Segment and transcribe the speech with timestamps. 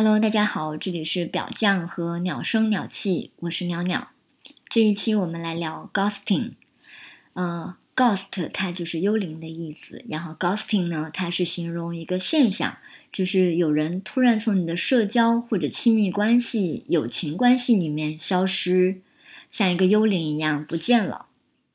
[0.00, 4.10] Hello，大家好，这里是表匠和鸟声鸟气，我是鸟鸟。
[4.68, 6.52] 这一期我们来聊 ghosting。
[7.32, 12.78] 呃，ghost 它就是幽灵的意思，然后 ghosting 呢，它是形容一个现象，
[13.10, 19.00] 就是有人突然从你的社交或者亲密关系、友情关系里面消失，
[19.50, 21.26] 像一个幽灵一样不见了。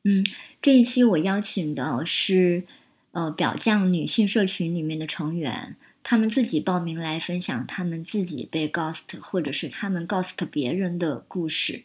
[0.05, 0.25] 嗯，
[0.61, 2.63] 这一期我邀请的是
[3.11, 5.75] 呃表匠女性社群里面的成员。
[6.03, 11.83] 他们自己报名来分享他们自己被 ghost 或者是他们 ghost 别人的故事。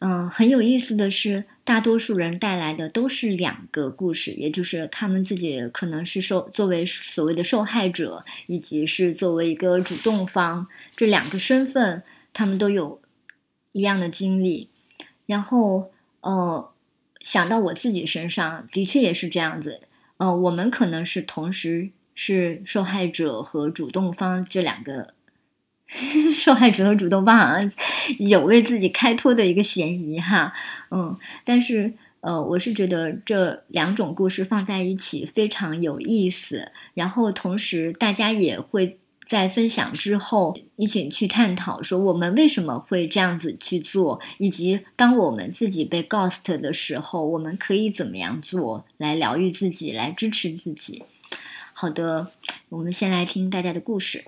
[0.00, 10.66] 嗯，很有意思的是，大多数人带来的都是两个故事，也就是他们自己可能是受作为所谓的受害者，以及是作为一个主动方
[10.96, 12.02] 这两个身份，
[12.34, 13.00] 他们都有
[13.72, 14.68] 一样的经历。
[15.24, 16.70] 然后，呃，
[17.20, 19.80] 想到我自己身上，的确也是这样子。
[20.18, 21.92] 呃，我们可能是同时。
[22.14, 25.14] 是受害者和主动方这两个，
[26.32, 27.72] 受害者和主动方好像
[28.18, 30.52] 有为自己开脱的一个嫌疑哈，
[30.90, 51.02] 嗯，但是呃，我是觉得这两种故事放在一起非常有意思，然后同时大家也会在分享之后一起去探讨说我们为什么会这样子去做，以及当我们自己被 ghost 的时候，我们可以怎么样做来疗愈自己，来支持自己。
[51.76, 52.30] 好的，
[52.68, 54.24] 我们先来听大家的故事，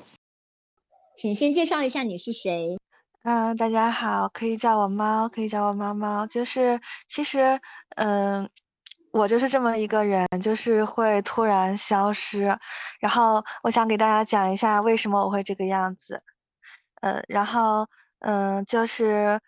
[1.17, 2.77] 请先介绍一下你是谁。
[3.23, 6.27] 嗯，大家好，可以叫我猫，可以叫我猫猫。
[6.27, 7.61] 就是其实，
[7.95, 8.51] 嗯，
[9.13, 12.59] 我就是这么一个人，就是会突然消失。
[12.99, 16.25] 然后我想给大家讲一下为什么我会这个样子。
[17.01, 17.87] 呃，然后
[18.19, 19.41] 嗯，就是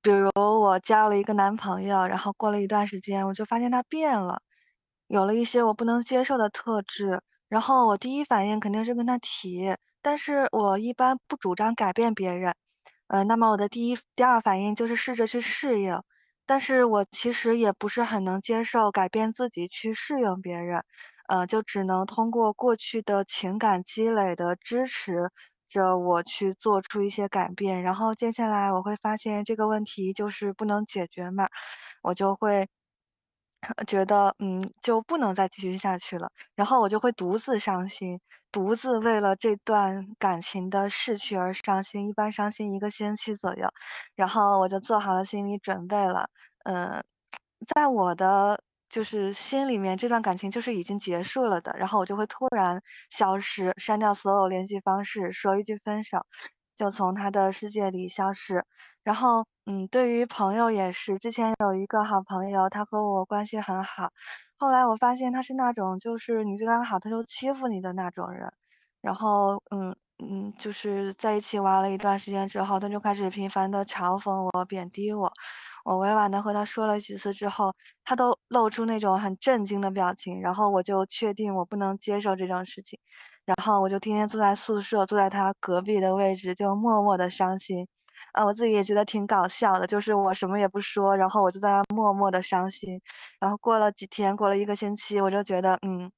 [0.00, 4.40] 比如我交了一个男朋友，然后过了一段时间，我就发现他变了，
[5.08, 7.22] 有了一些我不能接受的特质。
[7.50, 12.54] 然后我第一反应肯定是跟他提，但是我一般不主张改变别人，
[13.08, 16.00] 呃，那么我的第一、第二反应就是试着去适应，
[16.46, 20.84] 但是我其实也不是很能接受改变自己去适应别人，
[21.28, 25.30] 呃，就只能通过过去的情感积累的支持
[25.68, 31.48] 着我去做出一些改变，然后接下来我会发现这个问题就是不能解决嘛，
[32.02, 32.68] 我就会。
[33.86, 38.20] 觉得嗯就不能再继续下去了，然后我就会独自伤心，
[38.52, 43.68] 独自为了这段感情的逝去而伤心，一般伤心一个星期左右，
[44.14, 46.28] 然后我就做好了心理准备了，
[46.64, 47.04] 嗯，
[47.74, 56.26] 在我的就是心里面这段感情就是已经结束了的，然后我就会突然消失，删掉所有联系方式，说一句分手，
[56.78, 58.64] 就从他的世界里消失。
[59.04, 64.10] 然后，嗯，对于朋友也是，之前有一个好朋友，他和我关系很好，
[64.58, 68.52] 后来我发现他是那种就是你对他好，他就欺负你的那种人。
[69.00, 75.32] 然后，嗯嗯，就是在一起玩了一段时间之后，他就开始频繁的嘲讽我、贬低我。
[75.84, 77.74] 我委婉的和他说了几次之后，
[78.04, 80.38] 他都露出那种很震惊的表情。
[80.42, 82.98] 然后我就确定我不能接受这种事情，
[83.46, 87.88] 然后我就天天坐在宿舍，坐在他隔壁的位置，就默默的伤心。
[88.32, 93.00] 啊，我自己也觉得挺搞笑的，就是我什么也不说，然后我就在那默默的伤心。
[93.40, 96.10] 然后过了几天，过了一个星期，我就觉得，嗯，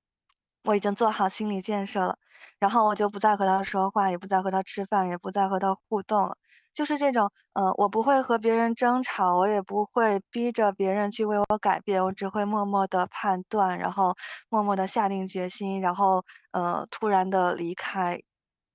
[0.65, 2.17] 我已经做好心理建设了，
[2.59, 6.37] 然后我就不再和他说话，也不再和他吃饭，也不再和他互动了。
[6.75, 14.15] 就是这种，呃，我不会和别人争吵，我也不会逼着别人去为我改变，我只会默默的判断，然后
[14.49, 18.21] 默默的下定决心，然后，呃，突然的离开。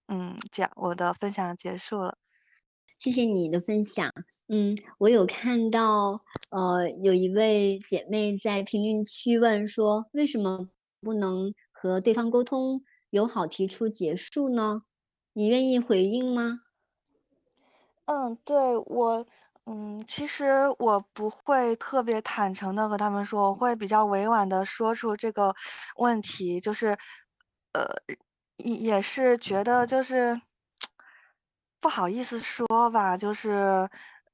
[0.08, 2.16] 嗯，这样我的分享结束了。
[3.00, 4.12] 谢谢你的分享。
[4.48, 10.68] 嗯，我有看到，呃，有一位姐妹在评论区问说，为什么
[11.02, 12.82] 不能和对方沟通，
[13.12, 14.82] 友好提出结束呢？
[15.34, 16.62] 你愿意回应吗？
[18.06, 18.56] 嗯，对
[18.86, 19.26] 我，
[19.66, 20.46] 嗯，其实
[20.80, 25.54] 我不会特别坦诚的和他们说，我会比较委婉的说出这个
[25.98, 26.98] 问题，就是，
[27.74, 27.86] 呃，
[28.58, 30.42] 也也是觉得就是。
[31.80, 33.90] 不好意思说吧，就是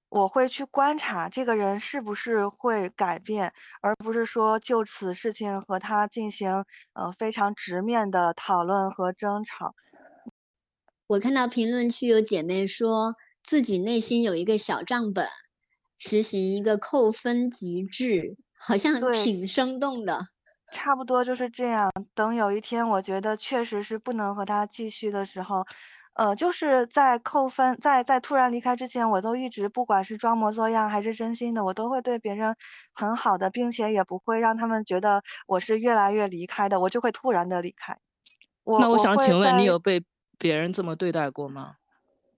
[0.09, 6.63] 我会去观察这个人是不是会改变，而不是说就此事情和他进行
[6.93, 9.75] 呃非常直面的讨论和争吵。
[11.07, 15.27] 我看到评论区有姐妹说自己内心有一个小账本，
[15.97, 20.27] 实行一个扣分机制，好像挺生动的。
[20.71, 21.91] 差不多就是这样。
[22.15, 25.65] 等有一天我觉得确实是不能和他继续的时候。
[26.13, 32.55] 呃，就是在扣分，在在突然离开之前，我都一直不管是装模作样还是真心的，我都会对别人
[32.93, 37.97] 很好的，并且也不会让他们觉得我是越来越离开的，我就会突然的离开。
[38.63, 40.03] 我那我想请问，你有被
[40.37, 41.77] 别人这么对待过吗？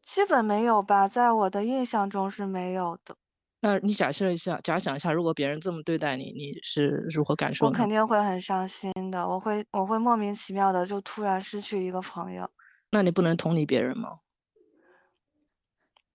[0.02, 3.16] 基本没有吧，在我的印象中是没有的。
[3.62, 7.72] 那你假设一下，假想一下，如果别人这么对待你，你是如何感受我？
[7.72, 12.50] 肯定会很伤心的，我会我会莫名其妙的就突然失去一个朋友。
[12.96, 14.20] 那你不能同理别人吗？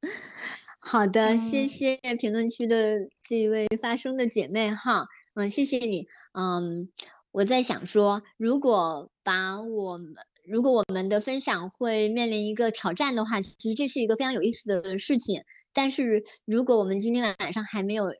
[0.81, 6.88] 好的，谢嗯谢评论区的这一位发声的姐妹哈，嗯，谢谢你，嗯，
[7.32, 15.43] 我在想说，如果把我们如果我们的分享会面临一个挑战的话，其实这是一个非常有意思的事情。
[15.75, 18.15] 但是如果我们今天晚上还没有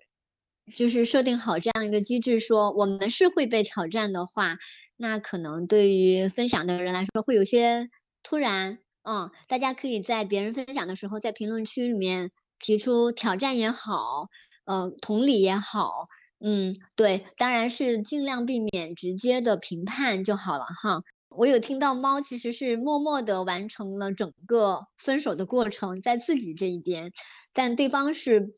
[0.77, 4.59] 就是设定好这样一个机制，说我们是会被挑战的话，
[4.99, 7.89] 那可能对于分享的人来说会有些
[8.23, 8.79] 突然。
[9.03, 14.29] 嗯，大家可以在别人分享的时候，在评论区里面提出挑战也好，
[14.67, 16.07] 呃，同理也好，
[16.39, 21.03] 嗯，对，当然是尽量避免直接的评判就好了哈。
[21.31, 27.11] 我有听到猫其实是默默的完成了整个分手的过程，在自己这一边，
[27.55, 28.53] 但对方是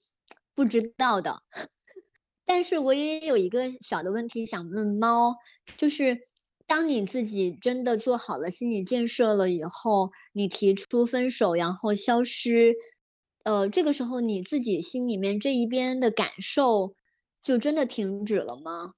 [0.56, 1.40] 不知道的。
[2.44, 5.36] 但是我也有一个小的问题想问猫，
[5.78, 6.18] 就是
[6.66, 12.74] 当你自己真的做好了心理建设了以后，你提出分手，然后消失，
[13.44, 16.94] 呃，这个时候你自己心里面这一边的感受
[17.42, 18.92] 就真的停止了吗？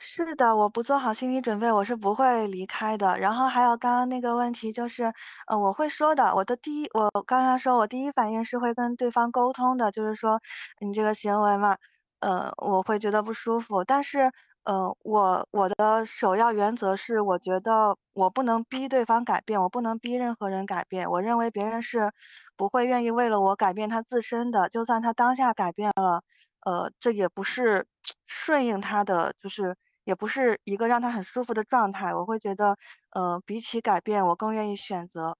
[0.00, 3.18] 是的，我不做好心理准备，我是不会离开的。
[3.18, 5.12] 然后还有刚刚那个问题就是，
[5.48, 10.40] 呃，我会说的，我的第一我刚刚说我第一反应是会跟对方沟通的，就是说
[10.80, 11.76] 你这个行为嘛，
[12.20, 13.82] 呃，我会觉得不舒服。
[13.84, 14.30] 但是，
[14.64, 21.08] 呃，我我的首要原则是，我觉得我不能逼对方改变，我不能逼任何人改变。
[21.10, 22.12] 我认为别人是
[22.56, 26.22] 不会愿意为了我改变他自身的，就算他当下改变了，
[26.66, 27.86] 呃，这也不是
[28.26, 32.14] 顺应他的，就是也不是一个让他很舒服的状态。
[32.14, 32.76] 我会觉得，
[33.10, 35.36] 呃，比起改变，我更愿意选择。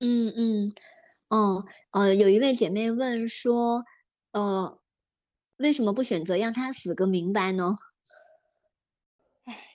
[0.00, 0.68] 嗯嗯，
[1.30, 3.84] 嗯，呃，有一位姐妹问说，
[4.32, 4.78] 呃，
[5.58, 7.76] 为什么不选择让他死个明白呢？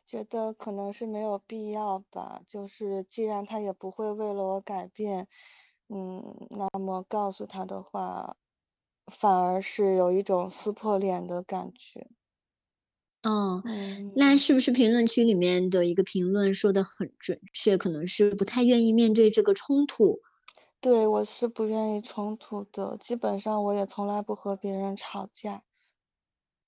[0.08, 5.28] 觉得可能是没有必要吧，就是既然他也不会为了我改变，
[5.90, 6.22] 嗯，
[6.52, 8.38] 那么告诉他的话，
[9.08, 12.08] 反而是有一种撕破脸的感觉。
[13.24, 14.12] 哦，嗯。
[14.16, 20.20] 那是不是评论区里面的一个评论说的很准确，可能是不太愿意面对这个冲突？
[20.82, 25.64] 对，我是不愿意冲突的，基本上我也从来不和别人吵架。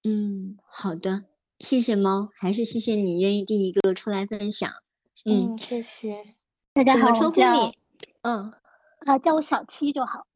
[0.07, 1.23] 嗯，好的，
[1.57, 4.69] 谢谢猫，还是谢谢你愿意第一个出来分享。
[5.25, 6.23] 嗯，嗯，谢谢。
[6.73, 7.77] 大家好，我叫称呼你？
[8.21, 8.53] 嗯，
[8.99, 10.27] 啊，叫我小七就好。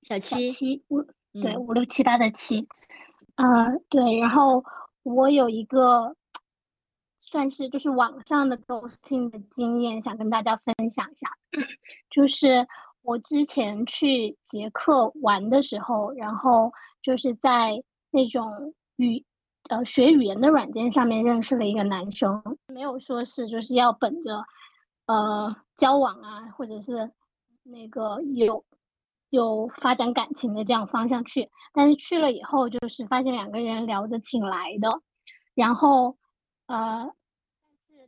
[0.00, 2.66] 小小七，七，五对嗯五六七八的七，
[3.34, 4.64] 啊、对，然后
[5.02, 6.16] 我有一个
[7.18, 11.28] 算是就是网上的 ghosting 的经验，想跟大家分享一下。
[12.08, 12.66] 就是
[13.02, 16.72] 我之前去捷克玩的时候，然后
[17.02, 19.24] 就是在那种语
[19.68, 24.44] 呃学语言的软件上面认识了一个男生，没有说是就是要本着
[25.06, 27.10] 呃交往啊，或者是
[27.62, 28.64] 那个有
[29.30, 34.90] 有发展感情的这样方向去，但是去了以后，就是发现两个人聊得挺来的，
[35.54, 36.16] 然后
[36.66, 37.10] 呃，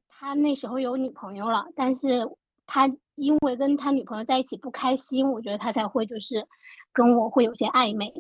[0.09, 2.27] 他那时候有女朋友了，但是
[2.67, 6.47] 他因为跟他女朋友在一起不开心，我觉得他才会就是
[6.93, 8.13] 跟我会有些暧昧。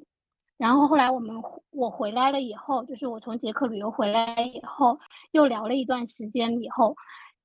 [0.61, 1.35] 然后后来我们
[1.71, 4.99] 我回来了以后，就是我从捷克旅游回来以后，
[5.33, 6.95] 又聊了一段时间以后，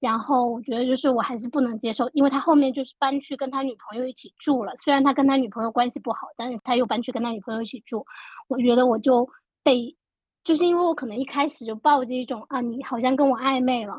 [0.02, 4.74] 然后我觉得就是我还是不能接受，因为他后面就是搬去跟他女朋友一起住了。
[4.84, 8.06] 虽然他跟他女朋友关系不好，但是他又搬去跟他女朋友一起住。
[8.50, 9.26] 我觉得我就
[9.64, 9.96] 被，
[10.44, 13.94] 就是因为我可能一开始就抱着一种啊，你好像跟我暧昧了，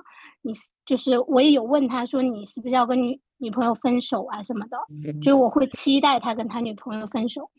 [0.46, 4.78] 你是就是我也有问他说你是不是要跟女女朋友分手啊什么的，
[5.20, 7.50] 就是我会期待他跟他女朋友分手。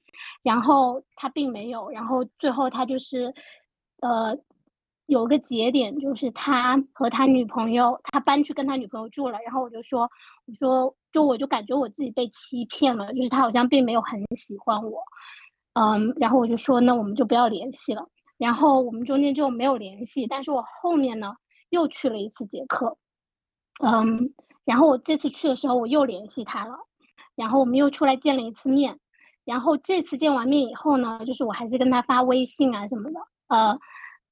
[0.42, 3.32] 然后他并没有，然后最后他就是，
[4.02, 4.36] 呃，
[5.06, 10.10] 有个节点，就是他和他女朋友，他搬去跟他女朋友住了，然后我就说，
[10.48, 15.04] 我说，就我就感觉我自己被欺骗了，就是他好像并没有很喜欢我，
[15.74, 18.04] 嗯，然后我就说，那我们就不要联系了，
[18.40, 21.32] 然后我们中间就没有联系，但是我后面呢
[21.70, 22.98] 又去了一次捷克，
[23.84, 24.34] 嗯，
[24.66, 26.78] 然后我这次去的时候我又联系他了，
[27.36, 29.00] 然后我们又出来见了一次面。
[29.46, 33.80] 然后这次见完面以后呢，就是我还是跟他发微信啊什么的，呃，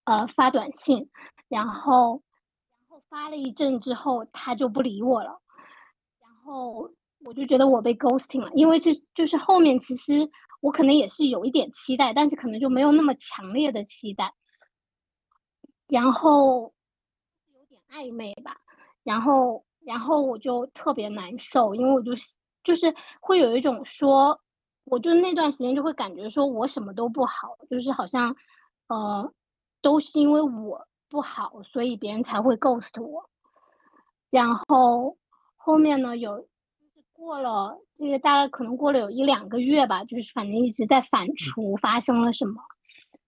[0.03, 1.09] 呃发短信，
[1.47, 2.21] 然后
[2.81, 5.39] 然后发了一阵之后，他就不理我了，
[6.19, 6.91] 然后
[7.23, 14.33] 我就觉得我被 ghosting 了，因为这就是后面其实我可能也是有一点期待，但是可能就没有那么强烈的期待，
[15.87, 16.73] 然后
[17.95, 18.57] 暧昧吧，
[19.03, 22.11] 然后然后我就特别难受，因为我就
[22.61, 24.37] 就是会有一种说，
[24.83, 28.35] 我就那段时间就会感觉说我什么都不好，就是好像，
[28.89, 29.31] 呃，
[29.81, 33.29] 都是因为我不好，所以别人才会 ghost 我。
[34.29, 35.15] 然后
[35.55, 36.45] 后面呢，有
[37.13, 42.61] 过了这个大概可能过了有一两个月吧，就是反正一直在反刍发生了什么。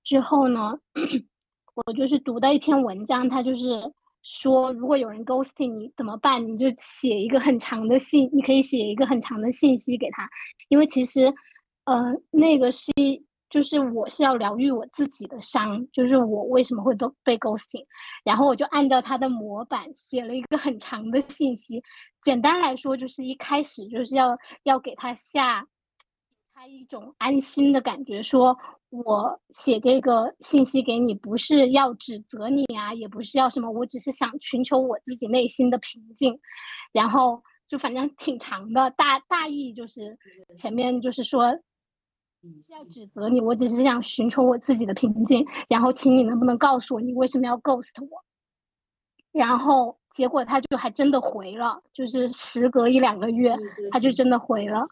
[0.03, 0.77] 之后呢，
[1.75, 3.93] 我就是读到一篇文章，它就是。
[4.23, 6.45] 说如果有人 ghosting 你怎么办？
[6.45, 10.29] 你就写一个很长的信，你可以写一个很长的信息给他，
[10.69, 11.33] 因为其实，
[11.85, 12.91] 呃，那个是
[13.49, 17.85] 就是我是要疗愈我自己的伤，就是我为什么会被被 ghosting，
[18.23, 21.81] 然后我就按照他的模板写了一个很长的信息，
[22.21, 25.65] 简单来说就是一开始就是要要给他下。
[26.57, 28.57] 他一种安心的感觉，说
[28.89, 36.35] 我写这个信息给你，不是要指责你啊，也不是要什么，我只是想寻求我自己内心的平静。
[36.91, 40.17] 然后就反正挺长的，大大意就是
[40.55, 41.43] 前面就是说
[42.71, 45.45] 要指责你，我只是想寻求我自己的平静。
[45.69, 48.23] 然后请你能不能告诉我，你为什么要 ghost 我？
[49.31, 53.55] 然后结果他就还真的回了，就是时隔一两个月，
[53.91, 54.87] 他就真的回了，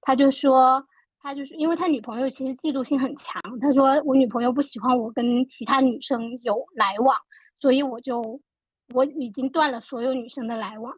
[0.00, 0.82] 他就说。
[1.22, 7.14] 他就是因为他女朋友其实嫉妒心很强，他说我女朋友不喜欢我跟其他女生有来往，
[7.60, 8.40] 所以我就
[8.94, 10.92] 我已经断了所有女生的来往，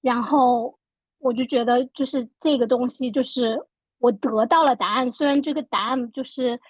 [0.00, 0.76] 然后
[1.18, 3.56] 我就觉得就是这个东西就是
[3.98, 6.60] 我得到了答案，虽然这个答案就是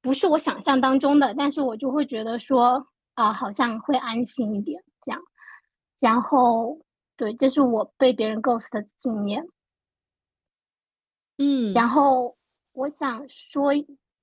[0.00, 5.20] 不是我想象当中的，但是我就会觉得说啊好像会安心一点这样，
[6.00, 6.78] 然后
[7.16, 9.46] 对，这是我被别人 ghost 的经验。
[11.38, 12.36] 嗯，然后
[12.72, 13.70] 我想说，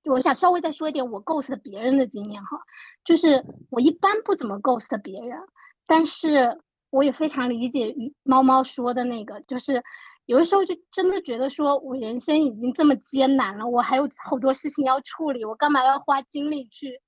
[0.04, 2.58] 我想稍微再说一点我 ghost 别人的经验哈，
[3.04, 5.38] 就是我一般不怎么 ghost 别人，
[5.86, 6.58] 但是
[6.90, 9.82] 我也非常理解猫猫说的那个，就是
[10.26, 17.00] 有的时候就真的觉得说我人生已经这么艰难了，我还有好多事情要处理，我干嘛要花精力去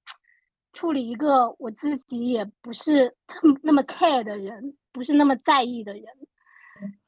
[0.72, 3.14] 处理一个我自己也不是
[3.62, 6.04] 那么 care 的人，不是那么在意的人，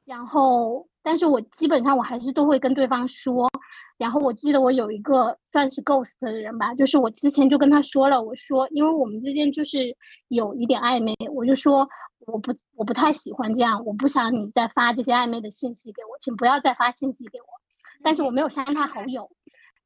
[0.09, 0.89] 然后。
[1.01, 3.49] 但是我基本上我还是都会跟对方说，
[3.97, 9.97] 然后我记得我有一个算是 ghost 的人吧，就是我之前就跟他说了，我说因为我们之间就是
[10.29, 11.89] 有一点暧昧，我就说
[12.27, 17.47] 我不我不太喜欢这样，我不想你再发这些暧昧的信息给我，请不要再发信息给我。
[18.03, 19.31] 但是我没有删他好友，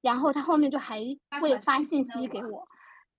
[0.00, 0.99] 然后他后面就还
[1.41, 2.67] 会发信息给我，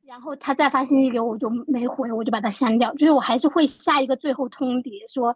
[0.06, 5.34] 然后他再发信息给我，我就没回，我就把他删掉，就是我还是会下一个最后通牒说。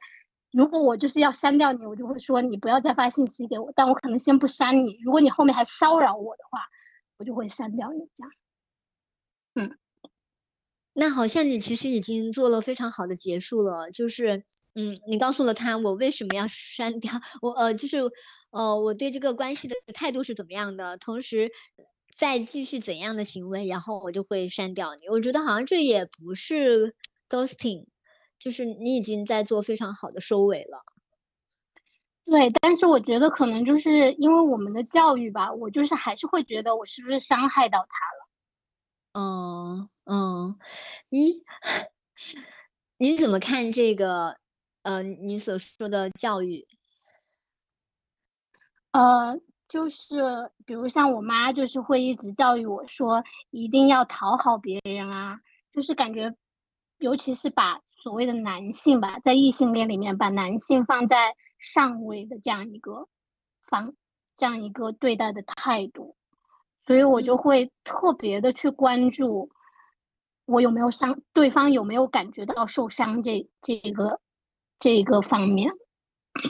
[0.52, 4.98] 如果我就是要删掉你，我就会说你不要再发信息给我，但我可能先不删你。
[5.04, 6.62] 如果你后面还骚扰我的话，
[7.18, 8.00] 我就会删掉你。
[8.16, 8.32] 这样，
[9.56, 9.78] 嗯，
[10.94, 14.44] 那好像你其实已经做了非常好的结束了，就是，
[14.76, 17.12] 嗯，你告诉了他我为什么要删掉
[17.42, 17.98] 我，呃，就是，
[18.52, 21.52] 呃，我对这个关系的态度是怎么样的，同时
[22.16, 25.10] 再继续怎样的行为，然后我就会删掉你。
[25.10, 26.96] 我觉得好像这也不是
[27.30, 27.86] ghosting。
[28.40, 30.84] 就是你已经在做非常好的收尾了，
[32.26, 38.28] 对，但是我觉得可能就是因为我们的教育吧，我就是还是会觉得我是不是伤害到他了。
[39.14, 40.60] 嗯嗯，
[41.10, 41.44] 你
[42.98, 44.38] 你怎么看这个？
[44.84, 46.66] 呃，你所说的教育？
[48.92, 55.40] 呃，就是比如像我妈，就是会一直教育我说，一定要讨好别人啊，
[55.74, 56.34] 就是感觉，
[57.00, 57.82] 尤其是把。
[58.08, 63.10] 所谓的男性吧，在异性恋里面，把男性放在上位的这样一个
[63.68, 63.94] 方，
[64.38, 66.16] 这样一个对待的态度，
[66.86, 69.50] 所以我就会特别的去关注，
[70.46, 74.22] 我有没有伤，对方有没有感觉到受伤这这个
[74.80, 75.70] 这个方面。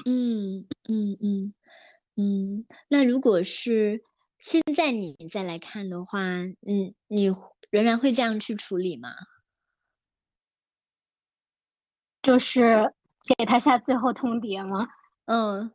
[0.06, 1.54] 嗯嗯嗯
[2.18, 4.04] 嗯，那如果是
[4.38, 7.32] 现在你再来看的话，嗯，你
[7.72, 9.10] 仍然会这样去处理吗？
[12.28, 12.92] 就是
[13.38, 14.86] 给他下最后通牒吗？
[15.28, 15.72] 嗯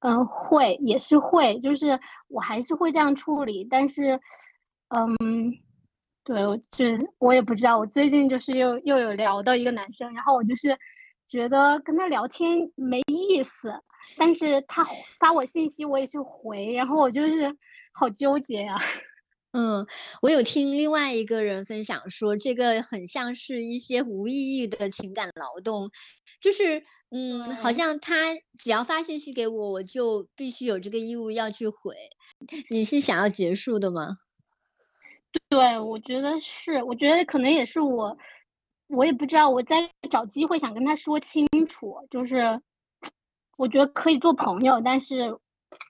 [0.00, 3.64] 嗯，会也是会，就是我还是会这样处理。
[3.70, 4.20] 但是，
[4.88, 5.06] 嗯，
[6.24, 6.86] 对，我就
[7.18, 7.78] 我也不知道。
[7.78, 10.76] 我最近就是又又有聊到一个男生，然后我就是
[11.28, 13.72] 觉得跟他聊天没意思，
[14.18, 14.84] 但是他
[15.20, 17.56] 发我信息我也是回，然后我就是
[17.92, 18.76] 好纠结呀。
[19.52, 19.86] 嗯，
[20.22, 25.90] 我有听另外一个人分享说，这个很像是一些无意义的情感劳动，
[26.40, 28.14] 就是，嗯，好像他
[28.58, 31.96] 只要发信息给我，我就必须有这个义务要去回。
[32.70, 34.18] 你是想要结束的吗？
[35.48, 38.16] 对，我觉得是，我觉得可能也是我
[38.86, 42.60] 我也不知道，我在找机会想跟他说清楚，就是
[43.58, 45.36] 我觉得可以做朋友，但是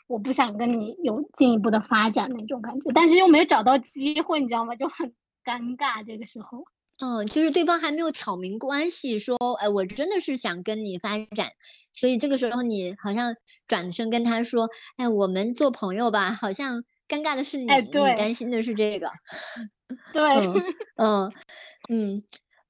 [0.07, 4.75] 我不想跟你有进一步的发展那种感觉，但是又没有找到机会，你知道吗？
[4.77, 6.65] 就很尴尬这个时候。
[7.03, 11.53] 嗯，就是对方还没有挑明关系，说，哎，我真的是想跟你发展，
[11.95, 19.11] 所以这个时候你好像转身跟他说，哎，我们做朋友吧，好像尴尬的是你，你担心的是这个。
[20.13, 20.23] 对，
[20.97, 21.33] 嗯
[21.89, 22.23] 嗯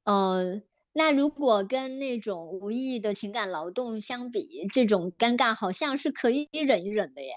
[0.04, 0.62] 呃，
[0.92, 7.32] 那如果跟那种无意义的情感劳动相比，这种尴尬好像是可以忍一忍的耶。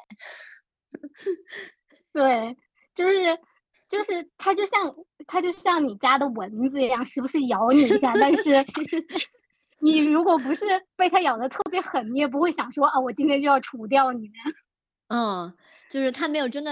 [2.11, 2.57] 对，
[2.95, 3.37] 就是
[3.89, 4.95] 就是它就像
[5.27, 8.51] 它就像你家的蚊子一样，时不时咬你一下，但是
[9.79, 14.31] 你如果不是被它咬的特别狠，你也不会想说啊，我今天就要除掉你。
[15.09, 15.53] 嗯，
[15.91, 16.71] 就是他没有真的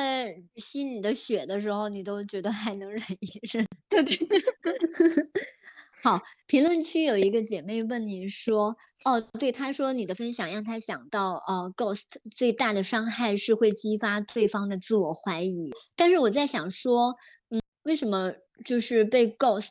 [0.55, 3.67] 吸你的血的时候，你都觉得还能忍一忍。
[3.89, 4.41] 对 对对。
[6.03, 12.05] 好，评论区有一个姐妹问你说，哦，对，她说你的分享让她想到，呃，ghost
[12.35, 15.69] 最大的伤害是会激发对方的自我怀疑。
[15.95, 17.15] 但是我在想说，
[17.49, 18.33] 嗯，为什么
[18.65, 19.69] 就是被 ghost？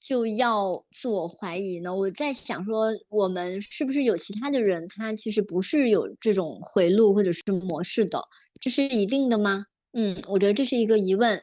[0.00, 1.92] 就要自我怀疑呢？
[1.96, 8.22] 我在想说，我们是不是有其他的人，他其实不是有这种回路或者是模式的，
[8.60, 9.64] 这是一定的吗？
[9.92, 11.42] 嗯，我觉得这是一个疑问。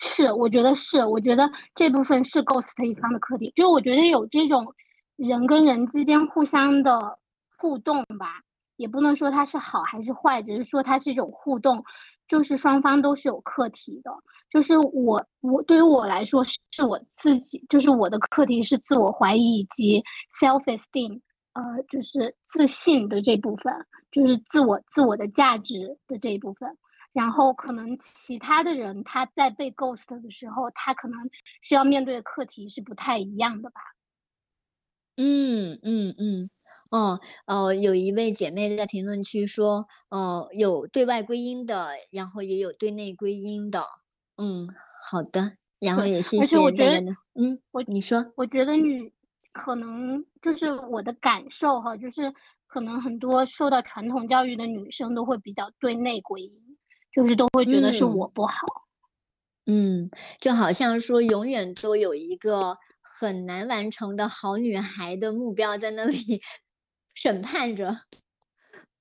[0.00, 3.52] 是，我觉得是，我觉得这部分是 ghost 一方的课题。
[3.54, 4.66] 就我觉得有这种
[5.16, 7.18] 人跟人之间互相的
[7.58, 8.40] 互动吧，
[8.76, 11.84] 也不能说它是好还是坏，只是说它是一种互动。
[12.26, 14.10] 就是双方都是有课题的，
[14.52, 20.00] 就是我我对于我来说是我自己，就是我的课题是自我怀疑以及
[20.40, 21.20] self esteem，
[21.54, 23.74] 呃，就是自信的这部分，
[24.12, 26.70] 就是自我自我的价值的这一部分。
[27.12, 31.18] 然后可能其他的人他在被 ghost 的时候，他可能
[31.62, 33.80] 是要面对的课题是不太一样的吧。
[35.16, 36.50] 嗯嗯嗯。
[36.90, 43.84] 哦，哦，有一位姐妹在评论区说，呃，有对外归因的，然后也有对内归因的。
[44.36, 44.68] 嗯，
[45.08, 47.12] 好的，然后也谢谢大家的。
[47.34, 49.12] 嗯，我你说，我觉得你
[49.52, 52.32] 可能就是我的感受哈，就是
[52.66, 56.69] 可能很多受到传统教育的女生都会比较对内归因，
[57.12, 58.54] 就是都会觉得是我不好。
[59.66, 66.42] 嗯，就好像说永远都有一个很难完成的好女孩的目标在那里。
[67.12, 67.94] 审判着，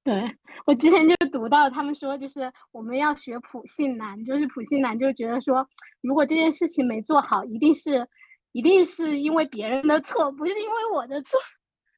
[0.03, 5.65] 对我之前就读到他们说，就是我们要学普信男，就是普信男就觉得说，
[6.01, 8.05] 如果这件事情没做好，一定是，
[8.51, 11.39] 一定是因为别人的错，不是因为我的错。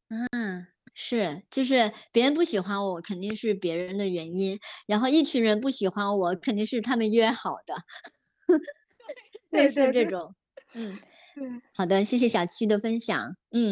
[0.09, 7.75] 嗯，是，就是别人不喜欢我，肯定是别人的原因，然后一群人不喜欢我，肯定是他们约好的，
[9.51, 10.35] 类似这 种，
[10.73, 10.99] 嗯。
[11.35, 13.37] 嗯，好的，谢谢小七的分享。
[13.51, 13.71] 嗯，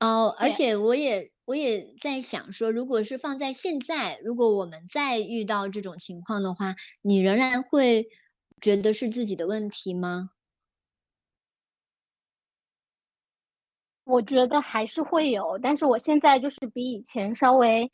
[0.00, 8.08] 哦，而且我也我也在想说，如果是放在现在，如果我们再遇到这种情况的话，你仍然会
[8.62, 10.30] 觉得是自己的问题吗？
[14.04, 17.90] 我觉得还是会有，但是我现在就是比以前稍微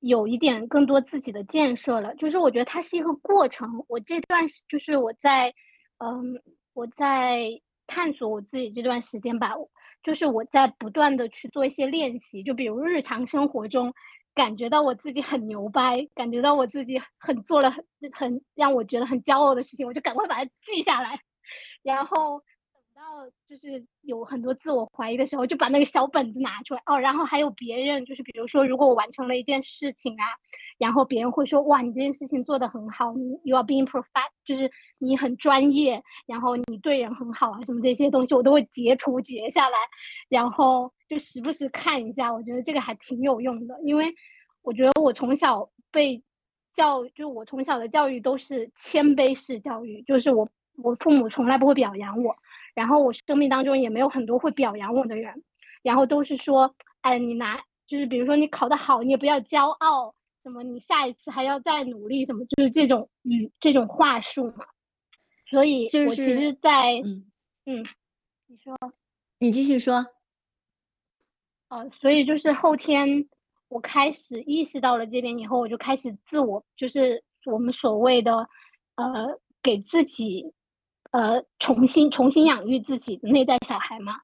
[0.00, 2.14] 有一点更多自己的建设了。
[2.16, 3.84] 就是我觉得它是一个过程。
[3.88, 5.54] 我这段就是我在，
[5.98, 6.40] 嗯，
[6.74, 7.60] 我在。
[7.92, 9.52] 探索我自己这段时间吧，
[10.04, 13.92] 就是我在不断的去做一些练习，就比如日常生活中
[14.32, 21.18] 感觉到我自己很牛掰，感觉到我自己很做了很很让我觉得很骄傲的事情，我就赶快把它记下来，
[21.82, 22.40] 然后。
[23.00, 26.98] 到就是有很多自我怀疑的时候，就把那个小本子拿出来哦。
[26.98, 30.24] 然后还有别人，就是比如说，如果我完成了一件事情啊，
[30.76, 39.78] 然后别人会说哇，你这件事情做得很好，你 you are being perfect，就是你很专业，然后你对人很好啊，什么这些东西我都会截图截下来，
[40.28, 42.30] 然后就时不时看一下。
[42.30, 44.14] 我觉得这个还挺有用的，因为
[44.60, 46.22] 我觉得我从小被
[46.74, 50.46] 教，就我从小的教育都是谦卑式教育，就是我
[50.82, 52.36] 我父母从来不会表扬我。
[52.74, 55.42] 然后我生命当中也没有很多会表扬我的人，
[55.82, 64.64] 然后都是说，哎，你拿就是比如说你考得好，你也不要骄傲，什么你下一次还要再努力，什么就是这种语这种话术嘛。
[65.48, 67.26] 所以，我其实，在嗯
[67.66, 67.84] 嗯，
[68.46, 68.76] 你说，
[69.38, 70.06] 你继续说。
[71.68, 73.28] 哦，所以就是后天
[73.68, 78.48] 我开始意识到了这点以后，我就开始自我就是我们所谓的
[78.94, 80.52] 呃给自己。
[81.12, 84.14] 呃，重新重新养育自己的那代小孩嘛，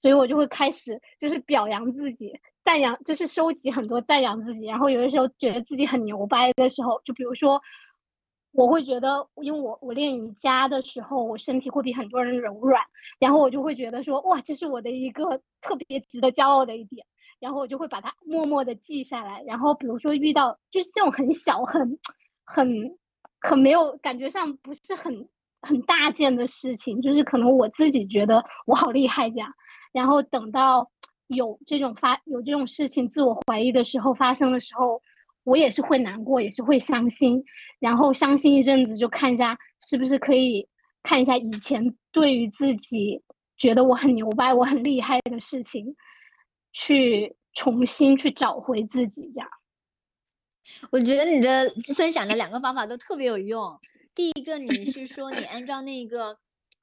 [0.00, 2.32] 所以我就会开始就是表扬自己，
[2.64, 4.66] 赞扬，就是收集很多赞扬自己。
[4.66, 7.60] 然后有的时候觉得自己很牛掰的时候，就比如说
[8.50, 12.82] 我会觉得，因为我我练瑜伽的时候，我身体会比很多人柔软，
[13.18, 17.06] 然后我就会觉得说，哇，这是我的一个特别值得骄傲的一点，
[17.38, 19.42] 然后我就会把它默默的记下来。
[19.46, 21.98] 然后比如说遇到就是这种很小、很
[22.44, 22.68] 很
[23.40, 25.28] 很没有感觉上不是很
[25.62, 29.50] 很大件的事情，就是可能我自己觉得我好厉害这样，
[29.92, 30.90] 然后等到
[31.28, 35.00] 有这种发有这种事情自我怀疑的时候发生的时候。
[35.44, 37.42] 我也是会难过，也是会伤心，
[37.80, 40.64] 然后伤心一阵子，就看一下是不是可以
[41.02, 43.20] 看一下以前对于自己
[43.56, 45.96] 觉得我很牛掰、我很厉害的事情，
[46.72, 49.32] 去重新去找回自己。
[49.34, 49.50] 这样，
[50.92, 53.80] 我觉得你的分享的两个方法都特别有用。
[54.14, 56.38] 第一个，你是说你按照那个。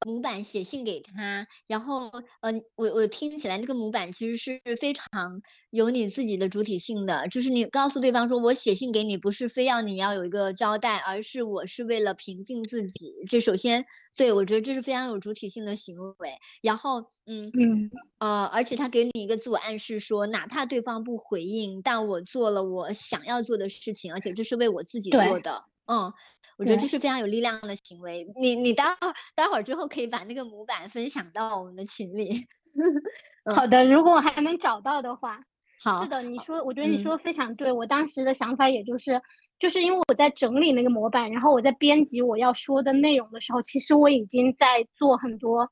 [0.05, 13.13] 模板写信给他，然后，呃，我我听起来那个模板其实是非常有你自己的主体性的，就是你告诉对方说，我写信给你不是非要你要有一个交代，而是我是为了平静自己。
[13.29, 16.35] 这首先，对我觉得这是非常有主体性的行为。
[16.61, 25.65] 然后，嗯嗯，呃，而且他给你一个自我暗示，说哪怕对方不回应，但我做了我想要做的事情，而且这是为我自己做的。
[25.87, 26.13] 嗯。
[26.59, 28.27] 我觉得这是非常有力量的行为。
[28.35, 32.45] 你你待会儿待会儿之后可以把那个模板分享到我们的群里。
[33.55, 35.39] 好的，如果我还能找到的话。
[35.81, 36.03] 好。
[36.03, 37.71] 是的，你说，我觉得你说的非常对。
[37.71, 39.21] 我当时的想法也就是，
[39.57, 45.71] 就是因为我在整理那个模板，然后我在编辑我要说的内容的时候，其实我已经在做很多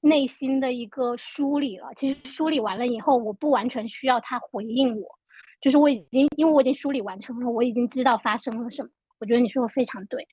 [0.00, 1.86] 内心的一个梳理了。
[1.94, 5.06] 其实梳理完了以后，我不完全需要他回应我，
[5.60, 8.90] 就是我已经因为我已经梳理完成了，我已经知道发生了什么。
[9.20, 10.28] 我觉得你说的非常对，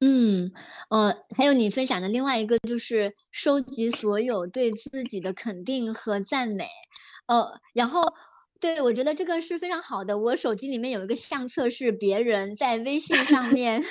[0.00, 0.52] 嗯，
[0.88, 6.68] 呃，还有你分享的另外一个就是收集所有对自己的肯定和赞美，
[7.26, 8.14] 呃，然后
[8.60, 10.18] 对我觉得这个是非常好的。
[10.18, 13.82] 我手机里面有一个相册，是别人在微信上 面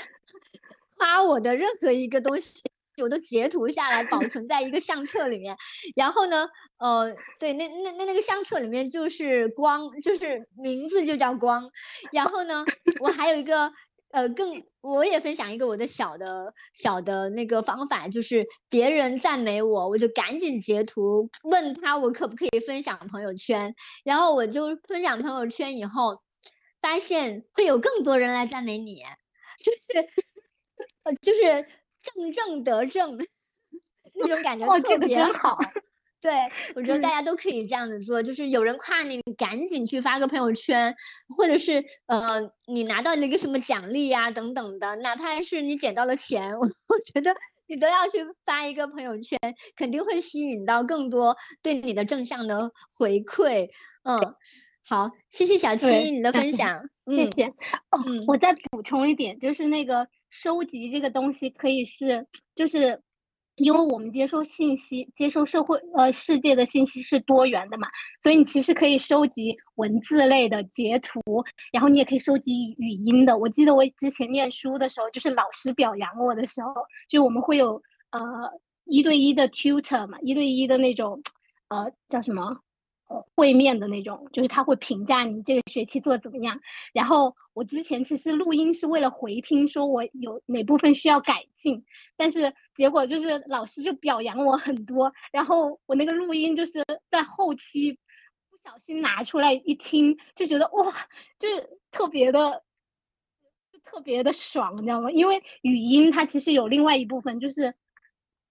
[0.98, 2.64] 夸我的任何一个东西，
[3.04, 5.58] 我都截图下来保存在一个相册里面。
[5.96, 6.48] 然后呢，
[6.78, 11.70] 呃，对，那那那那个相册里面就是光，就是名字就叫光。
[12.14, 12.64] 然后呢，
[13.02, 13.74] 我还有一个。
[14.12, 26.22] 呃，更我也分享一个我的小的小的那个方法，就是别人赞美我，我就赶紧截图问他我可不可以分享朋友圈，然后我就分享朋友圈以后，
[26.82, 29.04] 发现会有更多人来赞美你，
[29.64, 30.10] 就是
[31.04, 31.68] 呃就是
[32.02, 33.18] 正正得正
[34.16, 35.58] 那种感觉特别好。
[36.22, 36.32] 对，
[36.76, 40.94] 我觉得大家都可以这样子做，就是有人夸你，你赶紧去发个朋友圈，
[41.38, 47.34] 或者是呃，你拿到了一个什么奖励呀等等的，哪怕是你捡到了钱， 我我觉得
[47.68, 49.40] 你都要去发一个朋友圈，
[49.78, 53.70] 肯定会吸引到更多对你的正向的回馈。
[54.04, 54.36] 嗯，
[54.86, 57.46] 好，谢谢小七你的分享，谢谢。
[57.92, 63.02] 哦，我再补充一点，就是那个收集这个东西可以是，就是。
[63.60, 67.88] 因为我们接收信息、接收社会呃世界的信息是多元的嘛，
[68.24, 71.22] 所以你其实可以收集文字类的截图，
[71.72, 73.38] 然后你也可以收集语音的。
[73.38, 76.74] 我记得我之前念书的时候，就是老师表扬我的时候，
[77.10, 78.20] 就我们会有呃
[78.86, 81.22] 一对一的 tutor 嘛，一对一的那种
[81.68, 82.58] 呃叫什么？
[83.36, 86.60] 会面的那种，就是他会评价你这个学期做的怎么样。
[86.94, 91.84] 然后我之前其实录音是为了回听，说我有哪部分需要改进，
[92.16, 95.12] 但是结果就是老师就表扬我很多。
[95.32, 97.94] 然后我那个录音就是在后期
[98.52, 100.94] 不小心拿出来一听，就觉得哇，
[101.40, 102.64] 就是特别的，
[103.84, 105.10] 特别的爽，你知道吗？
[105.10, 107.74] 因为语音它其实有另外一部分，就是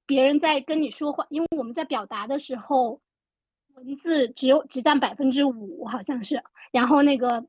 [0.04, 3.00] 别人在跟你说话，因为我们在表达的时候。
[3.78, 7.44] 文字只有只占百分之五，好像是，然后那个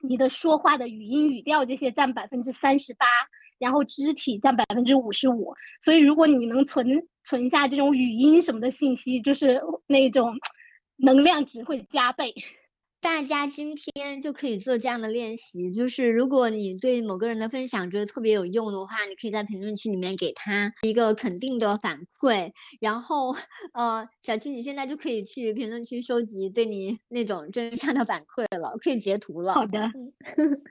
[0.00, 3.06] 你的说话的语音语调这些占百分之三十八，
[3.58, 6.86] 然后肢体占百分之五十五，所以如果你能存
[7.24, 10.34] 存下这种语音什么的信息，就是那种
[10.96, 12.34] 能量值会加倍。
[13.02, 22.52] 大家今天就可以做这样的练习，就是如果你对某个人的分享觉得特别有用的话，你可以在评论区里面给他一个肯定的反馈。
[22.80, 23.34] 然后，
[23.74, 29.52] 呃，小七，你现在就可以去评论区收集对你那种正向的反馈了，可以截图了。
[29.52, 29.90] 好的，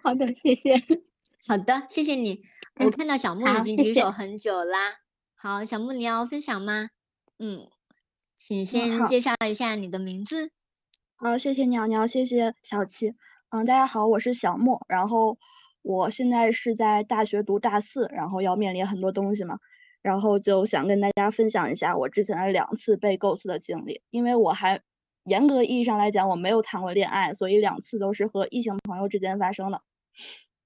[0.01, 0.81] 好的，谢谢。
[1.45, 2.43] 好的，谢谢你。
[2.79, 5.01] 我看到小木已经举手很久啦。
[5.35, 6.91] 好，小木你要分享吗？
[7.39, 7.67] 嗯，
[8.37, 10.51] 请先介绍一下你的名字。
[11.23, 13.13] 嗯，谢谢鸟鸟，谢谢小七。
[13.49, 15.37] 嗯，大家好，我是小莫，然后
[15.83, 19.59] 我现在是在大学读大四，然后要面临很多东西嘛，
[20.01, 24.01] 然后就想跟大家分享一下我之前的两次被构思的经历。
[24.09, 24.81] 因为我还
[25.25, 29.83] 严格意义上来讲，我没有谈过恋爱，所以两次都是和异性朋友之间发生的。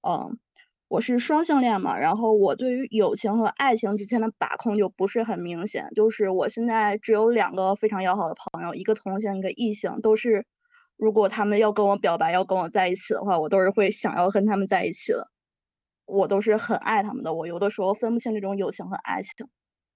[0.08, 0.38] 嗯，
[0.88, 5.88] 我是双性恋嘛，然后我对于友情和爱情之间的把控就不是很明显。
[5.96, 10.46] 就是我现在只有两个非常要好的朋友，一个同性，一个异性，都是
[10.96, 15.28] 如果他们要跟我表白，要跟我在一起的话，我都是会想要跟他们在一起的。
[16.06, 19.48] 我都是很爱他们的，我有的时候分不清这种友情和爱情。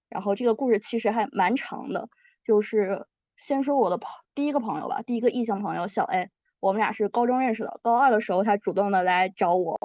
[0.09, 2.09] 然后这个故事其实还蛮长的，
[2.44, 3.07] 就是
[3.38, 9.79] 先说我的朋第一个朋友吧，第一个异性朋友小 A，我们俩是高中认识的，高二的时候他主动的来找我。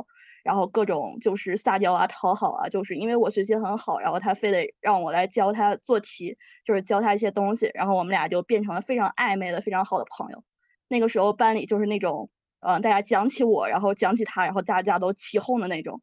[0.45, 10.43] 然后各种就是撒娇啊、讨好啊，就是因为我学习很好，然后他非得让我来教他做题，就是教他一些东西，然后我们俩就变成了非常暧昧的、非常好的朋友。
[10.87, 12.29] 那个时候班里就是那种，
[12.59, 15.99] 嗯，大家讲起我，然后讲起他，然后大家都起哄的那种。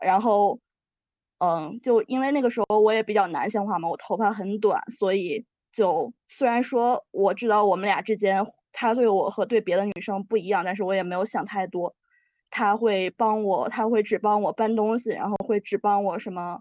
[0.00, 0.60] 然后，
[1.36, 11.94] 嗯，就因为那个时候我也比较男性化嘛，我头发很短，所以就虽然说我知道我们俩之间他对我和对别的女生不一样，但是我也没有想太多。
[12.50, 16.60] 他会帮我，他会只帮我搬东西，然后会只帮我什么，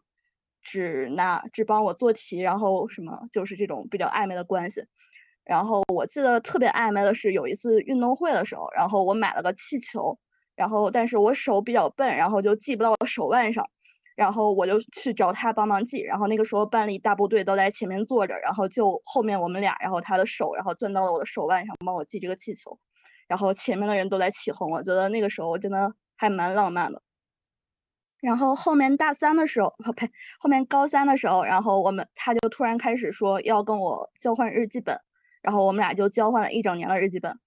[0.62, 4.84] 只拿只帮我做题，然后什么就是这种比较暧昧的关系。
[5.46, 10.18] 然后我记得特别暧昧的是有一次运动会的时候，然后我买了个气球，
[10.56, 13.66] 然后但是我手比较笨，然后就系不到手腕上，
[14.16, 22.78] 然后我就去找他帮忙系，然后那个时候班里大部队都在前面坐着，然后就后面我们俩，然后他的手然后钻到了我的手腕上，帮我系这个气球。
[23.28, 27.02] 然后前面的人都在起哄，我觉得那个时候真的还蛮浪漫的。
[28.20, 30.10] 然后后面大三的时候，呸，
[30.40, 35.00] 后面高三的时候，然后我们他就突然开始说要跟我交换日记本，
[35.42, 37.38] 然后我们俩就交换了一整年的日记本。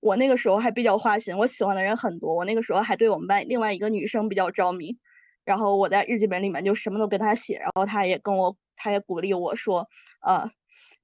[0.00, 4.96] 我那个时候还比较花心，我喜欢的人很多，我那个时候还对我们班另外一个女生比较着迷。
[5.44, 9.88] 然后我在日记本里面就什么都跟他写，然后他也跟我，他也鼓励我说，
[10.22, 10.50] 呃。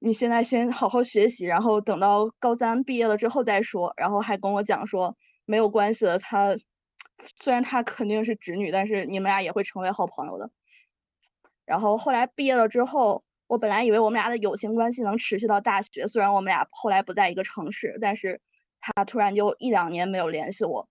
[0.05, 3.93] 你现在先好好学习，然后等到高三毕业了之后再说。
[3.95, 6.57] 然后还跟我讲说没有关系的，他
[7.39, 10.51] 虽然他肯定是直女，但是你们俩也会成为好朋友的。
[11.65, 18.41] 然后后来毕业了之后，我本来以为我们俩的友情关系能持续到大学，虽然我们俩后来不在一个城市，但是
[18.81, 20.89] 他突然就一两年没有联系我。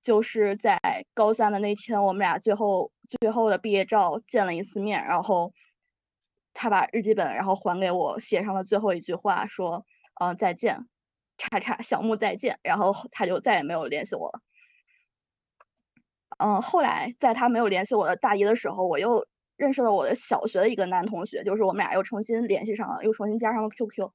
[0.00, 0.78] 就是在
[1.12, 5.52] 高三的那天，我们俩最后最后的毕业照见了一次面，然后。
[6.54, 9.84] 他把日记本然后还给我，写上了最后一句话，说
[10.22, 10.86] ：“嗯，再见，
[11.36, 14.40] 叉叉小木再见。”然后他就再也没有联系我了。
[16.38, 24.10] 嗯，后来在他没有联系我的大一的时候，我又认识了我的小学的一个男同学，就是我们俩又重新联系上了，又重新加上了 QQ。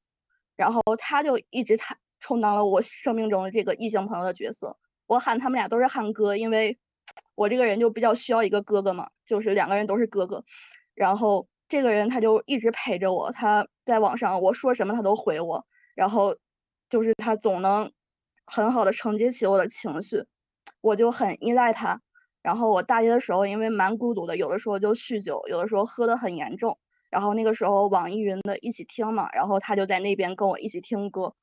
[0.56, 4.78] 然后他就一直他充当了我生命中的这个异性朋友的角色。
[5.08, 6.80] 我喊他们俩都是喊哥，因为
[7.36, 10.46] 我这个人就比较需要一个哥哥嘛，就是两个人都是哥哥。
[10.96, 11.48] 然后。
[11.70, 16.36] 这个人他就一直陪着我，他在网上我说什么他都回我，然后
[16.90, 17.92] 就是他总能
[18.46, 20.26] 很好的承接起我的情绪，
[20.82, 22.02] 我就很依赖他。
[22.42, 26.80] 然后我大一的时候因为蛮孤独的，有的时候就酗酒，有的时候喝的很严重。
[27.12, 31.36] 然后那个时候网易云的一起听嘛，然后他就在那边跟我一起听歌。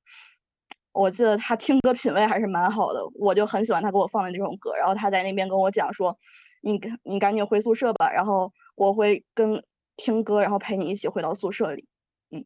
[0.92, 4.74] 我记得他听歌品味还是蛮好的，我就很喜欢他给我放的这种歌。
[4.74, 6.18] 然后他在那边跟我讲说
[6.62, 9.62] ：“你你赶紧回宿舍吧。”然后我会跟。
[9.96, 11.86] 听歌，然后陪你一起回到宿舍里，
[12.30, 12.44] 嗯，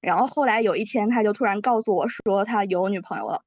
[0.00, 3.42] 然后后来有一天，他就突然告诉我说他有女朋友了。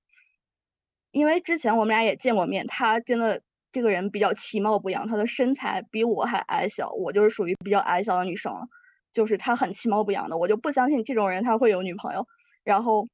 [1.12, 3.42] 因为之前我们俩也见过面，他真的
[3.72, 8.68] 这个人比较其貌不扬，他的身材比我还矮小，我就是属于比较矮小的女生了，
[9.14, 12.28] 就是他很其貌不扬的，我就不相信这种人他会有女朋友。
[12.64, 13.08] 然后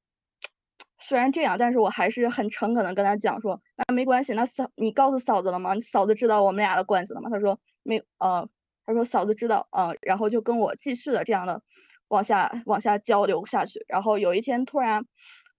[0.99, 5.79] 虽然这样，但是我还是很诚恳的跟他讲说，那没关系，那嫂你告诉嫂子了吗？
[5.79, 7.29] 嫂子知道我们俩的关系了吗？
[7.29, 8.49] 他说没，呃。
[8.85, 11.61] 他说：“嫂子知道，嗯，然后就跟我继续的这样的
[12.07, 13.85] 往下往下交流下去。
[13.87, 15.05] 然后有一天突然，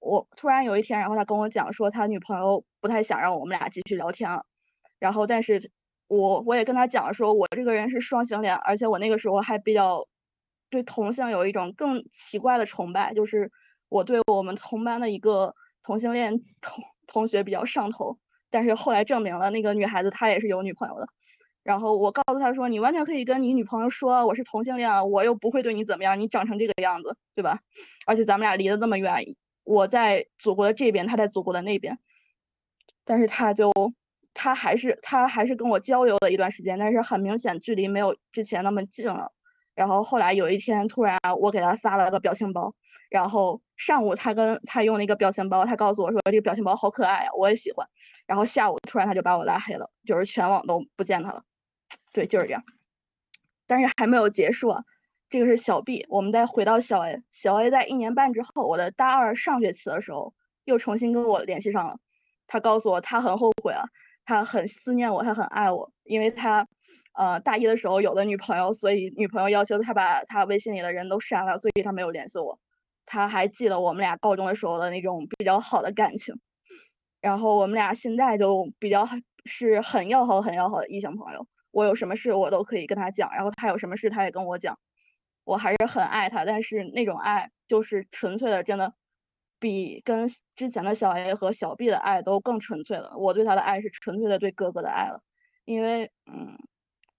[0.00, 4.44] 我突然有一天，然后他跟我讲说，他女朋友不太想让我们俩继续聊天了。
[4.98, 5.70] 然后，但是
[6.08, 10.06] 我我也跟他讲说，我这个人是双性恋，而且我那个时候还比较
[10.68, 13.50] 对同性有一种更奇怪的崇拜，就是
[13.88, 18.18] 我对我们同班的一个同性恋同同学比较上头。
[18.50, 21.06] 但是后来证明了，那个女孩子她也是有女朋友的。”
[21.62, 27.60] 然后我告诉他说：“你完全可以跟你女朋友说我是同性恋，我又不会对你怎么样，你长成这个样子，对吧？
[28.06, 29.24] 而且咱们俩离得那么远，
[29.64, 31.98] 我在祖国的这边，他在祖国的那边，
[33.04, 33.72] 但是他就
[34.34, 39.32] 他还是他还是跟我交流了一段时间，但是很明显距离没有之前那么近了。
[39.74, 42.74] 然后后来有一天，突然我给他发了个表情包，
[43.08, 47.86] 然后上午他跟他用那个表情包，他告诉我说这个表情包好可爱啊，我也喜欢。
[48.26, 51.44] 然后下午突然他就把我拉黑了，就是全网都不见他了。”
[52.12, 52.62] 对，就是这样，
[53.66, 54.84] 但是还没有结束啊。
[55.30, 57.22] 这个是小 B，我们再回到小 A。
[57.30, 61.98] 小 A 在一年半之后，我的大二上学期的时候，又重新跟我联系上了。
[62.46, 63.86] 他告诉我，他很后悔啊，
[64.26, 66.68] 他很思念我，他很爱我，因为他，
[67.14, 72.58] 呃，大一的时候有了女朋友，所以女朋友要求他把他微信里的人都删了，所以他没有联系我。
[73.06, 76.38] 他还记得我们俩高中的时候的那种比较好的感情，
[77.22, 79.08] 然后我们俩现在就比较
[79.46, 81.46] 是很要好、很要好的异性朋友。
[81.72, 84.78] 我有什么事我都可以跟他讲，然后他有什么事他也跟我讲。
[85.44, 88.94] 我还是很爱他，但是那种爱就是纯粹的，真的
[89.58, 93.16] 比跟之前的小 A 和小 B 的爱都更纯粹了。
[93.16, 95.20] 我对他的爱是纯粹的对哥哥的爱了，
[95.64, 96.56] 因为嗯，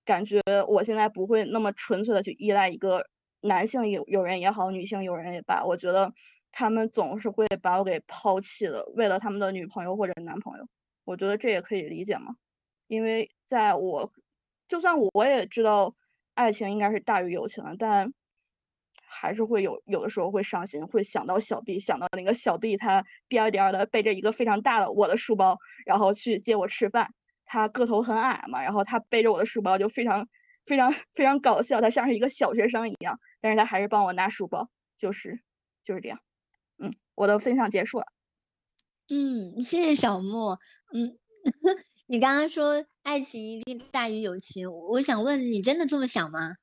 [0.05, 3.07] 感觉我现在不会那么纯粹的去依赖一个
[3.41, 6.13] 男性友友人也好，女性友人也罢，我觉得
[6.53, 10.65] 他们总是会把我给抛弃的，为了他们的女朋友或者男朋友。
[11.03, 12.35] 我觉得这也可以理解嘛，
[12.87, 14.13] 因为在我
[14.73, 15.93] 就算我也知道。
[16.36, 18.12] 爱情应该是大于友情的，但
[19.05, 27.13] 还是会有有的时候会伤心，会想到小 B，想到那个小 B，他颠颠的背着一个非常大的我的书包，然后去接我吃饭。
[27.45, 30.27] 他个头很矮嘛，然后他背着我的书包就非常
[30.65, 35.39] 非常非常搞笑，他像是一个小学生一样，但是他还是帮我拿书包，就是
[35.83, 36.19] 就是这样。
[36.79, 38.07] 嗯，我的分享结束了。
[39.07, 40.59] 嗯，谢谢小莫。
[40.91, 41.19] 嗯。
[42.05, 46.55] 你刚刚说爱情一定大于友情，我想问你真的这么想吗？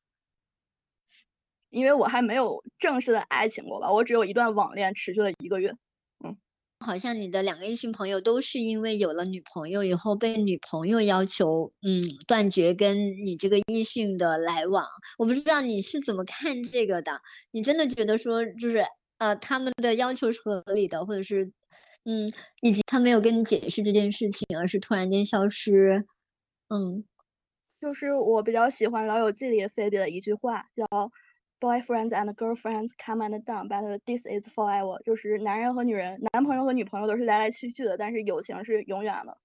[1.68, 5.76] 因为我还没有正式的爱情过吧，我只有一段网恋持续了一个月。
[6.24, 6.36] 嗯，
[6.80, 14.84] 好像你的两个异性朋友都是因为有了女朋友以后被女朋友要求，嗯，断绝跟你这个异性的来往。
[15.18, 17.20] 我不知道你是怎么看这个的？
[17.52, 18.82] 你真的觉得说就是
[19.18, 21.52] 呃他们的要求是合理的，或者是？
[22.04, 26.06] 嗯，以及他没有跟你解释这件事情，而是突然间消失。
[26.70, 27.04] 嗯，
[27.80, 30.86] 就是我比较喜欢《老友记》里菲比的一句话，叫
[31.58, 39.36] “Boyfriends and girlfriends come and down, but this is forever。”就是男人和女人，男朋友和女朋友都是来来去去的，但是友情是永远的。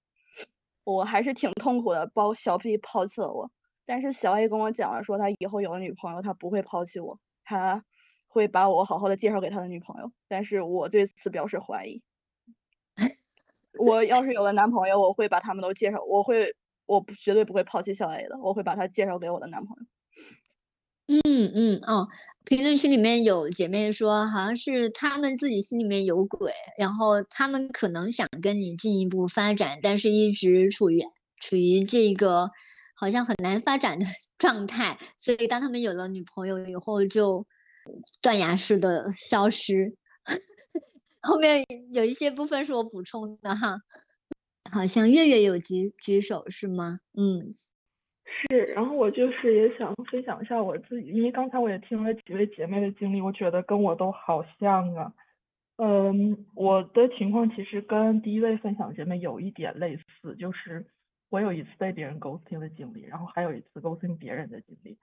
[0.84, 3.50] 我还是挺痛苦的，包小 B 抛弃了我，
[3.88, 7.84] 但是小 A 跟我讲了，说他以后有了女朋友，他不会抛弃我，他
[8.28, 12.04] 会把我好好的介绍给他的女朋友，但是我对此表示怀疑。
[13.80, 16.04] 我要是有了男朋友，我会把他们都介绍。
[16.06, 19.86] 我会，我不绝对不会抛弃小 A 的，我会把他介绍给我的男朋友。
[21.08, 22.08] 嗯嗯哦，
[22.46, 31.04] 评论区里面有姐妹说，好像是他们自己心里面有鬼，然后他们可能想跟你进一步发展，但是一直处于
[31.40, 32.50] 处于这个
[32.96, 34.06] 好像很难发展的
[34.40, 37.46] 状态，所以当他们有了女朋友以后，就
[38.22, 39.96] 断崖式的消失。
[41.22, 43.78] 后面有一些部分是我补充的哈，
[44.72, 47.00] 好像月月有举举手是吗？
[47.18, 47.54] 嗯，
[48.26, 48.58] 是。
[48.74, 55.14] 然后我就是也想分享一下我自己，因为刚才我也听了几位姐妹的经历，我觉得跟我都好像啊。
[55.78, 60.86] 嗯，我的情况其实跟第一位分享姐妹有一点类似，就是
[61.30, 64.98] 我有一次被别人 ghosting 的经历，然后还有一次 ghosting 别人的经历。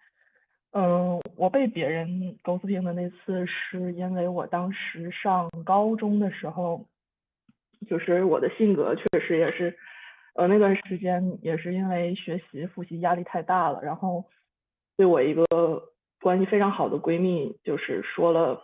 [0.70, 6.87] 嗯，我被别人 ghosting 的那次，是因为我当时上高中的时候，
[7.88, 9.77] 就是我的性格确实也是，
[10.35, 14.25] 呃，那段时间也是因为学习复习压力太大了，然后
[14.97, 15.45] 对我一个
[16.21, 18.61] 关系非常好的闺蜜，就是说了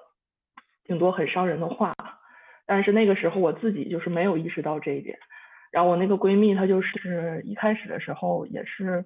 [0.85, 1.95] 挺多很伤人的话，
[2.67, 5.19] 但是那个时候我自己就是没有意识到这一点，
[5.71, 9.05] 然后我那个闺蜜她就是一开始的时候也是。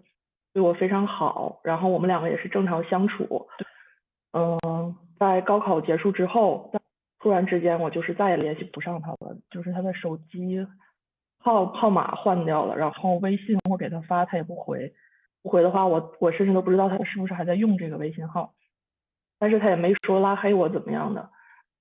[0.55, 3.49] 对我非常好，然后我们两个也是正常相处。
[4.35, 6.71] 嗯，在高考结束之后，
[7.23, 10.67] 突然之间我就是再也联系不上他了，就是他的手机
[11.39, 14.93] 号号码换掉了，然后微信我给他发他也不回，
[15.43, 18.53] 不回的话我我甚至都不知道他是不是还在用这个微信号，
[19.39, 21.31] 但是他也没说拉黑我怎么样的。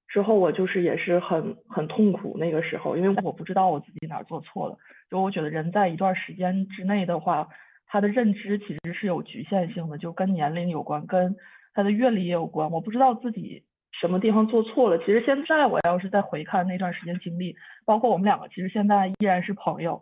[0.07, 4.77] 之后我就是也是很很痛苦那个时候，因为我不知道我自己哪做错了，
[5.09, 7.49] 就我觉得人在一段时间之内的话。
[7.93, 11.35] 他的认知其实是有局限性的，就跟年龄有关，跟
[11.73, 12.71] 他的阅历也有关。
[12.71, 13.65] 我不知道自己
[13.99, 14.97] 什么地方做错了。
[14.99, 20.01] 其实现在我要是再回看那段时间经历，包括我们两个，其实现在依然是朋友。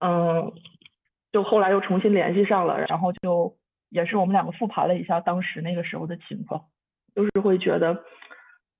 [0.00, 0.52] 嗯，
[1.32, 3.54] 就后来又重新联系上了，然后就
[3.90, 6.64] 也是我们两个复盘了一下当时那个时候的情况，
[7.14, 8.02] 就是会觉得，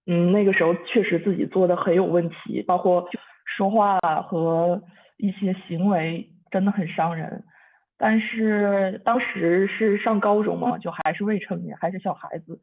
[0.07, 3.07] 嗯，那个时候确实自己做的很有问题，包括
[3.45, 4.83] 说话和
[5.19, 7.45] 一些行为真的很伤人。
[7.99, 12.59] 但是当时是上高中嘛，就还是未成年，还是小孩子，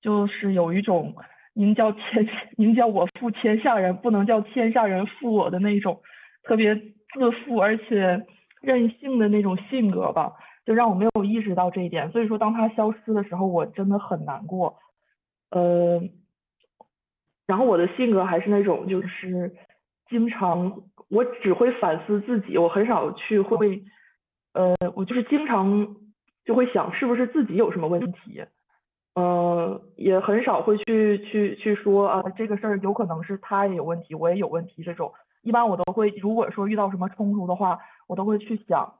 [0.00, 1.14] 就是有一种
[1.54, 6.00] 宁叫天 宁叫我负天下人，不能叫天下人负我的那种
[6.42, 8.26] 特别自负而且
[8.60, 10.32] 任性的那种性格吧，
[10.64, 12.10] 就让我没有意识到这一点。
[12.10, 14.78] 所以说，当他消失的时候，我真的很难过。
[15.50, 16.02] 呃，
[17.46, 19.54] 然后我的性格还是那种就是
[20.08, 23.82] 经常我只会反思自己，我很少去会，
[24.52, 25.96] 呃，我就是经常
[26.44, 28.44] 就会想是不是自己有什么问题，
[29.16, 35.10] 呃，也很少会去去去说啊这个事儿有可能是他也有问题，我也有问题这种。
[35.42, 38.92] 一般我都会，如果说遇到什么冲突的话，我都会去想，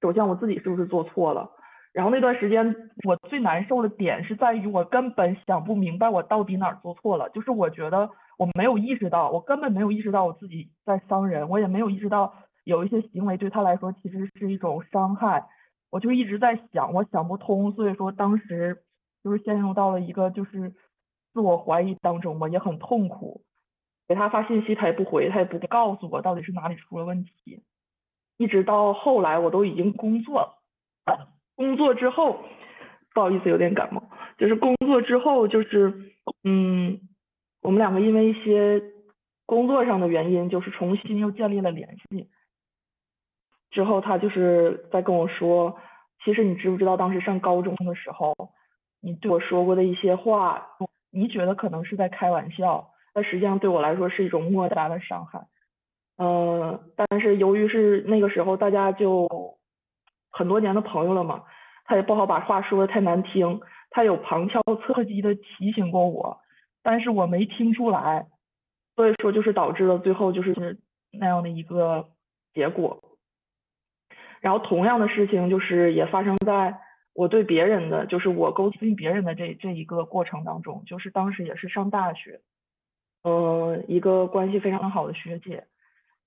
[0.00, 1.50] 首先我自己是不是做错了。
[1.92, 2.72] 然后那段时间
[3.04, 12.32] 我最难受的点是在于我根本想不明白我到底哪儿做错了，就是我觉得我没有意识到，我根本没有意识到我自己在伤人，我也没有意识到
[12.62, 15.46] 有一些行为对他来说其实是一种伤害，
[15.90, 18.82] 我就一直在想，我想不通，所以说当时
[19.28, 20.70] 就是陷入到了一个就是
[21.34, 23.42] 自我怀疑当中嘛，也很痛苦。
[24.08, 27.62] 给他发信息他也不回，他也不告诉我到底是哪里出了问题，
[28.38, 30.64] 一直到后来我都已经工作了。
[31.56, 32.42] 工作之后，
[33.12, 34.02] 不好意思，有点感冒。
[34.38, 35.92] 就是工作之后，就是
[36.42, 36.98] 嗯，
[37.60, 38.82] 我们两个因为一些
[39.44, 42.30] 工作上的原因，就是重新又建立了联系。
[43.70, 45.76] 之后他就是在跟我说，
[46.24, 48.34] 其实你知不知道，当时上高中的时候，
[49.00, 50.66] 你对我说过的一些话，
[51.10, 55.46] 你觉得可能是在开玩笑，但实际上对我来说是一种莫大的伤害。
[56.16, 59.56] 呃，但是由于是那个时候大家就。
[60.30, 61.42] 很多年的朋友了嘛，
[61.86, 66.38] 他也不好把话说的太难听，他有旁敲侧击的提醒过我，
[66.82, 68.26] 但是我没听出来，
[68.94, 70.78] 所以说就是导致了最后就是
[71.10, 72.10] 那样的一个
[72.52, 73.02] 结果。
[74.40, 76.78] 然后同样的事情就是也发生在
[77.18, 82.40] 我对别人的，就是我勾引别人的这这一个过程当中，就是当时也是上大学，
[83.24, 85.66] 呃，一个关系非常好的学姐，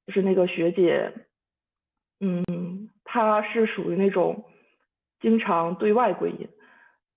[0.05, 1.13] 就是那个学姐。
[2.19, 4.43] 嗯，她是属于那种
[5.21, 6.49] 经常对外归因，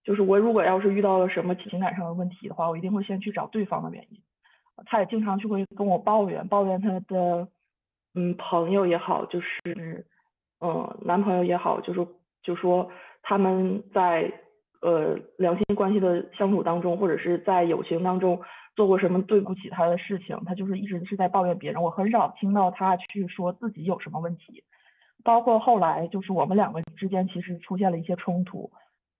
[0.04, 4.22] 就是我如果要是遇到了什么情感上的问题的话，我一定会先去找对方的原因。
[4.86, 7.48] 她也经常就会跟我抱怨，抱怨她的
[8.14, 10.06] 嗯朋友也好，就是
[10.60, 12.06] 嗯男朋友也好，就是
[12.40, 12.88] 就说
[13.24, 14.32] 他们在
[14.80, 18.40] 呃两性关系的相处当中，或者是在友情当中
[18.76, 21.82] 做过什么对不起他的事情，他就是一直是在抱怨别人。
[21.82, 24.62] 我很少听到他去说自己有什么问题。
[25.24, 28.70] 包括后来，就是我们两个之间其实出现了一些冲突，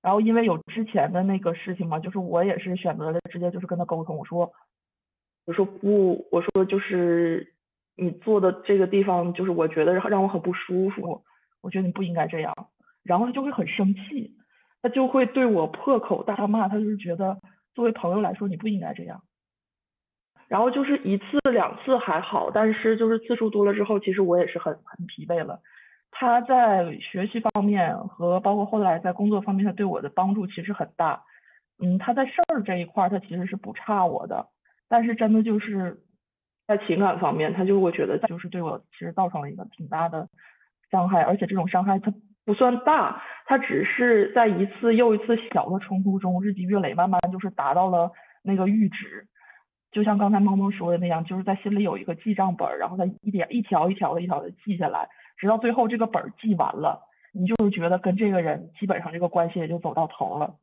[0.03, 4.53] 然后因为有之前的那个事情嘛，就是我也是选择了直接就是跟他沟通，我说，
[5.47, 7.55] 我说不，我说就是
[7.97, 11.23] 你做的这个地方，就是我觉得让我很不舒服，
[11.63, 12.55] 我觉得你不应该这样，
[13.05, 14.35] 然后他就会很生气，
[14.83, 17.39] 他就会对我破口大骂，他就是觉得
[17.75, 19.23] 作为朋友来说你不应该这样，
[20.49, 25.61] 然后就是一次两次还好，但是就是次数多了之后，其实我也是很很疲惫了。
[26.17, 31.25] 他在学习方面和包括后来在工作方面，他对我的帮助其实很大。
[31.83, 34.47] 嗯，他在事儿这一块儿，他其实是不差我的。
[34.89, 36.05] 但是真的就是
[36.69, 40.29] 在情感方面，他就会觉得就是对我其实造成了一个挺大的
[40.89, 42.13] 伤害，而且这种伤害他
[42.45, 48.11] 不算大，它只是在一次又一次小的冲突中日积月累，慢慢就是达到了
[48.43, 49.27] 那个阈值。
[49.91, 55.09] 就像刚才猫猫说的那样，就是在心里有一个记账本，然后他一点一条一条的一条的记下来。
[55.39, 57.01] 直到最后这个本记完了，
[57.33, 60.57] 你就是觉得跟这个人基本上这个关系也就走到头了。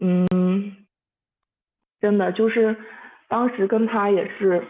[0.00, 0.86] 嗯，
[2.00, 2.76] 真的就是
[3.28, 4.64] 当时跟他也是，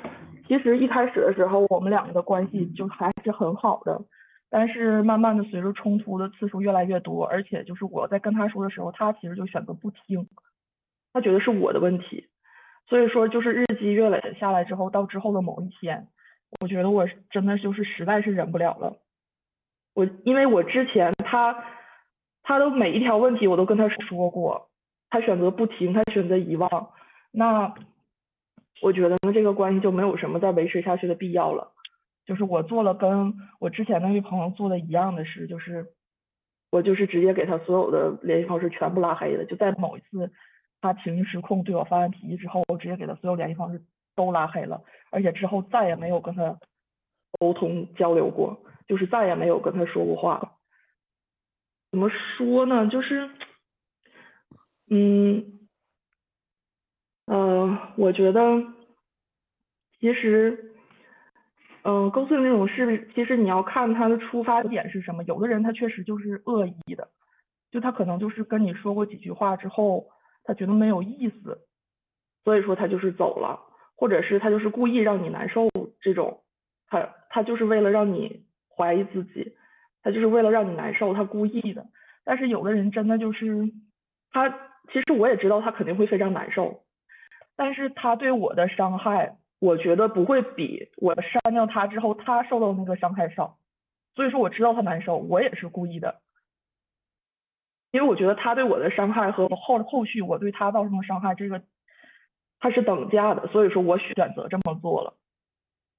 [0.47, 4.01] 其实一开始的时候我们两个的关系就还是很好的，
[4.57, 10.29] 但是慢慢的随着冲突的次数越来越多，而且就是我在跟他说的时候，他其实就选择不听，
[11.13, 12.29] 他觉得是我的问题，
[12.87, 16.07] 所以说就是日积月累下来之后，到之后的某一天。
[16.61, 18.97] 我觉得我真的就是实在是忍不了了，
[19.93, 21.65] 我因为我之前他
[22.45, 24.69] 他的每一条问题我都跟他说过，
[25.11, 26.91] 他选择不听，他选择遗忘，
[27.33, 27.75] 那
[28.83, 31.74] 我觉得呢这个关系就没有什么再维持下去的必要了。
[32.25, 35.87] 就是我做了跟我之前那位朋友做的一样的事，就是
[36.71, 39.45] 我就是直接给他所有的联系方式全部拉黑了。
[39.45, 40.33] 就在某一次
[40.81, 43.83] 他情绪失控对我发完脾气之后，我直接给他所有联系方式。
[44.17, 46.57] 都拉黑了，而且之后再也没有跟他
[47.41, 50.57] 沟通交流过，就是再也没有跟他说过话。
[51.91, 52.87] 怎么说呢？
[52.87, 53.29] 就是，
[54.89, 55.67] 嗯，
[57.27, 58.41] 呃，我觉得
[59.99, 60.74] 其实，
[61.85, 65.23] 嗯，勾心这种事，其实你要看他的出发点是什么。
[65.25, 67.09] 有的人他确实就是恶意的，
[67.71, 70.07] 就他可能就是跟你说过几句话之后，
[70.45, 71.59] 他觉得没有意思，
[72.43, 73.61] 所以说他就是走了。
[73.97, 75.69] 或者是他就是故意让你难受，
[76.01, 76.43] 这种，
[76.89, 78.45] 他他就是为了让你
[78.77, 79.55] 怀疑自己，
[80.03, 81.87] 他就是为了让你难受，他故意的。
[82.25, 83.71] 但是有的人真的就是，
[84.33, 84.51] 他
[84.93, 86.83] 其实我也知道他肯定会非常难受，
[87.57, 93.57] 但是他对我的伤害，我觉得不会比我删掉他之后他受到那个伤害少，
[94.15, 96.21] 所以说我知道他难受，我也是故意的，
[97.91, 101.63] 因为我觉得他对我的伤害和后后续我对他造成的伤害，这个
[102.61, 105.15] 他是等价的，所以说我选择这么做了，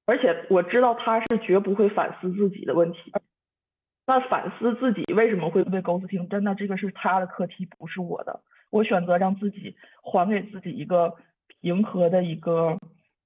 [0.05, 3.11] 而且我知道他是绝不会反思自己的问题。
[4.05, 8.41] 那反思自己为什么会被狗子听，真的这个是他的课题，不是我的。
[8.70, 11.16] 我选择让自己还给自己一个
[11.61, 12.78] 平和的一个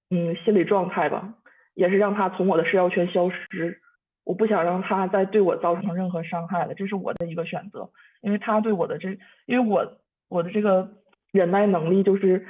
[0.10, 1.36] 嗯心理状态吧，
[1.74, 3.82] 也是让他从我的社交圈消失。
[4.26, 7.89] 我不想让他再对我造成任何伤害了，这是我的一个选择。
[8.22, 9.97] 因为他对我的这，因为我
[10.30, 10.91] 我的这个
[11.32, 12.45] 忍耐能力就是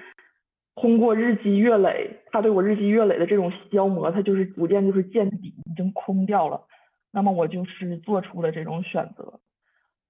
[0.76, 6.66] 通过日积月累，他对我日积月累的这种消磨，他就是逐渐就是见底，已经空掉了。
[7.12, 9.39] 那么我就是做出了这种选择，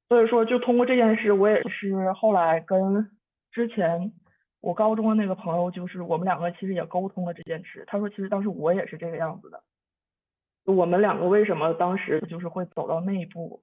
[0.07, 3.09] 所以说就通过这件事，我也是后来跟
[3.51, 4.11] 之前
[4.61, 7.83] 我高中的那个朋友，就是我们两个其实也沟通了这件事。
[7.87, 9.63] 他说其实当时我也是这个样子的，
[10.65, 13.61] 我们两个为什么当时就是会走到那一步，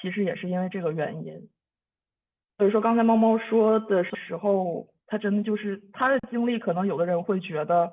[0.00, 1.48] 其实也是因为这个原因。
[2.58, 7.92] 所以说刚才猫猫说的时候，他真的就是他的经历，可能有的人会觉得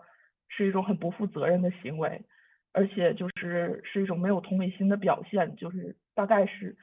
[0.50, 2.24] 是一种很不负责任的行为。
[2.74, 6.74] 而且就是是一种没有同理心的表现，就是大概是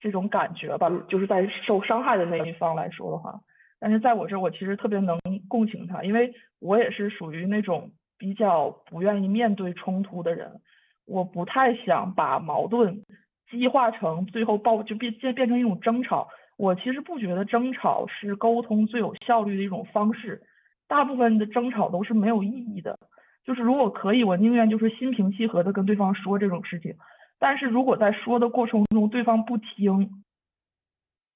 [0.00, 0.90] 这种感觉吧。
[1.08, 3.40] 就是在受伤害的那一方来说的话，
[3.80, 5.18] 但是在我这儿，我其实特别能
[5.48, 10.60] 共情他，因为我也是属于那种比较不愿意面对冲突的人，
[11.06, 13.02] 我不太想把矛盾
[13.50, 16.28] 激化成最后爆就变变变成一种争吵。
[16.58, 20.42] 我其实不觉得争吵是沟通最有效率的一种方式，
[20.86, 22.98] 大部分的争吵都是没有意义的。
[23.46, 26.94] 就是如果可以，我宁愿就是心平气和的跟对方说这种事情。
[27.38, 30.10] 但是如果在说的过程中对方不听，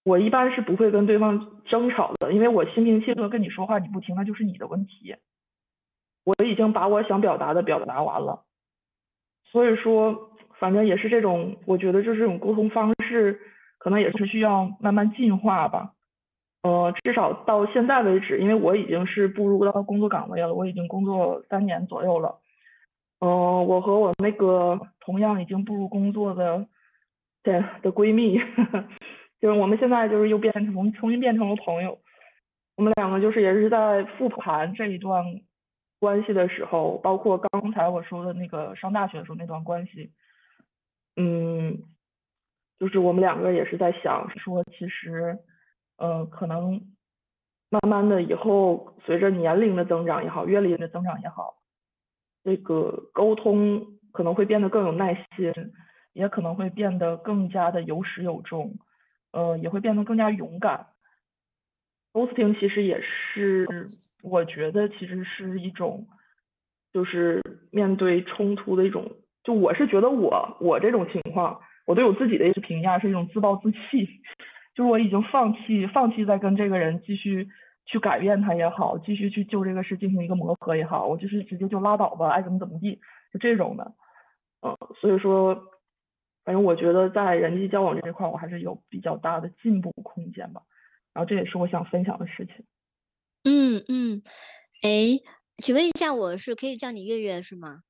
[0.04, 5.16] 我一般是不会跟对方争吵的，因为我心平气和跟你说话，你不听那就是你的问题。
[6.24, 8.44] 我已经把我想表达的表达完了，
[9.50, 13.40] 所以说反正也是这种，我觉得就是这种沟通方式，
[13.78, 15.92] 可能也是需要慢慢进化吧。
[16.62, 22.38] 呃，至少到现在为止，因为我已经是步入到工作岗位了，我已经工作三年左右了。
[23.20, 26.66] 呃，我和我那个同样已经步入工作的
[27.42, 28.40] 对的闺蜜，
[29.44, 31.98] 就是我们现在就是又变成重新变成了朋友。
[32.76, 35.22] 我们两个就是也是在复盘这一段
[36.00, 40.12] 关系的时候，包括刚才我说的那个上大学的时候那段关系，
[41.16, 41.82] 嗯，
[42.78, 45.38] 就是我们两个也是在想说，其实。
[45.96, 46.80] 呃，可能
[47.70, 51.54] 慢慢的以后，随着年龄的增长也好，阅历的增长也好，
[52.42, 55.52] 这个沟通可能会变得更有耐心，
[56.12, 58.74] 也可能会变得更加的有始有终，
[59.34, 60.86] 呃，也会变得更加勇敢。
[62.12, 63.66] Ghosting 其实也是，
[64.22, 66.06] 我觉得其实是一种，
[66.92, 69.10] 就是面对冲突的一种，
[69.42, 74.08] 就我是觉得我我这种情况，我对我自己的一些评价是一种自暴自弃。
[74.76, 77.48] 就是我已经放弃，放弃再跟这个人继续
[77.86, 83.00] 去改变他也好，继续去就这个事进行一个磨合也好，我就是直接就拉倒吧，爱怎么怎么地，
[83.32, 83.92] 就这种的，
[84.62, 85.54] 嗯，所以说，
[86.44, 90.62] 反正我觉得在人际交往这一块，我还是有比较大的进步空间吧。
[91.12, 92.64] 然后这也是我想分享的事情。
[93.44, 94.22] 嗯嗯，
[94.82, 95.20] 哎，
[95.56, 97.82] 请问一下，我是可以叫你月月是吗？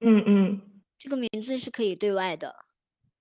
[0.00, 2.56] 嗯嗯，这个名字是可以对外的。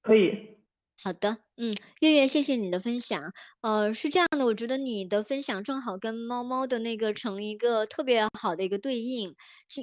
[0.02, 0.58] 可以。
[1.04, 3.34] 好的，嗯，月月，谢谢你的分享。
[3.62, 9.36] 呃，是这样的，我觉得你的分享正好跟猫猫的那个成一个特别好的一个对应，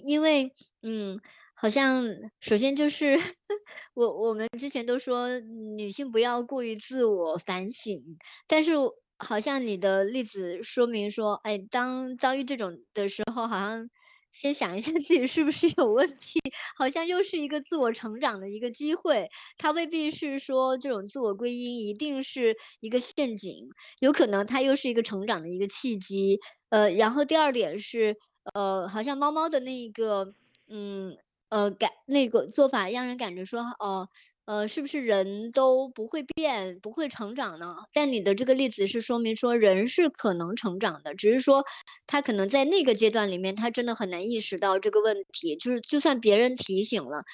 [0.04, 1.20] 因为，嗯，
[1.60, 2.04] 好像
[2.40, 3.16] 首先就是
[3.94, 5.40] 我我们之前都说
[5.76, 8.00] 女性不要过于自我反省，
[8.46, 8.72] 但是
[9.18, 13.88] 好像你的例子说明说，哎，当遭遇这种的时候，好像。
[14.30, 16.38] 先想一下自己是不是有问题，
[16.76, 19.26] 好像又是一个自我成长的一个机会。
[19.56, 26.38] 它未必是说这种自我归因一定是一个陷阱，有可能它又是一个成长的一个契机。
[26.68, 28.16] 呃，然后第二点是，
[28.52, 30.34] 呃，好像猫猫的那一个，
[30.68, 31.16] 嗯。
[31.50, 34.08] 呃，感那个做法让人感觉说，哦，
[34.44, 37.76] 呃，是不是人都不会变、不会成长呢？
[37.94, 41.64] 但你的这个例子是说明说，人是可能成长的，只是说
[42.06, 45.56] 他可能在那个阶段里面，他真的很难意识到这个问题。
[45.56, 47.24] 就是就算别人提醒了，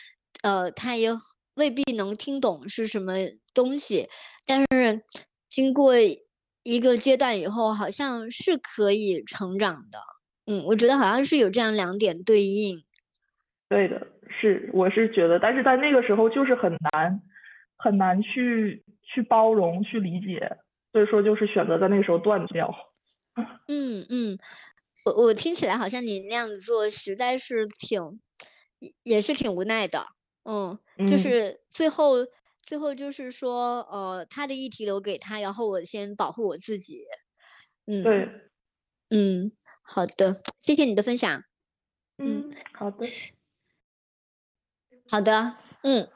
[0.43, 1.11] 呃，他也
[1.55, 3.15] 未必能听懂是什么
[3.53, 4.09] 东西。
[4.47, 5.03] 但是
[5.51, 5.95] 经过
[6.63, 9.99] 一个阶段以后，好像是可以成长的。
[10.47, 12.85] 嗯，我觉得好像是有这样两点对应。
[13.75, 14.07] 对的，
[14.41, 17.21] 是，我是觉得，但是在那个时候就是很难，
[17.77, 20.57] 很难去去包容、去理解，
[20.93, 22.73] 所以说就是选择在那个时候断掉。
[23.67, 24.39] 嗯嗯，
[25.05, 28.21] 我我听起来好像你那样子做实在是挺，
[29.03, 30.07] 也是挺无奈的。
[30.45, 32.15] 嗯，就是最后
[32.63, 37.05] 最后就是说，呃，他的议题留给他，然后我先保护我自己。
[37.87, 38.29] 嗯，对，
[39.11, 39.51] 嗯，
[39.83, 41.43] 好的，谢谢你的分享。
[42.19, 43.05] 嗯，好的，
[45.15, 45.55] 好的，
[45.85, 46.09] 嗯，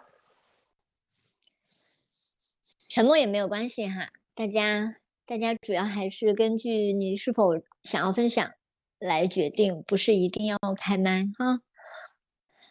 [2.91, 8.51] 沉默也没有关系哈，大家大家主要还是根据你是否想要分享
[8.99, 11.61] 来决定，不是一定要开麦哈。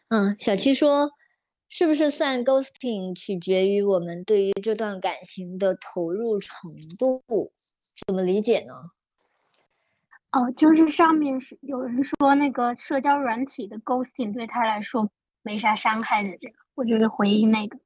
[0.09, 1.11] 嗯，小七说，
[1.69, 7.23] 是不是算 ghosting 取决于我们对于这段感情的投入程度？
[8.05, 8.73] 怎么理解呢？
[10.31, 15.09] 哦，就是上面是有人说那个社交软体的 ghosting 对他来说
[15.47, 17.79] 没啥伤害的，这个我就是回应那个。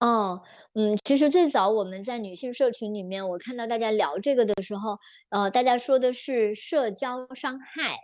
[0.00, 0.42] 哦，
[0.74, 4.98] 嗯，其实最早我们在女性社群里面，我看到大家聊这个的时候，
[5.30, 7.94] 呃，大家说的是社交伤害，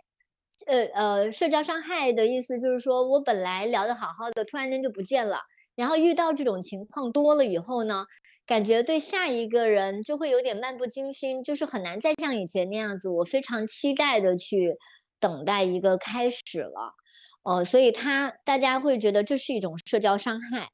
[0.65, 5.41] 呃呃，社交伤害的意思就是说我本来聊得好好的，突然间就不见了，
[5.75, 8.05] 然后遇到这种情况多了以后呢。
[8.47, 14.75] 感觉对下一个人就会有点漫不经心，就是很难再像以前那样子，我非常期待的去
[15.21, 16.93] 等待一个开始了，
[17.43, 20.69] 呃，所以他大家会觉得这是一种社交伤害。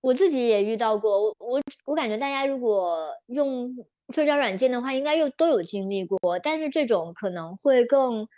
[0.00, 3.74] 我自己也遇到过，我我我感觉大家如果用
[4.14, 8.28] 社交软件的话，应该又都有经历过，但是这种可能会更，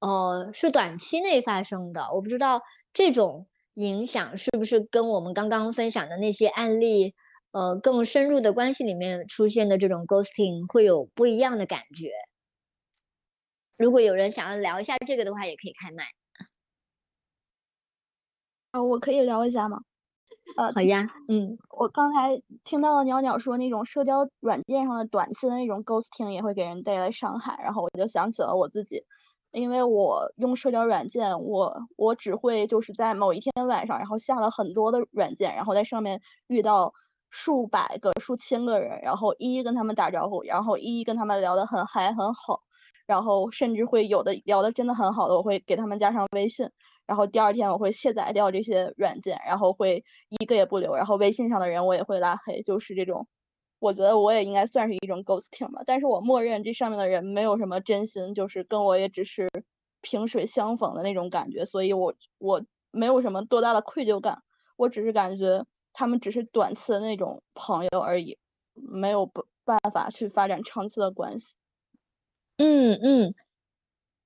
[0.00, 2.62] 呃，是短期内发生的，我不知道
[2.92, 7.14] 这种影响是不是跟我们刚刚分享的那些案例。
[7.52, 12.10] 呃，更深入的关系里面出现的这种 ghosting 会有不一样的感觉。
[13.76, 16.04] 如果有人想要聊一下这个的话，也可以开麦。
[18.70, 19.80] 啊，我可以聊一下吗？
[20.56, 29.04] 呃，好呀，嗯，我刚才听到了鸟鸟说那种社交软件上的短信的那种 ghosting 也会给人带来伤害，然后我就想起了我自己，
[29.52, 36.94] 因为我用社交软件，我我只会就是在某一天晚上，然后下了很多的软件，然后在上面遇到。
[37.28, 42.62] 数百个、数千个人，然后一一跟他们打招呼，然后一一跟他们聊得很嗨很好，
[43.06, 46.68] 然后甚至会有的聊的真的很好的，我会给他们加上微信，
[47.06, 53.26] 然后第二天我会卸载掉这些软件，然后会一个也不留，然后微信上的人我也会拉黑，就是这种，
[53.78, 59.48] 我觉得我也应该算是一种 ghosting 吧，但是我默认这上面的人没有什么真心，就是跟我也只是
[60.02, 64.42] 萍水相逢的那种感觉，所以我我没有什么多大的愧疚感，
[64.76, 65.64] 我只是感觉。
[65.98, 68.36] 他们只是短期的那种朋友而已，
[68.74, 71.54] 没有办办法去发展长期的关系。
[72.58, 73.34] 嗯嗯，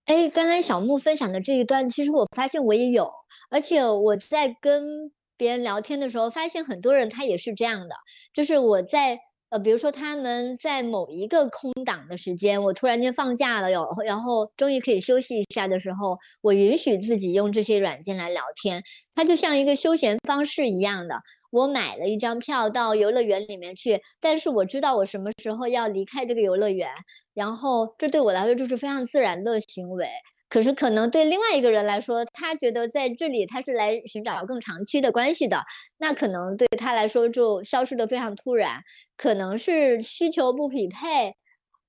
[0.07, 3.13] 哎，刚才小木分享的这一段，其实我发现我也有，
[3.51, 7.97] 而且我在跟别人聊天的时候，发现很多人他也是这样的，
[8.35, 9.21] 就是我在。
[9.51, 18.85] 呃，比如说他们在某一个空档的时间，我突然间放假了哟，然后终于可以休息一下的时候，我允许自己用这些软件来聊天，
[19.15, 21.17] 它就像一个休闲方式一样的。
[21.51, 26.89] 我买了一张票到游乐园里面去，但是我知道我什么时候要离开这个游乐园，
[27.35, 30.07] 然后这对我来说就是非常自然的行为。
[30.51, 35.65] 可是可能对另外一个人来说，他觉得在这里他是来寻找更长期的关系的，
[35.97, 38.83] 那可能对他来说就消失的非常突然，
[39.17, 41.37] 可能是需求不匹配，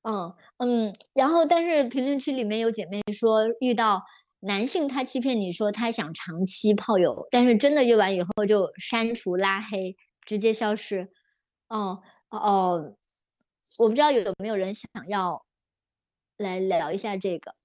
[0.04, 4.04] 嗯嗯，然后但是评论区里面有姐妹说遇到
[4.40, 11.10] 男性他欺骗你说他想长期泡友，但是真的约完以后就删除拉黑，直接消失，
[11.68, 12.96] 哦哦，
[13.80, 15.44] 我不知道有没有人想要
[16.38, 17.56] 来聊一下这个。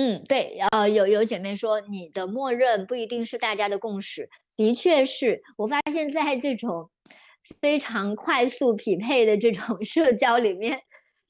[0.00, 6.88] 嗯，对，呃，有有姐妹说你的默认不一定是大家的共识，的确是我发现在这种
[7.60, 10.82] 非常快速匹配的这种 社交里面，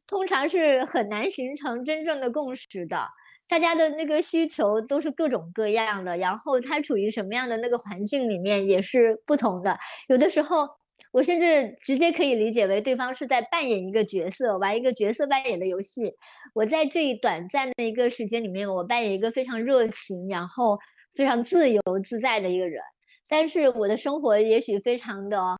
[0.06, 3.08] 通常是很难形成真正的共识的，
[3.48, 10.77] 大家的那个需求都是各种各样的，然后他处于什么样的那个环境里面也是不同的，有的时候。
[11.12, 16.14] 我甚至直接可以理解为对方是在扮演一个角色，玩一个角色扮演的游戏。
[16.54, 20.78] 我在这一短暂的一个时间里面，我扮演一个非常热情，然后
[21.14, 22.82] 非常自由自在的一个人。
[23.28, 25.56] 但是我的生活也许非常的，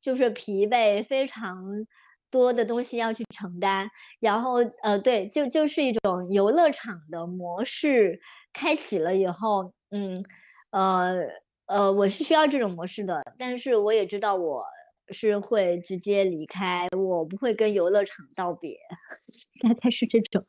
[0.00, 1.86] 就是疲惫，非常
[2.30, 3.90] 多的东西要去承担。
[4.20, 8.20] 然后，呃，对，就就是一种游乐场的模式
[8.52, 10.24] 开启了以后，嗯，
[10.70, 11.18] 呃，
[11.66, 14.64] 呃，我是需要这种模式的，但是我也知道我。
[15.10, 18.78] 是会直接离开，我不会跟游乐场道别，
[19.62, 20.44] 大概是这种。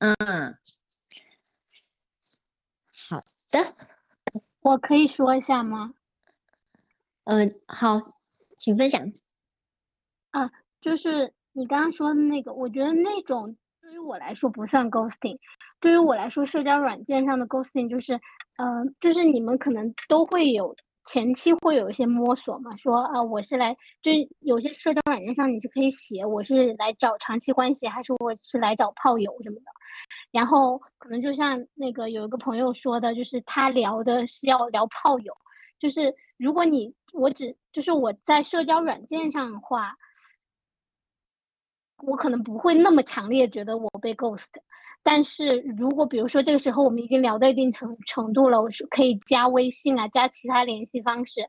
[0.00, 0.14] 嗯，
[3.10, 3.20] 好
[3.50, 3.76] 的，
[4.60, 5.94] 我可以说一下吗？
[7.24, 8.00] 嗯，好，
[8.58, 9.06] 请分享。
[10.32, 13.56] 啊，就是你刚刚说的那个，我觉得那种
[13.92, 15.36] 对于我来说不算 ghosting，
[15.78, 18.14] 对于我来说，社交软件上的 ghosting 就是，
[18.56, 20.74] 呃，就是你们可能都会有
[21.04, 29.66] 前期会有一些摸索嘛，说啊，我是来，就是有些社交软件上你是可以写我是来找长期关系，还是我是来找炮友什么的，
[30.30, 35.34] 然后可能就像那个有一个朋友说的，就是他聊的是要聊炮友，
[35.78, 39.94] 就是如果你我只就是我在社交软件上的话。
[42.02, 44.48] 我可能不会那么强烈觉得我被 ghost，
[45.02, 51.40] 但是如果比如说这个时候我们已经聊到一定程程度了，我是可以加微信啊，加其他联系方式，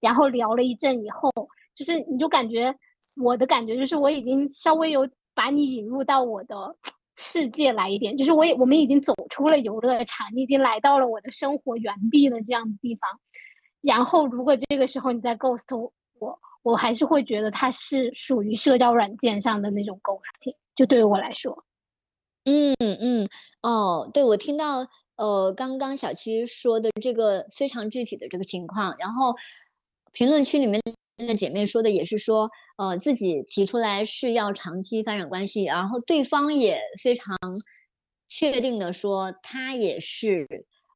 [0.00, 1.30] 然后聊了一阵以后，
[1.74, 2.74] 就是你就感觉
[3.16, 6.76] 我的感觉就是我已经稍微有把你引入到我的
[7.16, 13.08] 世界来一点，就是我也我们已经走出了游乐场，你已经来到了我的生活原地的这样的地方，
[13.80, 15.64] 然后如果这个时候你在 ghost
[16.18, 16.38] 我。
[16.62, 21.64] 我还是会觉得它是属于社交软件上的那种 ghosting，就对于我来说，
[22.44, 23.28] 嗯嗯
[23.62, 24.86] 哦，对我听到
[25.16, 29.34] 呃刚刚小七说的这个非常具体的这个情况，然后
[30.12, 30.80] 评论区里面
[31.16, 37.36] 的姐妹说的也是说，呃自己提出来是要长期发展关系，然后对方也非常
[38.28, 40.46] 确定的说他也是。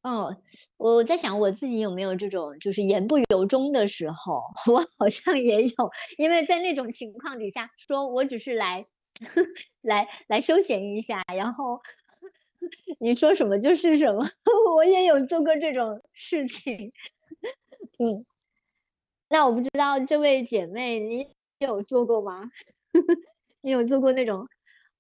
[0.07, 0.37] 哦，
[0.77, 4.41] 我在想我自己有没有这种就是言不由衷的时候，
[4.73, 5.75] 我好像也有，
[6.17, 8.79] 因为在那种情况底下，说我只是来
[9.83, 11.81] 来来休闲一下，然后
[13.01, 14.25] 你说什么就是什么，
[14.77, 16.93] 我也有做过这种事情。
[17.99, 18.25] 嗯，
[19.29, 21.29] 那我不知道这位姐妹你
[21.59, 22.53] 有做过吗？
[23.61, 24.47] 你有做过那种，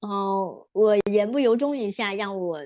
[0.00, 2.60] 哦，我言不由衷一下让我。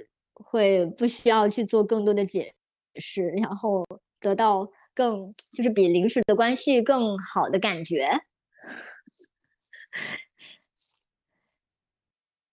[0.44, 2.54] 会不需要去做更多的解
[2.96, 3.86] 释，然后
[4.20, 8.08] 得到更就是比临时的关系更好的感觉。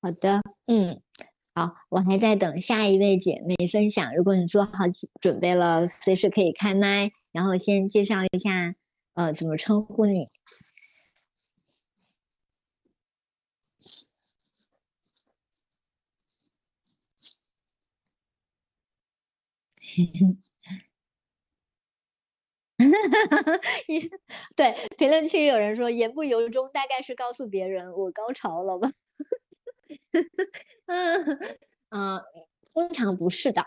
[0.02, 1.02] 好的，嗯，
[1.54, 4.16] 好，我还在等下一位姐妹分享。
[4.16, 4.86] 如果你做好
[5.20, 8.76] 准备了，随时可以开麦，然后先介绍一下，
[9.16, 10.26] 呃，怎么称呼你。
[24.56, 28.92] 对，评论区有人说言不由衷，大概是告诉别人我高潮了吧？
[30.88, 31.26] 嗯
[31.90, 32.22] 嗯，
[32.74, 33.66] 通常不是的，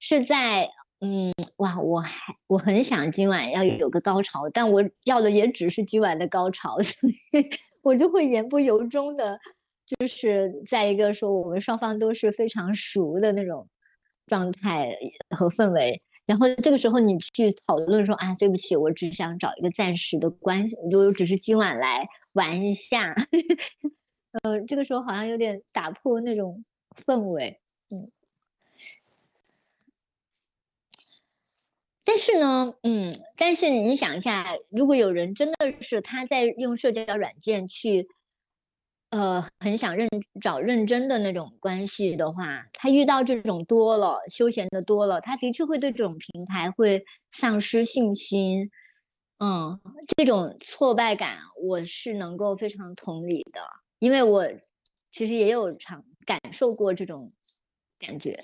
[0.00, 0.68] 是在
[1.00, 7.14] 嗯哇，我还我很想今晚要有个高潮，但我要的也只是今晚的高潮， 所以
[7.82, 9.38] 我就会言不由衷的，
[9.86, 13.68] 就是在一个说我们双方都是非常熟的那种。
[14.26, 14.96] 状态
[15.36, 23.14] 和氛围，然后这个时候你去讨论说啊，对不起，我只想找一个暂时的关系，就只是今晚来玩一下，
[24.44, 26.64] 呃，这个时候好像有点打破那种
[27.06, 27.60] 氛围，
[27.90, 28.10] 嗯。
[32.04, 38.08] 但是呢，嗯，但是你想一下，如果有人真的是他在用社交软件去。
[39.12, 40.08] 呃，很想认
[40.40, 48.70] 找认真的那种关系的话，他遇到这种多了，休闲的多了，他的确会对这种平台会丧失信心。
[49.38, 49.80] 嗯，
[50.16, 53.60] 这种挫败感我是能够非常同理的，
[53.98, 54.46] 因为我
[55.10, 57.32] 其实也有尝感受过这种
[57.98, 58.38] 感觉。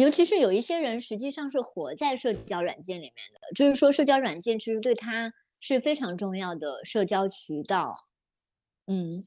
[0.00, 7.92] 尤其是有一些人实际上是活在社交软件里面的，就是说社交软件其实对他是非常重要的社交渠道。
[8.86, 9.22] 嗯，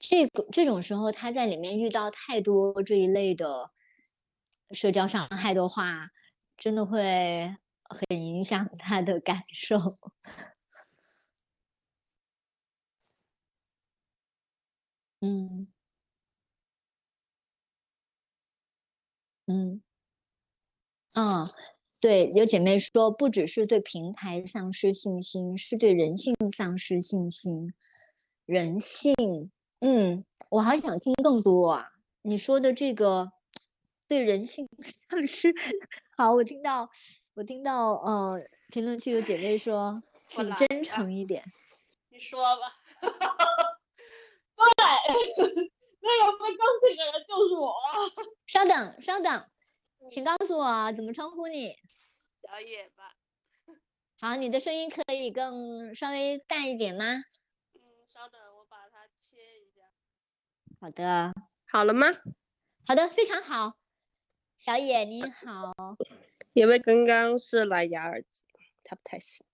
[0.00, 3.70] 这个这种时候他在里面遇到太多这一类的
[4.72, 6.02] 社交伤害的话，
[6.56, 9.76] 真的会很影响 他的感受。
[15.22, 15.68] 嗯，
[19.48, 19.82] 嗯。
[21.14, 21.46] 嗯，
[22.00, 27.74] 对，有姐妹说，不只是对平台丧失信心，是对人性丧失信心。
[28.46, 29.14] 人性，
[29.80, 31.88] 嗯，我好想听更多啊。
[32.22, 33.32] 你说的这个
[34.08, 34.68] 对人性
[35.10, 35.54] 丧失，
[36.16, 36.90] 好，我听到，
[37.34, 41.44] 我听到，呃，评论区有姐妹说，请真诚一点。
[42.10, 42.78] 你说吧。
[44.62, 44.84] 对，
[46.00, 47.74] 那个被告这个人就是我。
[48.46, 49.44] 稍等，稍等。
[50.10, 51.76] 请告诉我怎么称呼你？
[52.42, 53.16] 小野吧。
[54.20, 57.04] 好，你的声音可以更稍微大一点吗？
[57.74, 59.82] 嗯，稍等，我把它切一下。
[60.80, 61.32] 好的。
[61.66, 62.08] 好了吗？
[62.86, 63.78] 好的，非常好。
[64.58, 65.72] 小野你好。
[66.52, 68.44] 因为刚刚是蓝牙耳机，
[68.84, 69.44] 它不太行。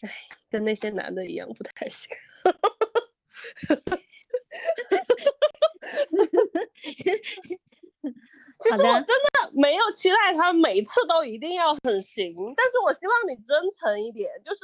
[0.00, 2.10] 哎，跟那些男的一样不太行。
[8.60, 14.60] 其实我真的没有期待他每次都一定要很行，但是我希望你真诚一点，就是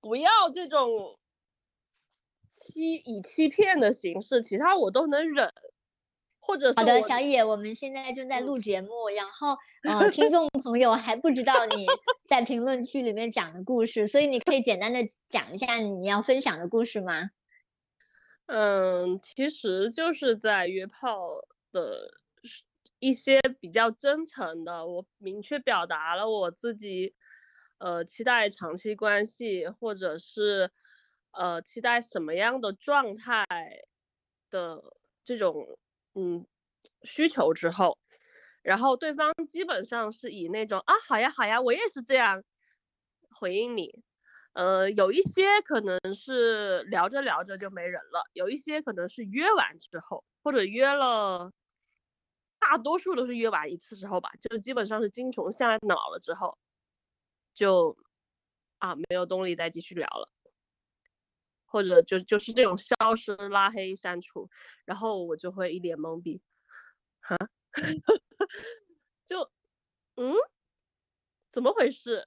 [0.00, 1.18] 不要这种
[2.50, 5.52] 欺以欺骗的形式，其他我都能忍。
[6.38, 11.84] 或者好的，小野，我们现在正在录节目，然后 呃，听众朋友还不知道你
[12.28, 17.30] 在评论区里面讲的故事，所以你可以简单的讲一下你要分享的故事吗？
[18.46, 21.18] 嗯，其实就是在约炮
[21.72, 22.12] 的
[22.98, 27.14] 一些比较真诚的，我明确表达了我自己，
[27.78, 30.70] 呃，期待长期关系，或者是
[31.32, 33.44] 呃，期待什么样的状态
[34.50, 34.82] 的
[35.24, 35.78] 这种
[36.14, 36.46] 嗯
[37.02, 37.96] 需求之后，
[38.62, 42.42] 然后对方基本上是以那种啊好呀好呀，我也是这样
[43.30, 44.02] 回应你。
[44.54, 51.52] 呃，有一些可能是聊着聊着就没人了，有一些可能是约完之后，或者约了，
[52.68, 56.58] 大多数都是约完一次之后吧，就基本上是精虫下脑了之后，
[57.54, 57.96] 就
[58.78, 60.28] 啊没有动力再继续聊了，
[61.64, 64.50] 或者就就是这种消失、拉黑、删除，
[64.84, 66.42] 然后我就会一脸懵逼，
[67.22, 67.36] 哈，
[69.24, 69.48] 就
[70.16, 70.34] 嗯，
[71.48, 72.26] 怎么回事？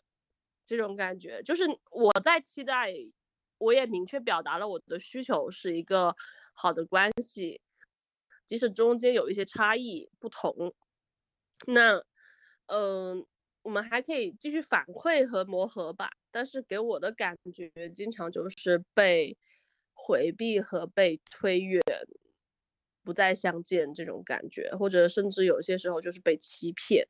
[0.66, 2.94] 这种感觉就是我在期待，
[3.58, 6.16] 我也明确表达了我的需求是一个
[6.54, 7.60] 好的关系，
[8.50, 10.74] 即使中间有一些差异不同，
[11.68, 12.04] 那
[12.68, 13.26] 嗯，
[13.64, 16.10] 我们还可以继续反馈和磨合吧。
[16.32, 19.38] 但是给我的感觉，经常就是被
[19.94, 21.82] 回避和被推远，
[23.04, 27.08] 不再相见这种感觉，或者甚至有些时候就是被欺骗。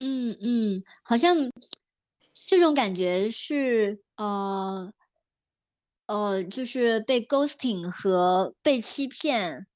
[0.00, 1.36] 嗯嗯，好像
[2.34, 4.92] 这种感觉是呃
[6.08, 9.66] 呃，就是被 ghosting 和被欺骗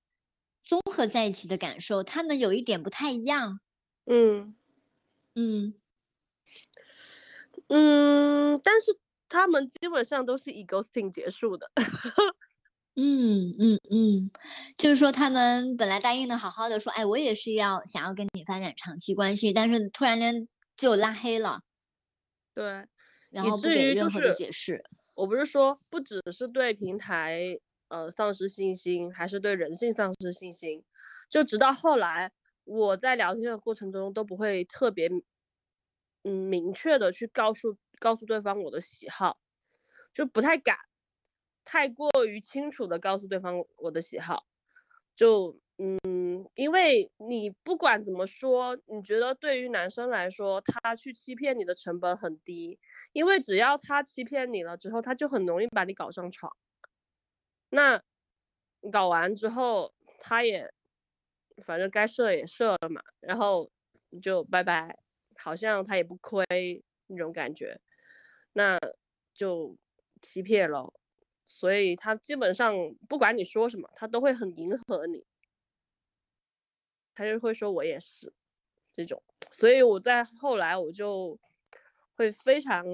[0.62, 3.60] 综合在一起的感受，他们有一点不太一样。
[4.06, 4.56] 嗯
[5.34, 5.74] 嗯
[7.68, 11.70] 嗯，但是他们基本上都是以 ghosting 结束的。
[12.96, 14.30] 嗯嗯嗯，
[14.78, 21.60] 就是说他们本来答应的好好的，说哎，我也是要想要跟你发展长期关系，但是突然间就拉黑了，
[22.54, 22.86] 对，
[23.28, 24.82] 然后不给任何的解释。
[25.14, 27.58] 我不是说不只是对平台
[27.88, 30.84] 呃丧失信心，还是对人性丧失信心，
[31.28, 32.32] 就直到后来
[32.64, 35.08] 我在聊天的过程中都不会特别
[36.24, 39.38] 嗯明确的去告诉告诉对方我的喜好，
[40.14, 40.76] 就不太敢。
[41.64, 44.46] 太过于清楚的告诉对方我的喜好，
[45.14, 52.78] 就嗯，因为你不管怎么说，你觉得对于男生来说，他去欺骗你的成本很低，
[53.12, 56.56] 因为只要他欺骗你了之后，他就很容易把你搞上床。
[57.70, 58.00] 那
[58.92, 60.72] 搞完之后，他也
[61.66, 63.68] 反正该射也射了嘛，然后
[64.22, 64.96] 就拜拜，
[65.36, 66.44] 好像他也不亏
[67.08, 67.80] 那种感觉，
[68.52, 68.78] 那
[69.34, 69.76] 就
[70.20, 70.92] 欺骗了。
[71.48, 72.72] 所以他基本上
[73.08, 75.24] 不管你说什么，他都会很迎合你，
[77.14, 78.32] 他就会说我也是
[78.96, 79.22] 这种。
[79.50, 81.38] 所以我在后来我就
[82.14, 82.84] 会非常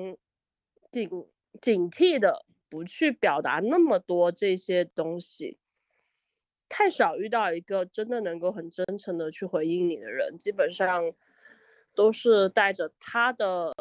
[0.91, 1.27] 警
[1.61, 5.59] 警惕的不去表达那么多这些东西，
[6.69, 11.13] 太少遇到一个真的能够很真诚的去回应你的人，基本上
[11.95, 13.75] 都是带着他的。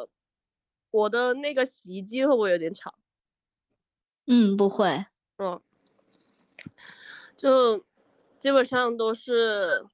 [0.89, 2.95] 我的那个洗衣机会不会有点吵？
[4.25, 5.05] 嗯，不会，
[5.37, 5.61] 嗯，
[7.35, 7.85] 就
[8.39, 9.85] 基本上都是，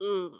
[0.00, 0.32] 嗯，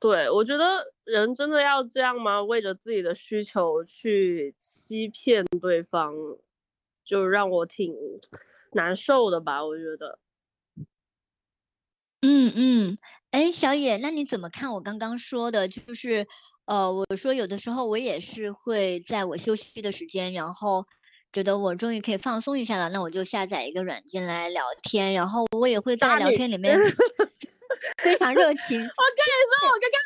[0.00, 2.42] 对，我觉得人真的要这样吗？
[2.42, 6.14] 为着自己的需求去欺骗对方，
[7.04, 7.94] 就让我挺
[8.72, 9.64] 难受的吧？
[9.64, 10.18] 我觉得，
[12.22, 12.98] 嗯嗯，
[13.32, 15.68] 哎，小野，那你怎么看我刚刚说的？
[15.68, 16.26] 就是，
[16.64, 20.86] 呃，我说有的时候我也是会在我休息的时间，然后。
[21.32, 26.76] 觉得我终于可以放松一下了，那我就下载一个软件来聊天，然后我也会在聊天里面
[28.02, 28.78] 非常热情。
[28.80, 29.96] 我跟你说，我刚刚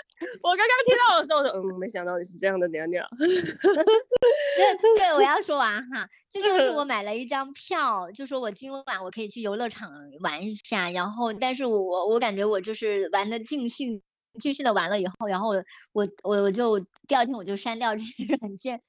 [0.42, 3.06] 我刚刚听到的时候，我说嗯，没想到你是这样的娘娘。
[3.18, 9.90] 对对，我要说完哈，这就是我 买了一张票，就说我今晚我可以去游乐场
[10.20, 14.02] 玩一下，然后但是我我感觉我就是玩的尽兴
[14.40, 15.50] 尽兴的玩了以后，然后
[15.92, 18.80] 我我我就第二天我就删掉这些软件。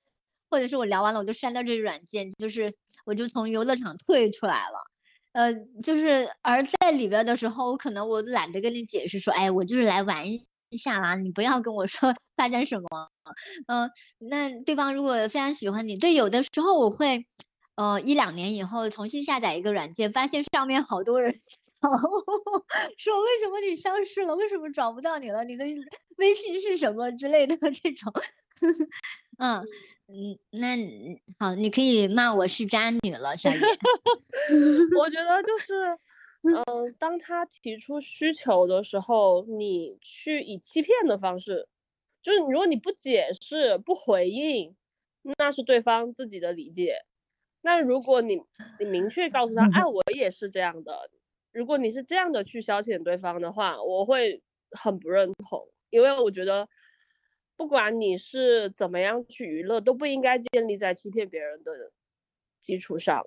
[0.49, 2.73] 或者是我聊完了，我就删掉这个软件，就是
[3.05, 4.79] 我就从游乐场退出来了。
[5.37, 10.43] 呃，就是而在里边的时候，我可能我懒得跟你解释说，哎，我就是来玩一
[10.75, 12.87] 下啦，你不要跟我说 发展什么。
[13.67, 17.23] 嗯，那对方如果非常喜欢你，对，有的时候我会，
[17.75, 21.39] 呃，一两年以后重新下载一个软件，发现上面好多人
[22.97, 25.65] 说为什么你消失了，为什么找不到你了，你的
[26.17, 28.11] 微信是什么之类的这种。
[29.37, 29.61] 嗯
[30.07, 30.75] 嗯，那
[31.37, 33.57] 好，你可以骂我是渣女了，小野。
[34.97, 35.73] 我觉得就是，
[36.41, 41.67] 嗯，当他提出需求的时候，你去以欺骗的方式，
[42.23, 44.75] 就是如果你不解释、不回应，
[45.37, 46.95] 那是对方自己的理解。
[47.61, 48.41] 那如果你
[48.79, 51.11] 你明确告诉他，哎，我也是这样的，
[51.51, 56.67] 如果你是这样的去消遣对方的话，我会很不认同，因为我觉得。
[57.57, 61.91] 不管你是怎么样去娱乐，都不应该建立在欺骗别人的
[62.61, 63.25] 基础上，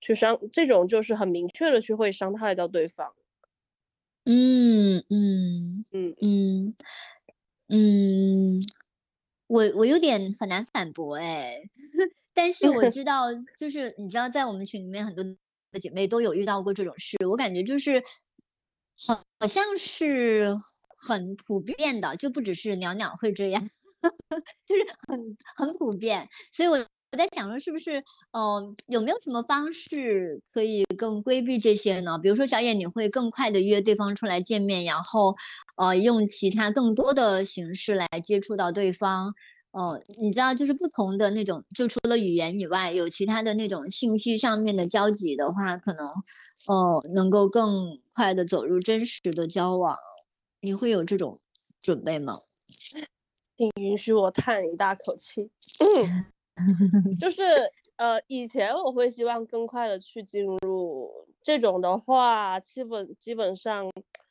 [0.00, 3.12] 去伤这种就是很明确的去会伤害到对方。
[4.24, 6.74] 嗯嗯嗯嗯
[7.68, 8.60] 嗯，
[9.48, 11.60] 我我有点很难反驳哎，
[12.32, 13.26] 但是我知道，
[13.58, 15.24] 就是你知道，在我们群里面很多
[15.72, 18.02] 的姐妹都有遇到过这种事，我感觉就是
[18.96, 20.54] 好好像是。
[21.06, 23.62] 很普遍的，就不只是鸟鸟会这样，
[24.66, 26.28] 就是很很普遍。
[26.52, 26.78] 所以我
[27.12, 28.02] 我在想说，是不是
[28.32, 32.18] 呃有没有什么方式可以更规避这些呢？
[32.18, 35.34] 比如说小野，你会更快的约对方出来见面，然后
[35.76, 39.34] 呃用其他更多的形式来接触到对方。
[39.72, 46.06] 呃，你知道，就是不同的那种，就除了语言以外，有其他的那种信息上面的交集的话，可能
[46.68, 49.96] 呃能够更快的走入真实的交往。
[50.64, 51.38] 你会有这种
[51.82, 52.38] 准备吗？
[53.54, 55.50] 请允许我叹一大口气。
[55.78, 56.24] 嗯
[57.20, 57.42] 就是
[57.96, 61.10] 呃，以前我会希望更快的去进入
[61.42, 63.90] 这种的话，基本基本上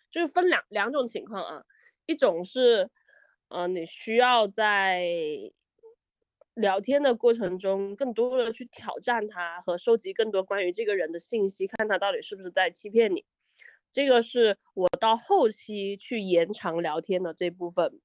[0.09, 1.63] 就是分两两种情况啊。
[2.07, 2.89] 一种是，
[3.49, 5.07] 呃，你需要在
[6.55, 13.23] 聊天的过程中更多的去挑战他和收集更多关于这个人的信息，看他到底是不是在欺骗你。
[13.93, 18.01] 这个是我到后期去延长聊天的这部分，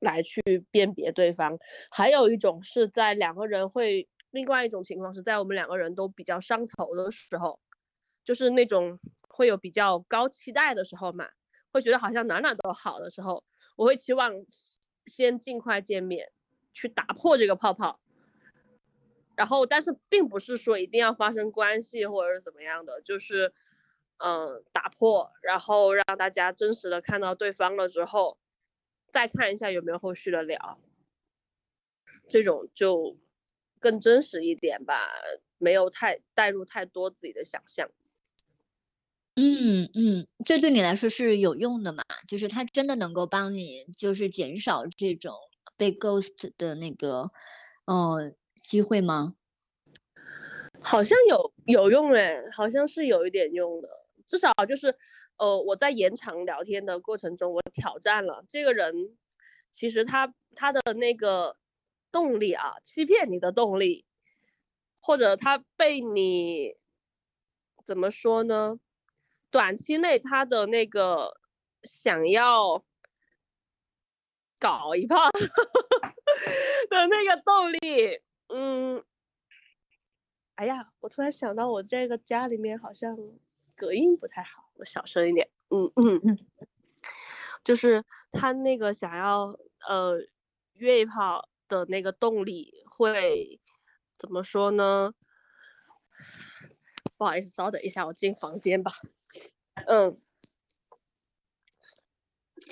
[0.00, 0.40] 来去
[0.70, 1.58] 辨别对方。
[1.90, 7.60] 还有一种是在两个人会，另外一种情况是在我们两个人都比较上头的时候，
[8.24, 11.28] 就是那种会有比较高期待的时候嘛，
[11.70, 13.44] 会觉得好像哪哪都好的时候，
[13.76, 14.32] 我会期望
[15.04, 16.32] 先尽快见面，
[16.72, 18.00] 去打破这个泡泡。
[19.34, 23.52] 然后，但是并不是说一定要发生关系或者是怎么样的，就是。
[24.18, 28.38] 嗯，打破，然后让大家真实的看到对方了之后，
[29.08, 30.78] 再看一下有没有后续的聊，
[32.28, 33.16] 这种就
[33.78, 35.10] 更真实一点吧，
[35.58, 37.90] 没有太带入太多自己的想象。
[39.38, 42.02] 嗯嗯，这对你来说是有用的嘛？
[42.26, 45.34] 就是它真的能够帮你，就是减少这种
[45.76, 47.30] 被 ghost 的那个，
[47.84, 49.34] 呃，机会吗？
[50.80, 54.05] 好像有有用诶，好像是有一点用的。
[54.26, 54.94] 至少就是，
[55.36, 59.16] 呃，我在延长聊天的过程中，我挑战了这个人，
[59.70, 61.56] 其实他他的那个
[62.10, 64.04] 动力啊，欺骗你的动力，
[65.00, 66.74] 或者他被你
[67.84, 68.80] 怎么说呢？
[69.50, 71.40] 短期内他的那个
[71.84, 72.84] 想要
[74.58, 75.30] 搞一炮
[76.90, 77.78] 的那个动力，
[78.48, 79.04] 嗯，
[80.56, 83.16] 哎呀，我突然想到，我这个家里面好像。
[83.76, 85.50] 隔音不太好，我小声一点。
[85.68, 86.38] 嗯嗯嗯，
[87.62, 89.56] 就是他那个想要
[89.86, 90.16] 呃
[90.72, 93.60] 约一炮的那个动力会
[94.18, 95.12] 怎么说呢？
[97.18, 98.92] 不好意思，稍等一下，我进房间吧。
[99.86, 100.14] 嗯，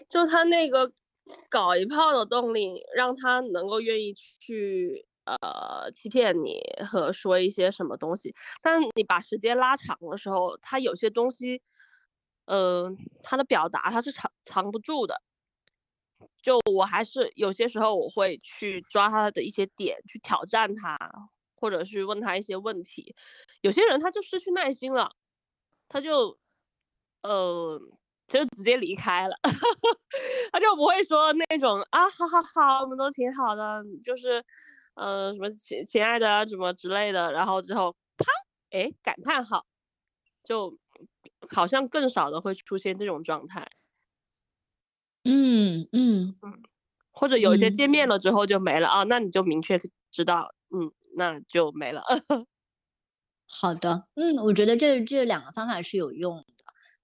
[0.09, 0.93] 就他那个
[1.49, 5.07] 搞一炮的动力，让他能够愿意去。
[5.27, 11.63] 呃，欺骗你和说一些什么东西，但是你把时间拉长的时候，他有些东西，
[12.47, 12.91] 呃，
[13.23, 15.21] 他的表达他是藏藏不住的。
[16.43, 20.97] 就我还是有些时候我会去抓他的一些点，去挑战他，
[21.57, 23.15] 或者是问他一些问题。
[23.63, 25.11] 有些人他就失去耐心了，
[25.89, 26.39] 他就，
[27.23, 27.81] 呃，
[28.29, 29.37] 就直接离开了，
[30.53, 34.45] 他就不会说那种啊，好好好，我们都挺好的，就是。
[34.97, 38.25] 呃，什么亲亲爱的啊，什么之类的，然后之后啪，
[38.71, 39.67] 哎，感叹号，
[40.45, 40.79] 就
[41.51, 43.69] 好像更少的会出现这种状态。
[45.27, 46.63] 嗯嗯嗯，
[47.13, 49.79] 或者有一些见面了之后就没了啊，那你就明确
[50.11, 52.03] 知道，嗯，那就没了。
[53.49, 56.45] 好的，嗯，我觉得这这两个方法是有用的。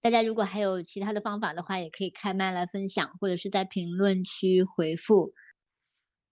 [0.00, 5.32] 大家如果还有其他的方法的话，也可以开麦来分享，或者是在评论区回复。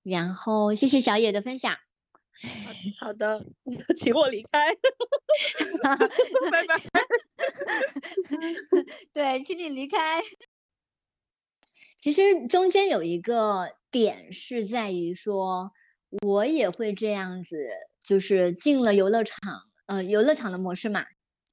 [0.03, 1.77] 然后谢谢小野的分享。
[3.01, 3.45] 好的，
[3.97, 4.75] 请我离开。
[6.51, 6.81] 拜拜。
[9.13, 10.23] 对，请你离开。
[12.01, 15.73] 其实中间有一个点是在于说，
[16.23, 17.57] 我也会这样子，
[18.01, 19.39] 就是进了游乐场，
[19.87, 21.05] 呃，游乐场的模式嘛，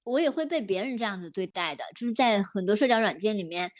[0.04, 3.72] 我也会被别人这样子对待的，就是在很多社交软件里面。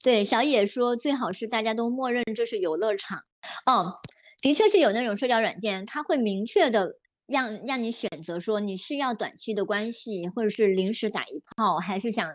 [0.00, 3.24] 对，小野说最好是大家都默认这是游乐场。
[3.66, 4.00] 哦，
[4.40, 12.30] 的确是有那种社交软件，它会明确的让让你选择说你是要短期的关系，或者是临时打一炮，还是想。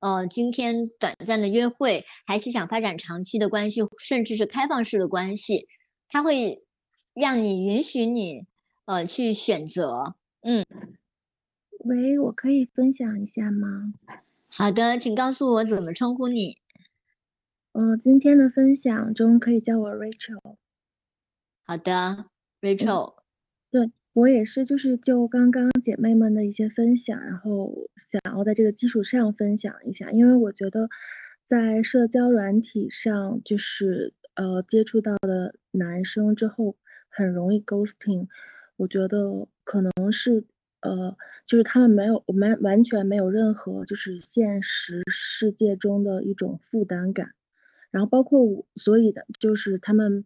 [0.00, 5.68] 呃，今天短暂的约会，还是想发展长期的关系，甚至是开放式的关系，
[6.08, 6.64] 他会
[7.14, 8.44] 让你允许你
[8.84, 10.16] 呃去选择。
[10.40, 10.66] 嗯，
[11.84, 13.94] 喂，我可以分享一下吗？
[14.58, 16.58] 好的，请告诉我怎么称呼你。
[17.72, 20.56] 嗯，今天的分享中可以叫我 Rachel。
[21.64, 22.26] 好的
[22.60, 23.14] ，Rachel。
[23.70, 23.92] 对。
[24.14, 30.90] 我也是，就是就刚刚姐妹们的一些分享，然后想要在这个基础上分享一下，因为我觉得
[31.46, 36.76] 在社交软体上，就是呃接触到的男生之后
[37.08, 38.28] 很容易 ghosting，
[38.76, 40.44] 我觉得可能是
[40.82, 41.16] 呃
[41.46, 47.32] 就是他们没有我们完全没有任何就是现实世界中的一种负担感，
[47.92, 50.24] 然后包括我，所以的就是他们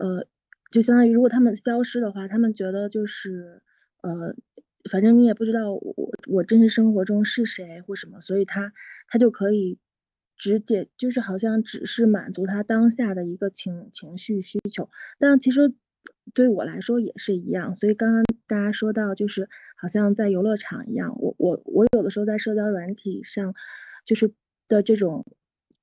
[0.00, 0.26] 呃。
[0.70, 3.62] 就相当于，如果他们消失的话，他们觉得就是，
[4.02, 4.34] 呃，
[4.90, 5.94] 反正你也不知道我
[6.26, 8.70] 我真实生活中是谁或什么，所以他
[9.08, 9.78] 他就可以
[10.36, 14.90] 直接就是好像只是满足他当下的一个情情绪需求。
[15.18, 15.72] 但其实
[16.34, 17.74] 对我来说也是一样。
[17.74, 23.54] 所以刚刚大家说到，就是好像在游乐场一样，我我我有的时候在社交软体上，
[24.04, 24.30] 就是
[24.68, 25.24] 的这种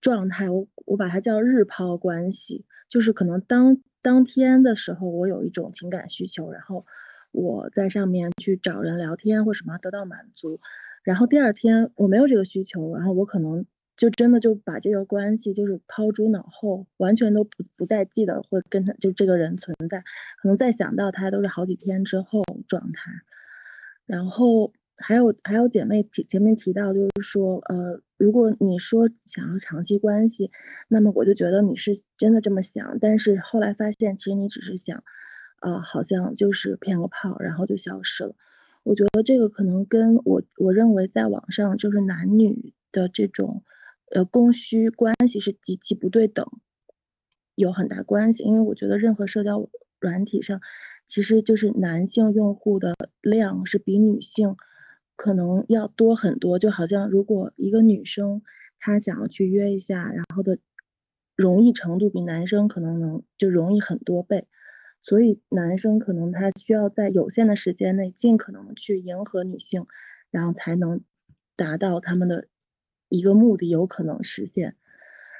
[0.02, 3.82] 状态，我我把它叫日抛关系，就是可能当。
[4.06, 6.86] 当天的时候，我有一种情感需求，然后
[7.32, 10.60] 我在上面去找人聊天或什么得到满足，
[11.04, 13.66] 然后第二天我没有这个需求，然后我可能
[13.98, 20.04] 就真的就把这个关系就是抛诸脑后，完全都不不再记得会跟他就这个人存在，
[20.39, 23.12] 可能再想到他都是好几天之后状态，
[24.06, 24.72] 然后。
[24.98, 30.49] 还有还有姐妹提前面提到，就是说，呃，如果你说想要长期关系，
[30.88, 32.97] 那么我就觉得你是真的这么想。
[32.99, 35.03] 但是后来发现，其实你只是想，
[35.61, 38.36] 呃，好像就是骗个炮，然后就消失了。
[38.84, 43.63] 我觉得这个可能跟我我认为在网上就是男女的这种，
[44.11, 46.45] 呃，供需关系是极其不对等，
[47.55, 48.43] 有很大关系。
[48.43, 50.61] 因为我觉得任何社交软体上，
[51.05, 54.55] 其实就是男性用户的量是比女性。
[55.16, 58.41] 可能要多很多，就好像如果一个女生
[58.80, 60.57] 她想要去约一下，然后的
[61.36, 64.47] 容易程度比男生可能能就容易很多倍，
[65.01, 69.86] 所以男生可能他需要在有限的时间内尽可能去迎合女性，
[70.32, 71.01] 然后才能
[71.55, 72.47] 达到他们的
[73.09, 74.76] 一个目的，有可能实现。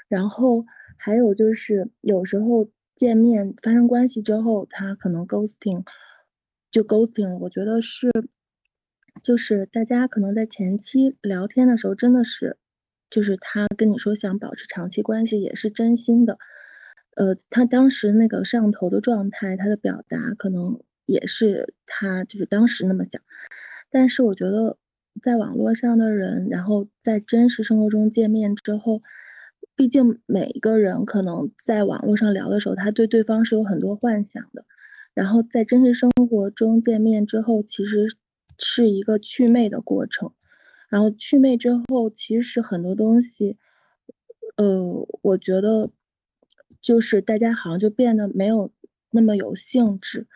[0.08, 0.64] 然后
[0.96, 5.84] 还有就是有时候见面发生关系之后，他可能 ghosting
[6.70, 8.10] 就 ghosting，我觉得是。
[9.22, 12.56] 就是大家可能在前期聊天的时候，真的是，
[13.10, 16.38] 就是他跟你说想保持长期关系，也是真心的。
[17.16, 23.20] 呃，他当时那个上头的状态，他的表达可能也是他就是当时那么想。
[23.90, 24.76] 但是我觉得，
[25.22, 29.02] 在网络上的人，然后在真实生活中见面之后，
[29.74, 34.64] 毕竟每一个人可能在网络上聊的时候，他对对方是有很多幻想的。
[35.14, 38.06] 然后在真实生活中见面之后，其实。
[38.58, 40.32] 是一个祛魅的过程，
[40.88, 43.56] 然后祛魅之后，其实很多东西，
[44.56, 45.90] 呃，我觉得
[46.80, 48.72] 就是大家好像就变得没有
[49.10, 50.26] 那么有兴致，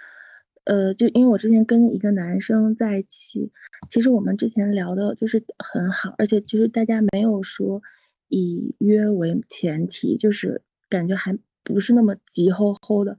[0.65, 3.51] 呃，就因为我之前跟一个男生在一起，
[3.89, 7.83] 其实我们之前聊的就是很好，而且其实大家没有说
[8.29, 13.17] 以约为前提，就是感觉还不是那么急吼吼的，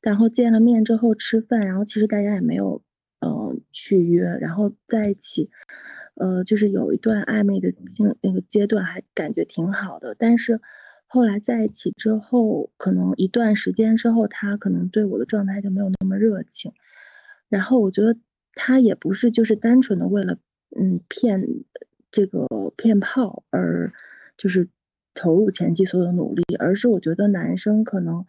[0.00, 2.82] 然后见了面之后吃饭，然后其实大家也没有。
[3.26, 5.50] 嗯，去约，然后在一起，
[6.14, 10.14] 呃，就是有一段暧昧的经那个阶段，还感觉挺好的。
[10.16, 10.60] 但是
[11.08, 16.72] 后来在一起之后，可能一段时间之后，他可能对我的状态就没有那么热情。
[17.48, 18.16] 然后我觉得
[18.54, 20.38] 他也不是就是单纯的为了
[20.78, 21.40] 嗯骗
[22.12, 22.46] 这个
[22.76, 23.90] 骗炮而
[24.36, 24.68] 就是
[25.14, 28.24] 投入前期所有的努力，而是我觉得男生可能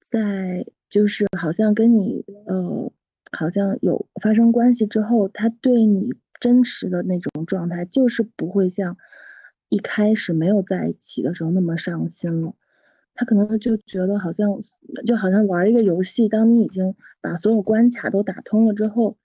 [0.00, 2.92] 在就是好像跟你呃。
[3.32, 8.96] 好像有发生关系之后，他对你真实的那种状态，就是不会像
[9.68, 12.54] 一开始没有在一起的时候那么上心了。
[13.14, 14.48] 他可能就觉得好像
[15.04, 19.16] 就好像玩一个游戏，当你已经把所有关卡都打通了之后，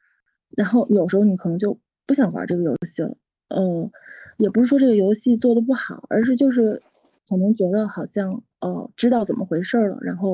[0.50, 3.16] 然后有时候你可能就不想玩这个游戏了。
[3.50, 3.90] 呃，
[4.38, 6.82] 也不是说这个游戏做的不好，而是就是
[7.30, 10.34] 可能觉得好像呃知道怎么回事了，然后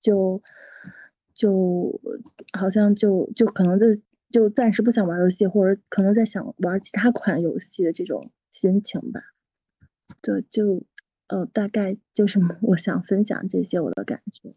[0.00, 0.40] 就
[1.34, 2.00] 就
[2.58, 3.86] 好像就就可能就
[4.30, 9.20] 就暂时不想玩游戏，或者可能在想玩其他款游戏的这种心情吧。
[10.20, 10.82] 对，就。
[11.28, 14.52] 呃，大概就是我想分享这些我的感觉。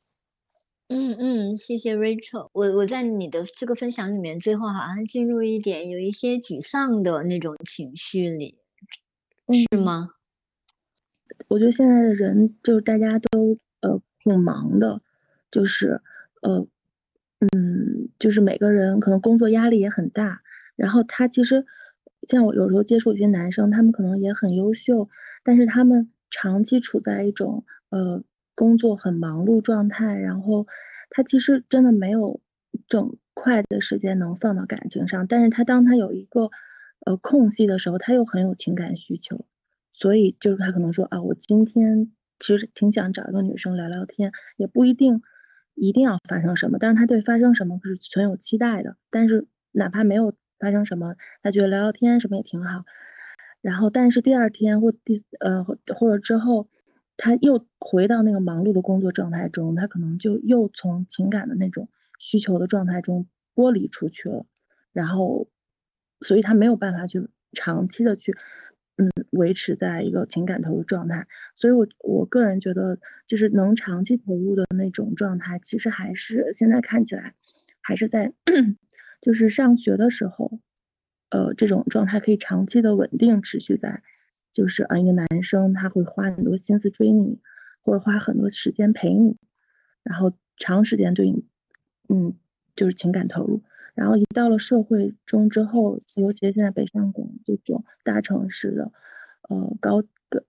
[0.90, 2.49] 嗯嗯，谢谢 Rachel。
[2.52, 8.60] 我我在你的这个分享里面，最后好像进入一点有一些沮丧的那种情绪里，
[9.72, 10.10] 是吗？
[11.48, 15.02] 我觉得现在的人就是大家都呃挺忙的，
[15.49, 16.02] 就是
[16.41, 16.68] 呃
[17.39, 20.41] 嗯，就是每个人可能工作压力也很大。
[20.76, 21.65] 然后他其实
[22.27, 25.09] 像我有时候接触一些男生，他们可能也很优秀，
[25.43, 26.11] 但是他们。
[26.30, 28.22] 长期处在一种呃
[28.53, 30.68] 工作很忙碌状态，然后
[31.09, 32.41] 他其实真的没有
[32.85, 36.49] 整块的时间能放到感情上，但是他当他有一个
[37.05, 39.45] 呃空隙的时候，他又很有情感需求，
[39.93, 45.22] 所以就是他可能说啊，我今天其实挺想找一个女生聊聊天，也不一定
[45.78, 52.84] 一定要发生什么，但是他对发生什么是存有期待的，但是哪怕没有发生什么，他觉得聊聊天什么也挺好。
[53.62, 56.68] 然后，但是第二天或第呃或者之后，
[57.16, 61.90] 他又回到那个忙碌的工作状态中，他可能就又从情感的那种
[62.20, 64.45] 需求的状态中剥离出去了。
[64.94, 65.48] 然后，
[66.22, 68.36] 所以他没有办法去长期的去
[68.98, 71.26] 嗯维持在一个情感投入状态。
[71.56, 77.34] 所以我我个人觉得，就是能长期投入的那种状态，其实还是现在看起来
[77.82, 78.34] 还是在
[79.22, 80.60] 就是上学的时候。
[81.30, 84.02] 呃，这种状态可以长期的稳定持续在，
[84.53, 87.41] 就是啊，一个男生他会花很多心思追你，
[87.82, 89.36] 或者花很多时间陪你，
[90.03, 91.44] 然后长时间对你，
[92.07, 92.34] 嗯，
[92.78, 93.61] 就是情感投入。
[93.98, 98.91] 然后一到了社会中之后，尤其是现在北上广这种大城市的，
[99.49, 100.03] 呃，高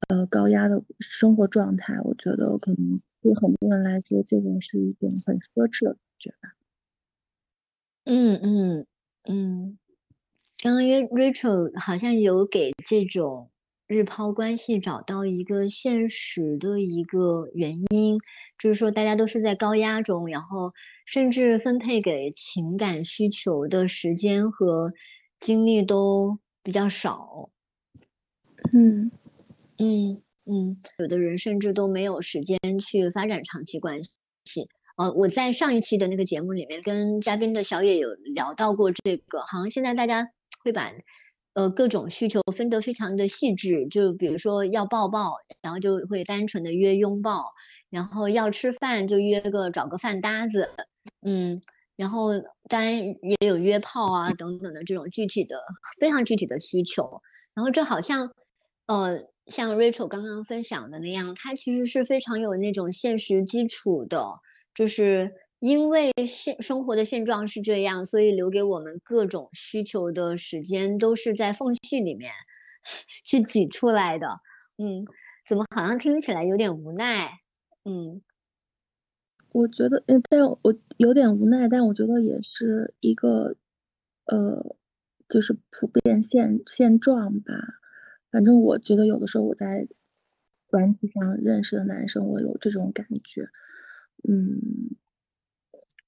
[0.09, 6.51] 呃高压的生活状态，我觉得可能对很多人来说，这种是一种很奢侈的感觉吧。
[8.05, 8.87] 嗯嗯
[9.29, 9.79] 嗯。
[10.62, 13.51] 刚刚约 Rachel 好像有给这种
[13.87, 18.19] 日抛关系找到一个现实的一个原因，
[18.59, 20.75] 就是说大家都是在高压中，然后
[21.11, 24.93] 甚至分配给情感需求的时间和
[25.41, 27.49] 精力都比较少。
[28.75, 29.11] 嗯
[29.79, 34.69] 嗯嗯，有的人甚至都没有时间去发展长期关系。
[34.97, 40.29] 呃，我在上一期的那个节目里面跟嘉宾的小野有聊到过这个，好像现在大家。
[40.65, 40.93] 会把
[41.55, 47.45] 呃各种需求分得非常的细致，就比如说要抱抱，然后就会单纯的约拥抱，
[47.91, 50.71] 然后要吃饭就约个找个饭搭子，
[51.23, 51.61] 嗯，
[51.97, 52.31] 然后
[52.69, 55.62] 当然也有约炮啊等等的这种具体的
[55.99, 57.23] 非常具体的需求，
[57.55, 58.32] 然后这好像
[58.86, 64.40] 呃像 Rachel 刚刚分享的那样，它其实是非常有那种现实基础的，
[64.74, 65.35] 就是。
[65.61, 72.31] 因为现生活的现状是这样，所以留给我们各种需求的时间都是在缝隙里面
[73.24, 74.28] 去挤出来的。
[74.77, 75.05] 嗯，
[75.49, 77.40] 怎么好像听起来有点无奈？
[77.85, 78.23] 嗯，
[79.59, 83.57] 我觉得，嗯，但我有点无奈，但我觉得也是一个，
[84.27, 84.77] 呃，
[85.29, 87.55] 就是普遍现现状吧。
[88.31, 89.89] 反正我觉得有的时候我在
[90.71, 93.49] 软体上认识的男生，我有这种感觉，
[94.29, 94.97] 嗯。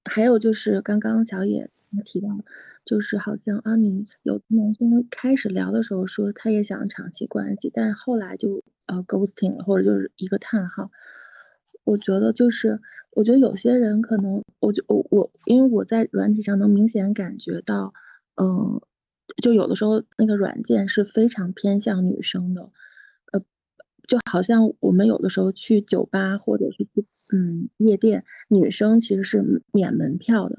[0.03, 1.69] 还有就是刚刚小野
[2.05, 2.29] 提到，
[2.83, 10.89] 就是好像啊，你有的男生开始聊的时候说他也想长期关系，但后来就呃 ghosting 了，或者就是一个叹号。
[11.83, 12.79] 我觉得就是，
[13.11, 17.93] 我觉得有些人可能，我就我我，因为我在软体上能明显感觉到，
[18.41, 18.81] 嗯，
[19.41, 22.69] 就有的时候那个软件是非常偏向女生的。
[23.33, 23.41] 呃
[24.07, 30.57] 就好像我们有的时候去酒吧或者是去嗯夜店，女生其实是免门票的，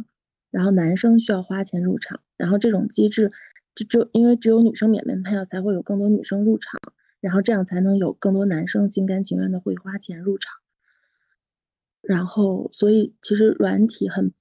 [0.50, 3.30] 然后男生需要花钱入场，然后这种机制
[3.74, 6.80] 就就因为只有女生免门票才会有更多女生入场，
[7.20, 10.61] 然后这样才能有更多男生心甘情愿的会花钱入场，
[12.02, 14.32] 然后所以其实软体很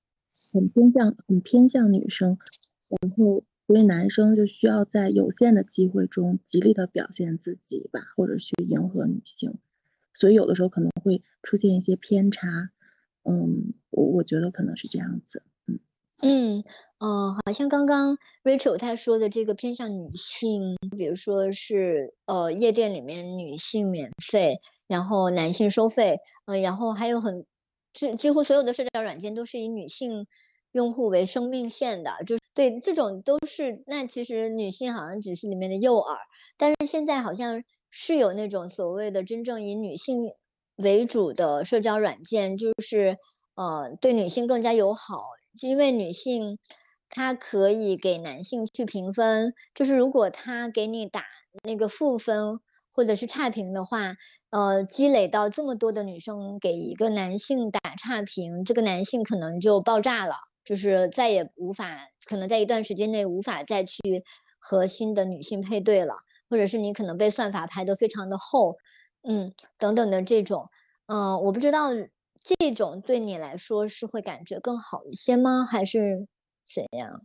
[0.52, 2.38] 很偏向很偏向女生，
[3.02, 3.44] 然后。
[3.68, 9.60] 所以男生就需要在有限的机会中极力的表现自己吧，或者去迎合女性，
[10.14, 12.50] 所以有的时候可能会出现一些偏差。
[13.24, 15.44] 嗯，我我觉得可能是这样子。
[15.68, 15.80] 嗯
[16.24, 16.64] 嗯
[17.00, 24.58] 嗯，好像刚刚 Rachel 她说的这个偏向女性，比如说是呃夜店里面女性免费，
[24.88, 27.46] 然后男性收费，呃，然后还有很
[27.94, 30.28] 几几乎所有的社交软件都是以女性
[30.72, 36.18] 用户为生命线的，就是对这种都是那其实女性好像只是里面的诱饵，
[36.58, 40.32] 但是现在好像是有那种所谓的真正以女性
[40.76, 43.18] 为主的社交软件，就是
[43.56, 45.26] 呃对女性更加友好。
[45.60, 46.60] 因为女性，
[47.10, 51.26] 她可以给男性去评分，就是如果她给你打
[51.62, 52.62] 那个负分
[52.92, 54.16] 或者是差评的话，
[54.50, 60.36] 呃，积累到这么多的女生给一个男性打差评，这个男性可能就爆炸了，
[60.66, 64.24] 就是再也无法，可能在一段时间内无法再去
[64.60, 66.16] 和新的女性配对了，
[66.50, 68.78] 或者是你可能被算法排得非常的厚，
[69.24, 70.70] 嗯，等等的这种，
[71.08, 71.90] 嗯，我不知道。
[72.44, 75.64] 这种对你来说是会感觉更好一些吗？
[75.70, 76.28] 还是
[76.66, 77.22] 怎样？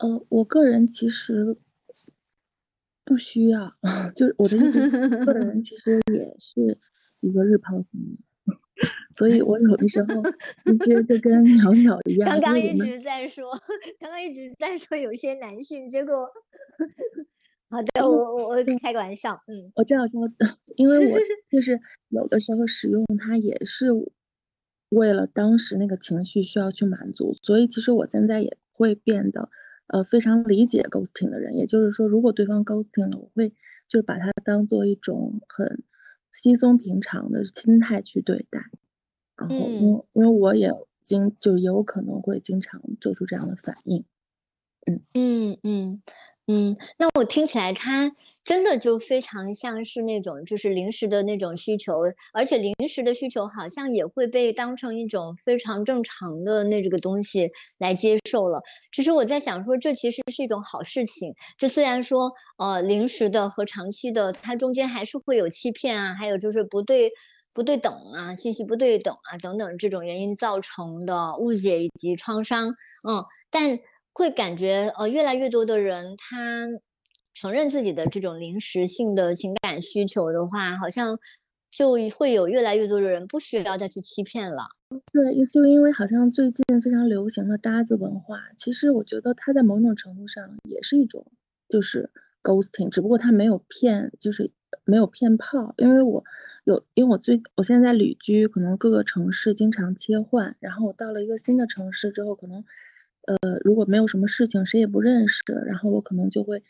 [0.00, 1.58] 呃，我个人其实
[3.10, 3.74] 不需要，
[4.14, 4.88] 就是我的意思，
[5.26, 6.78] 个人其实也是
[7.20, 8.08] 一个日抛型，
[9.18, 10.06] 所以我有的时候
[10.84, 12.30] 其实就跟鸟鸟一样。
[12.30, 13.50] 刚刚一直在说，
[13.98, 16.22] 刚刚一直在说有些男性，结果。
[17.68, 21.18] 好的，我我我开个玩笑，嗯，我知道，知道，因为我
[21.50, 21.80] 就是
[22.10, 23.88] 有的时候使用它也是
[24.90, 29.50] 为了当时那个情绪需要去满足，所以其实我现在也会变得
[29.92, 33.52] 呃非常理解 ghosting 的人，也就是说，如果对方 ghosting 了，我会
[33.88, 35.82] 就把它当做一种很
[36.32, 38.60] 稀松平常的心态去对待，
[39.36, 40.70] 然后因为因为我也
[41.04, 44.04] 经就也有可能会经常做出这样的反应，
[44.86, 45.02] 嗯。
[45.14, 46.02] 嗯嗯。
[46.52, 48.10] 嗯，那我听起来，它
[48.42, 52.00] 真的就非常像是那种就是临时的那种需求，
[52.32, 58.62] 而且临时的需求好像也会被当成一种非常正常的那这个东西来接受了。
[58.90, 61.34] 其实我在想说，这其实是一种好事情。
[61.56, 67.12] 这虽然说，呃，临时的和长期的，它中间还是会有欺骗啊，还有就是不对
[67.54, 72.70] 不对等啊，信息不对等啊等等这种原因造成的误解以及创伤。
[73.08, 73.78] 嗯，但。
[74.12, 76.66] 会感觉呃，越来越多的人他
[77.32, 81.18] 承认自己的这种临时性的情感需求的话，好像
[81.70, 84.64] 就会有越来越多的人不需要再去欺骗了。
[85.12, 91.24] 对，就因为好像最近非常流行的搭子文化，其实我觉得它在某种程度上也是一种
[91.68, 92.10] 就是
[92.42, 94.50] ghosting，只不过它没有骗，就是
[94.84, 95.72] 没有骗炮。
[95.78, 96.24] 因为我
[96.64, 102.64] 有，因为我最我现在旅居，可能各个城市经常切换，然后我到了一个新的城市之后，可能。
[103.30, 106.64] 呃，如果没有什么事情，谁也不认识，然后我可能就会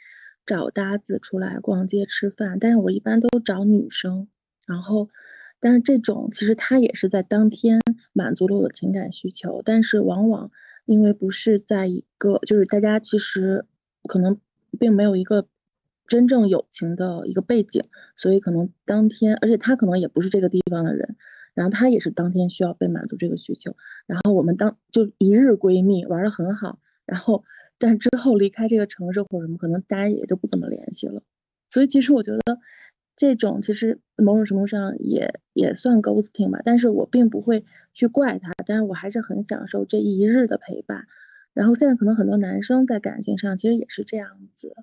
[0.44, 2.58] 找搭子出来逛街吃饭。
[2.58, 4.28] 但是我一般都找女生，
[4.66, 5.08] 然后，
[5.58, 7.80] 但是这种其实他也是在当天
[8.12, 10.50] 满足了我的情感需求，但是往往
[10.84, 13.64] 因为不是在一个，就是大家其实
[14.04, 14.38] 可能
[14.78, 15.48] 并没有一个
[16.06, 17.82] 真正友情的一个背景，
[18.16, 21.16] 所以可能当天，而且他可能也不是这个地方的人。
[21.60, 23.76] 然后她也是当天需要被满足这个需求，
[24.06, 27.44] 然后我们当就一日闺蜜玩的很好，然后
[27.76, 31.22] 但之后离开这个城市或者什么，可能大家也都不怎么联系了。
[31.68, 32.40] 所以其实我觉得
[33.14, 37.62] 这种其实某种程度上也也算 ghosting 吧，但是我并不会
[37.92, 41.06] 去怪他，但是我还是很享受这一日的陪伴。
[41.52, 44.74] 然后现在可能很多男生在感情上其实也是这样子，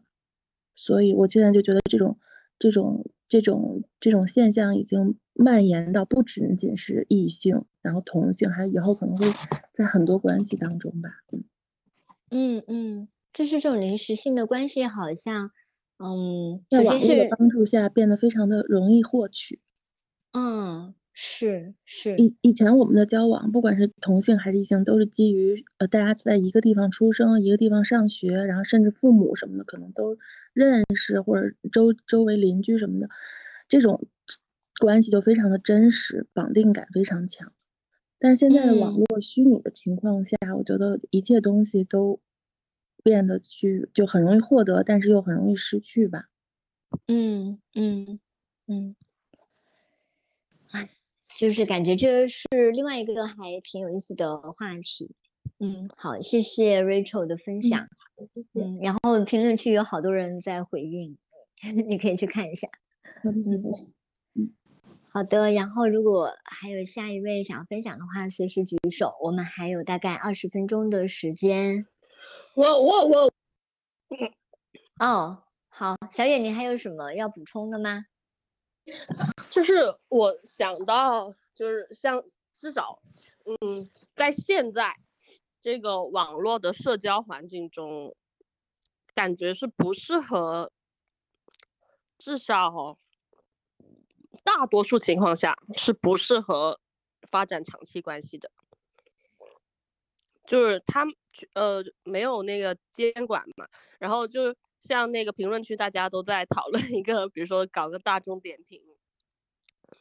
[0.75, 2.19] 所以我现在就觉得这种
[2.59, 5.17] 这种这种这种现象已经。
[5.39, 9.27] 蔓延到不仅仅是异性，然后同性，还以后可能会
[9.71, 11.11] 在很多关系当中吧。
[12.31, 15.51] 嗯嗯，就是这种临时性的关系，好像，
[15.99, 19.59] 嗯，在网络的帮助下变得非常的容易获取。
[20.31, 22.15] 嗯，是是。
[22.17, 30.15] 以以前我们的交往，不管是同性还是异性，都是基于呃大家在一个地方出生，一个地方上学，然后甚至父母什么的可能都
[30.53, 33.09] 认识，或者周周围邻居什么的，
[33.67, 34.07] 这种。
[34.79, 37.51] 关系就非常的真实，绑定感非常强。
[38.19, 42.19] 但是现在的网络虚拟的情况下，我觉得一切东西都
[43.03, 46.25] 变得去就很容易获得，但是又很容易失去吧。
[47.07, 48.19] 嗯嗯
[48.67, 49.06] 嗯，哎，
[51.27, 55.11] 就是感觉这是另外一个还挺有意思的话题。
[55.59, 57.87] 嗯，好，谢谢 Rachel 的分享。
[58.53, 61.17] 嗯，然后评论区有好多人在回应，
[61.87, 62.67] 你可以去看一下。
[63.23, 64.53] 嗯。
[65.09, 69.15] 好的，然后如果还有下一位想要分享的话，随时举手。
[69.21, 71.87] 我们还有大概二十分钟的时间。
[72.53, 73.31] 我我我，
[74.99, 78.05] 哦，好，小野，你还有什么要补充的吗？
[79.49, 82.23] 就是我想到，就是像
[82.53, 83.01] 至少，
[83.45, 84.95] 嗯，在现在，
[85.61, 88.15] 这个网络的社交环境中，
[89.13, 90.71] 感觉是不适合，
[92.17, 92.97] 至少
[94.43, 96.79] 大多数情况下是不适合
[97.29, 98.51] 发展长期关系的。
[100.45, 101.05] 就是他
[101.53, 103.67] 呃没有那个监管嘛，
[103.99, 104.55] 然后就
[104.87, 108.81] 像那个评论区大家都在讨论一个，比如说搞个大众点评，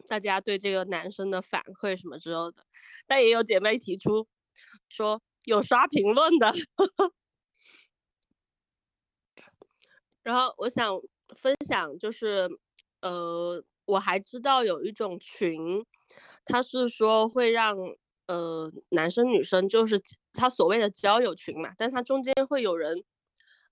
[0.06, 2.64] 大家对这个男生的反馈什么之类的，
[3.06, 4.28] 但也有姐妹提出
[4.88, 6.54] 说有刷评论的，
[10.22, 11.00] 然后我想
[11.36, 12.48] 分享就是
[13.00, 15.84] 呃我还知道有一种群，
[16.44, 17.76] 他是说会让。
[18.28, 19.96] 呃，男生女生就是
[20.32, 23.04] 他所谓的交友群嘛，但他中间会有人，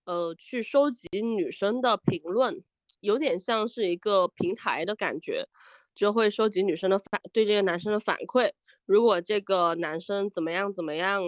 [0.04, 2.62] 呃，去收集女生的评论，
[3.00, 5.48] 有点像是一个平台的感觉，
[5.94, 8.52] 就会收集女生的反对这个男生的反馈。
[8.86, 11.22] 如果这个男生怎么样怎么样，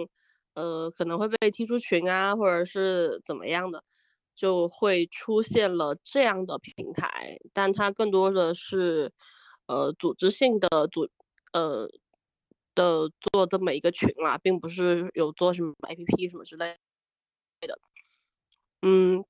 [0.53, 3.83] 呃，可能会被踢出群啊，或者是怎么样的，
[4.35, 9.11] 就会出现了这样的平台，但它更多的是，
[9.67, 11.07] 呃，组织性的组，
[11.53, 11.89] 呃。
[12.75, 16.77] 的做这么一个群啦，并不是有做什么 APP 什么之类
[17.61, 17.79] 的，
[18.81, 19.23] 嗯，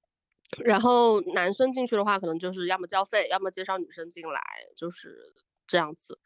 [0.63, 4.41] 然后男生进去的话，可能就是要么交费，要么介绍女生进来，
[4.75, 5.17] 就是
[5.65, 6.19] 这样子。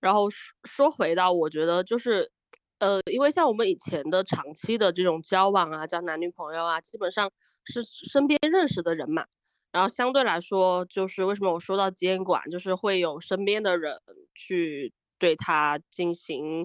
[0.00, 2.30] 然后说说回到，我觉得就是，
[2.78, 7.30] 呃，因为像我们以前的长期的这种交往啊，交男女朋友啊，基本上
[7.64, 9.26] 是身边认识的人嘛，
[9.72, 13.98] 然后相对来说，就是为什么我说到监管，就是会有身边的人
[14.34, 14.92] 去。
[15.20, 16.64] 对他进行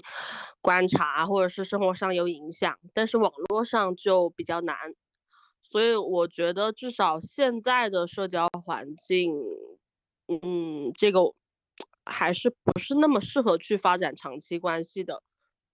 [0.61, 4.77] 观察，或者是生活上有影响，但是网络上就比较难，
[5.73, 9.33] 所以我觉得至少现在的社交环境，
[10.27, 11.19] 嗯，这个
[12.05, 15.23] 还是不是那么适合去发展长期关系的。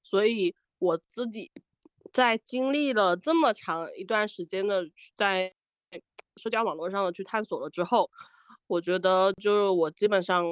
[0.01, 1.51] 所以我自己
[2.13, 5.53] 在经历了这么长一段时间的在
[6.37, 8.09] 社交网络上的去探索了之后，
[8.67, 10.45] 我觉得就是我基本上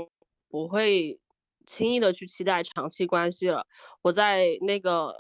[0.50, 1.18] 不会。
[1.66, 3.68] 轻易的去期待长期关系了。
[4.02, 5.14] 我在那个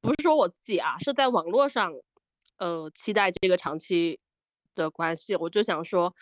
[0.00, 1.92] 不是说我自己啊，是在网络上，
[2.62, 4.20] 呃，期待这个长期
[4.76, 5.34] 的关系。
[5.34, 6.14] 我就想说，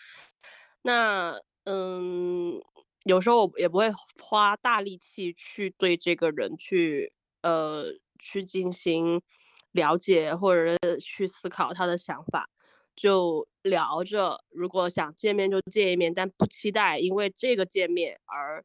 [0.81, 2.59] 那嗯，
[3.05, 7.13] 有时候我也不会花大力气去对这个人去
[7.43, 9.21] 呃去进行
[9.73, 12.49] 了解，或者去思考他的想法，
[12.97, 14.43] 就聊着。
[14.49, 18.65] 如果想见面就见一面，但不期待因为这个见面而。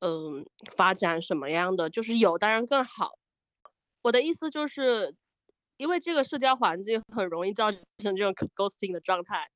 [0.00, 0.44] 嗯，
[0.76, 3.12] 发展什么样的就是有，当然更好。
[4.02, 5.14] 我的意思就是，
[5.76, 7.82] 因为这个社交环境很容易造成
[8.16, 9.48] 这种 ghosting 的状态，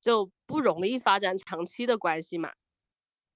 [0.00, 2.52] 就不容易发展长期的关系嘛。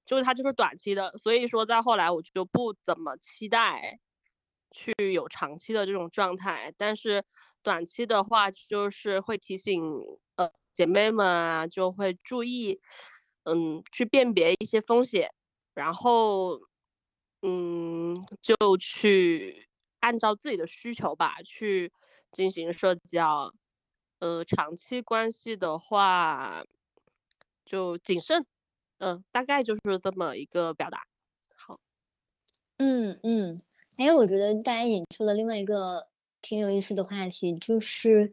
[0.04, 3.98] 就是它就是短期的，所以说在后来我就不怎么期待
[4.70, 6.72] 去有长期的这种状态。
[6.76, 7.24] 但是
[7.62, 9.82] 短期的话，就是会提醒
[10.36, 12.80] 呃姐妹们啊，就会注意，
[13.44, 15.32] 嗯，去辨别一些风险。
[15.74, 16.60] 然后，
[17.42, 19.68] 嗯，就去
[20.00, 21.92] 按照自己的需求吧，去
[22.32, 23.52] 进行社交。
[24.18, 26.64] 呃，长期关系的话，
[27.64, 28.46] 就谨慎。
[28.98, 31.02] 嗯，大概就是这么一个表达。
[31.54, 31.78] 好，
[32.78, 33.60] 嗯嗯。
[33.98, 36.08] 哎，我觉得大家引出了另外一个
[36.40, 38.32] 挺有意思的话题，就是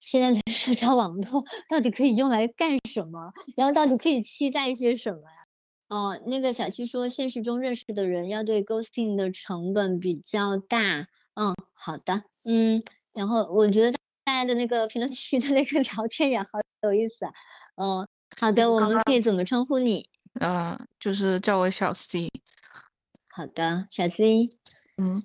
[0.00, 3.32] 现在的 社交网络到底可以用来干什么？
[3.56, 5.44] 然后到底可以期待一些什么呀？
[5.88, 11.08] 哦，那个小七说，现实中认识的人要对 ghosting 的成本比较大。
[11.34, 13.92] 嗯，好的，嗯，然后我觉得
[14.24, 16.48] 大家的那个评论区的那个聊天也好
[16.82, 17.32] 有意思啊。
[17.76, 18.08] 嗯，
[18.38, 20.08] 好的，我们可以怎么称呼你？
[20.40, 22.28] 嗯，就是叫我小 C。
[23.28, 24.44] 好的，小 C。
[24.96, 25.22] 嗯。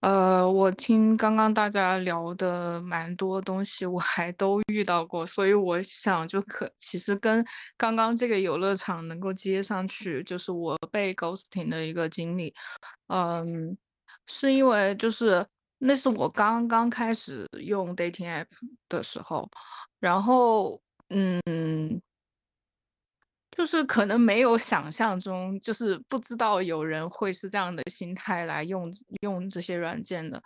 [0.00, 12.52] 呃，我听刚刚大家聊的蛮多东西，我还都遇到过，所以我想就可其实跟刚刚这个游乐场能够接上去，就是我被 ghosting 的一个经历。
[13.06, 13.78] 嗯，
[14.26, 15.46] 是因为就是
[15.84, 18.46] 那是我刚刚开始用 dating app
[18.88, 19.50] 的时候，
[19.98, 20.80] 然后
[21.10, 22.00] 嗯。
[23.54, 28.90] 就是可能没有想象中，就是不知道有人会是这样的心态来用
[29.20, 30.42] 用这些软件的。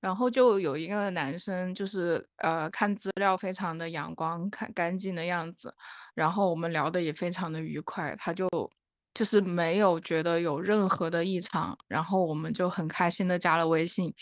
[0.00, 5.74] 然后就有一个男生，就是呃看资料非常的阳光、看干净的样子，
[6.14, 8.46] 然后我们聊的也非常的愉快，他就
[9.14, 14.12] 就是没有觉得有任何的异常，然后我们就很开心的加了微信。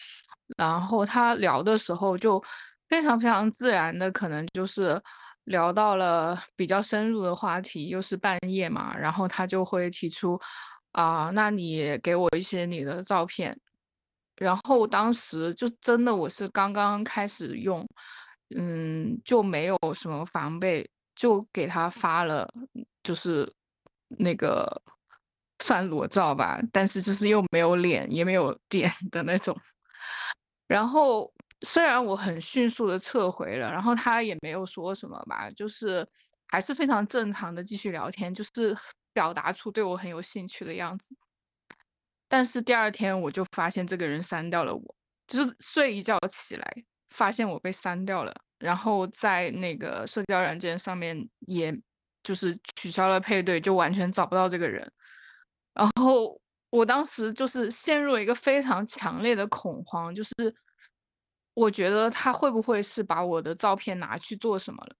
[0.56, 2.42] 然后他聊的时候就
[2.88, 5.00] 非常非常自然的，可能就是。
[5.44, 10.38] 聊到了比较深入的话题，又是半夜嘛，然后他就会提出，
[10.92, 13.58] 啊，那你给我一些你的照片，
[14.36, 17.84] 然后当时就真的我是刚刚开始用，
[18.54, 22.48] 嗯，就没有什么防备，就给他发了，
[23.02, 23.50] 就是
[24.18, 24.82] 那个
[25.58, 29.58] 算裸照吧，但是就是又没有脸也没有点 的那种。
[30.66, 31.32] 然后
[31.62, 36.06] 虽然我很迅速的撤回了，然后他也没有说什么吧，就是
[36.48, 38.76] 还是非常正常的继续聊天，就是
[39.12, 41.14] 表达出对我很有兴趣的样子。
[42.28, 44.94] 但是第二天我就发现这个人删掉了我，
[45.26, 51.76] 就是睡一觉起来发现我被删掉了，然后在那个社交软件上面也
[52.22, 54.90] 就是取消了配对，就完全找不到这个人。
[55.74, 56.40] 然后
[56.70, 60.32] 我当时就是陷入了一个非常强烈的恐慌，就是
[61.54, 64.94] 我觉得他会不会是把我的照片拿去做什么了？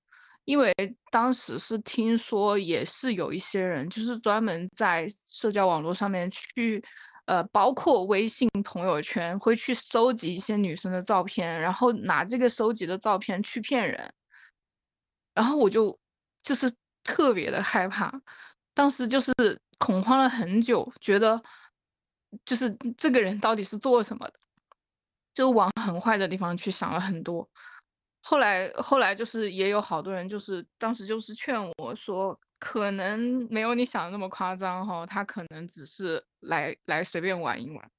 [0.45, 0.75] 因为
[1.11, 6.83] 当时是听说也是有一些人就是专门在社交网络上面去。
[7.27, 14.13] 呃，包括微信朋友圈会去收集一些女生的照片，然后拿这个收集的照片去骗人，
[15.33, 15.97] 然后我就
[16.43, 16.69] 就是
[17.03, 18.13] 特别的害怕，
[18.75, 19.33] 当时就是
[19.79, 21.43] 恐慌了很久，觉得
[22.45, 24.35] 就是这个人到底是做什么的，
[25.35, 27.49] 就往很坏的地方去想了很多。
[28.23, 32.39] 后来后来就是也有好多人就是当时就是劝我说。
[32.63, 37.91] 可能没有你想的那么夸张哈，他可能只是来来随便玩一玩，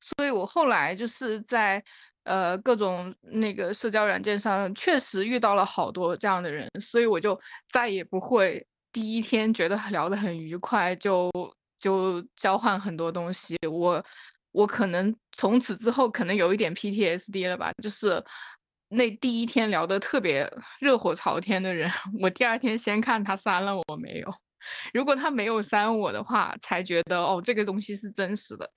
[0.00, 1.80] 所以我后来就是在
[2.24, 7.38] 呃各种那个社交软件上确实遇到了好多这样的人，所以我就
[7.70, 11.30] 再也不会第一天觉得聊得很愉快就
[11.78, 14.04] 就交换很多东西，我
[14.52, 18.22] 我可能从此之后可能有一点 PTSD 了吧，就是。
[18.94, 20.46] 那第一天聊得特别
[20.78, 21.90] 热火朝天的人，
[22.20, 24.34] 我第二天先看他删了我没有。
[24.92, 28.70] 如果他没有删我的话，才觉得哦，这个东西是真实的。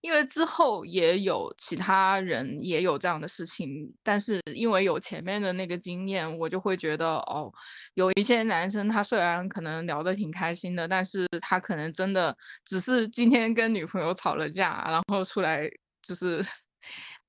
[0.00, 7.52] 因为之后也有其他人也有这样的事情，但是因为有前面的那个经验，我就会觉得哦，
[7.94, 15.70] 有一些男生他虽然可能聊得挺开心的，但是他可能真的只是今天跟女朋友吵了架，然后出来
[16.02, 16.44] 就是。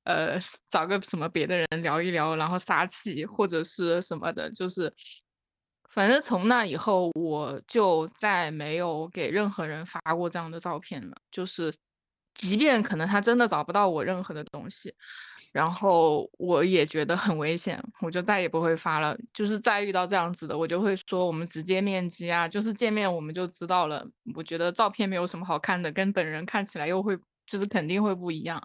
[0.03, 4.91] 呃，找个什么别的人聊一聊，然后撒气或者是什么的，就是，
[5.91, 11.15] 反正从那以后，我就再没有给任何人发过这样的照片了。
[11.29, 11.71] 就是，
[12.41, 14.91] 即便可能他真的找不到我任何的东西，
[15.51, 19.15] 然后我也觉得很危险，我就再也不会发了。
[19.31, 24.03] 就是再遇到这样子的，我就会说我们直接面基啊，就是见面我们就知道了。
[24.33, 27.15] 我觉得照片没有什么好看的，跟本人看起来又会，
[27.45, 28.59] 就是肯定会不一样。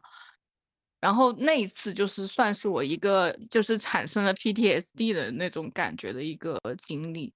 [0.99, 7.33] 然后那一次就是算是我一个就是产生了 PTSD 的那种感觉的一个经历，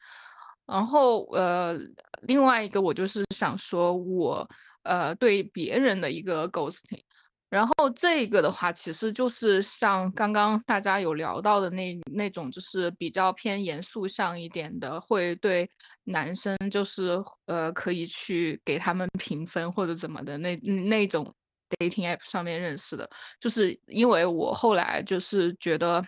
[0.66, 1.78] 然后呃
[2.22, 4.48] 另外一个我就是想说我
[4.82, 7.02] 呃对别人的一个 ghosting，
[7.48, 15.68] 然后这个的话其实就是像刚刚大家有聊到的那那种就是比较偏严肃向一点的，会对
[16.04, 21.32] 男生就是呃可以去给他们评分或者怎么的那那种。
[21.78, 23.08] dating app 上面认识的，
[23.38, 26.04] 就是因为我后来就是觉得，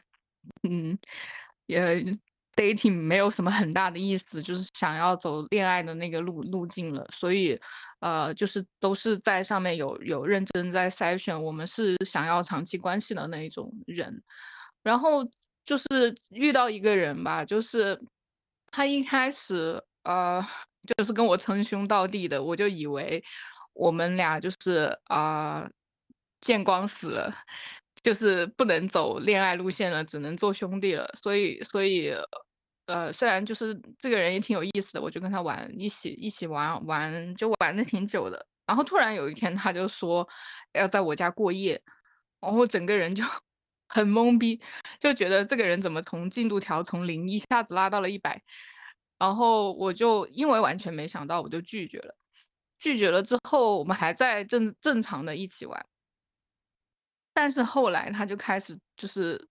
[0.69, 0.99] 嗯，
[1.67, 2.05] 也
[2.57, 7.59] dating 没有什么很大的意思，就是想要走恋爱的那个路路径了，所以，
[8.01, 14.23] 呃，就是都是在上面有有认真在筛选，我们是想要长期关系的那一种人，
[14.83, 15.23] 然后
[15.65, 18.01] 就是遇到一个人吧，就是
[18.71, 20.45] 他一开始呃
[20.97, 23.23] 就是跟我称兄道弟的，我就以为。
[23.75, 25.67] 我们俩就是啊，
[26.43, 27.35] 见光死了，
[28.03, 31.09] 就是不能走恋爱路线了，只能做兄弟了。
[31.23, 32.13] 所以，所以，
[32.87, 38.45] 呃，虽然就是这个人也挺有意思的，我就跟他玩，一起一起玩玩，就玩的挺久的。
[38.67, 40.27] 然后突然有一天，他就说
[40.73, 41.81] 要在我家过夜，
[42.41, 43.23] 然后整个人就
[43.89, 44.61] 很懵逼，
[44.99, 48.43] 就觉得这个人怎么从进度条从零一下子拉到了一百。
[49.19, 52.17] 然后我就因为完全没想到，我就拒绝了。
[52.79, 55.87] 拒绝了之后，我们还在正正常的一起玩，
[57.35, 59.49] 但是后来他就开始就是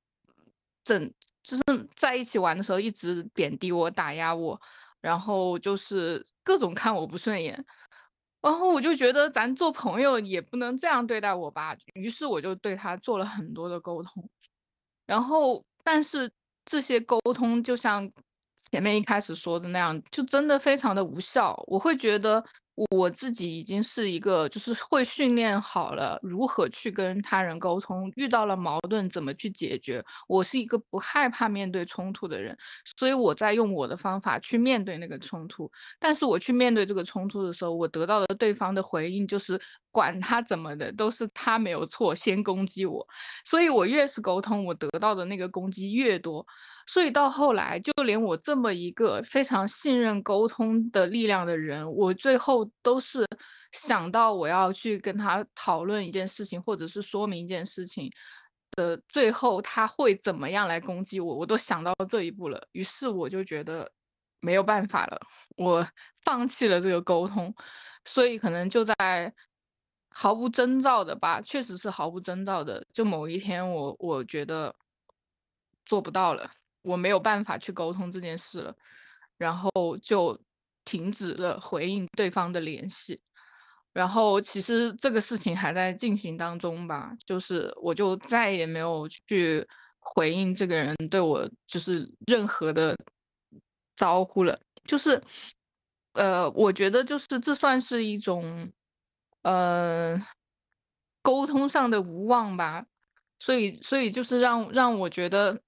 [0.84, 1.64] 整就是
[1.96, 4.60] 在一起玩的时候一直贬低我、打压我，
[5.02, 7.66] 然后就是各种看我不顺眼，
[8.42, 14.30] 然后我就觉得咱做朋友也不能这样对待我吧，于是我就对他做了很多的沟通，
[15.06, 16.32] 然后但是
[16.66, 18.10] 这些沟通就像
[18.72, 22.44] 前面一开始说的那样，就真的非常的无效，我会觉得。
[22.90, 30.04] 我自己已经是一个就是会训练好了如何去跟他人沟通，遇到了矛盾怎么去解决。
[30.28, 32.58] 我是一个不害怕面对冲突的人，
[32.98, 35.72] 所以我在用我的方法去面对那个冲突。
[36.00, 39.60] 但是我去面对这个冲突的时候，我得到的对方的回应就是
[39.92, 43.08] 管他怎么的，都是他没有错，先攻击我。
[43.46, 46.46] 所以我越是沟通，我得到的那个攻击越多。
[46.88, 53.26] 所以到后来，就连我这么一个非常信任沟通的力量的人，我最后都是
[53.72, 58.12] 想到我要去跟他讨论一件事情，或者是说明一件事情
[58.72, 62.62] 的最后他会怎么样来攻击我，我都想到这一步了。
[62.72, 63.90] 于是我就觉得
[64.40, 65.20] 没有办法了，
[65.58, 65.88] 我
[66.24, 67.54] 放弃了这个沟通。
[68.04, 69.32] 所以可能就在
[70.10, 74.76] 毫无征兆的吧，确实是毫无征兆的，就某一天我我觉得
[75.86, 76.50] 做不到了。
[76.84, 78.76] 我没有办法去沟通这件事了，
[79.38, 79.70] 然后
[80.02, 80.40] 就
[80.86, 83.22] 停止了回应对方的联系。
[83.94, 89.68] 然后其实这个事情还在进行当中吧，就是我就再也没有去
[90.00, 92.96] 回应这个人对我就是任何的
[93.96, 94.58] 招呼了。
[94.86, 95.22] 就是，
[96.14, 98.72] 呃，我觉得就是这算是一种，
[99.42, 100.20] 呃，
[101.22, 102.86] 沟通上的无望吧。
[103.40, 105.62] 所以，所以就是让让我觉得。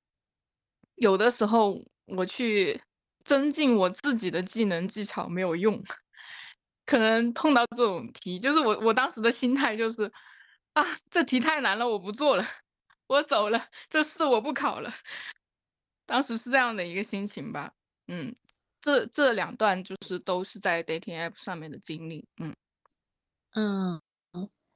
[1.03, 2.81] 有的时候我去
[3.25, 5.83] 增进我自己的技能技巧没有用，
[6.85, 10.09] 可能碰到这种题，就是我我当时的心态就是，
[10.71, 10.81] 啊，
[11.11, 12.45] 这题太难了，我不做了，
[13.07, 14.93] 我走了，这事我不考了。
[16.05, 17.73] 当时是这样的一个心情吧，
[18.07, 18.33] 嗯，
[18.79, 22.55] 这这两段就是都是在 dating app 上面的经历，嗯
[23.55, 24.01] 嗯，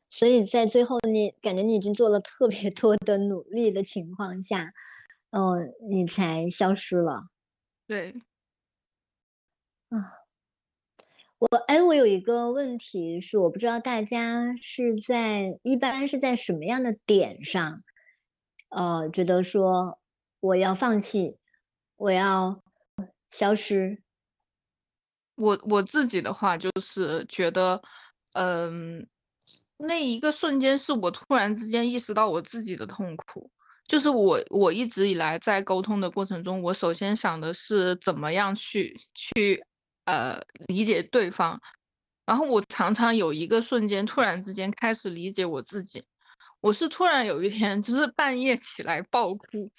[0.09, 4.73] 所以在最后你感觉你已经做了特别多的努力的情况下。
[5.31, 5.57] 哦，
[5.91, 7.27] 你才消失了。
[7.85, 8.21] 对。
[9.89, 10.11] 啊，
[11.39, 17.75] 我哎，我有一个问题是，我不知道大家是在一般是在什么样的点上，
[18.69, 19.99] 呃，觉得说
[20.39, 21.37] 我要放弃，
[21.95, 22.61] 我要
[23.29, 24.03] 消失。
[25.35, 27.81] 我我自己的话就是觉得，
[28.33, 29.07] 嗯，
[29.77, 33.49] 那一个瞬间是我突然之间意识到我自己的痛苦。
[33.87, 39.63] 就是我，我一直以来在沟通的过程中，我首先想的是怎么样去去
[40.05, 40.37] 呃
[40.67, 41.59] 理解对方，
[42.25, 46.03] 然后我常常有一个瞬间，突然之间开始理解我自己。
[46.59, 49.71] 我是突然有一天，就是半夜起来爆哭，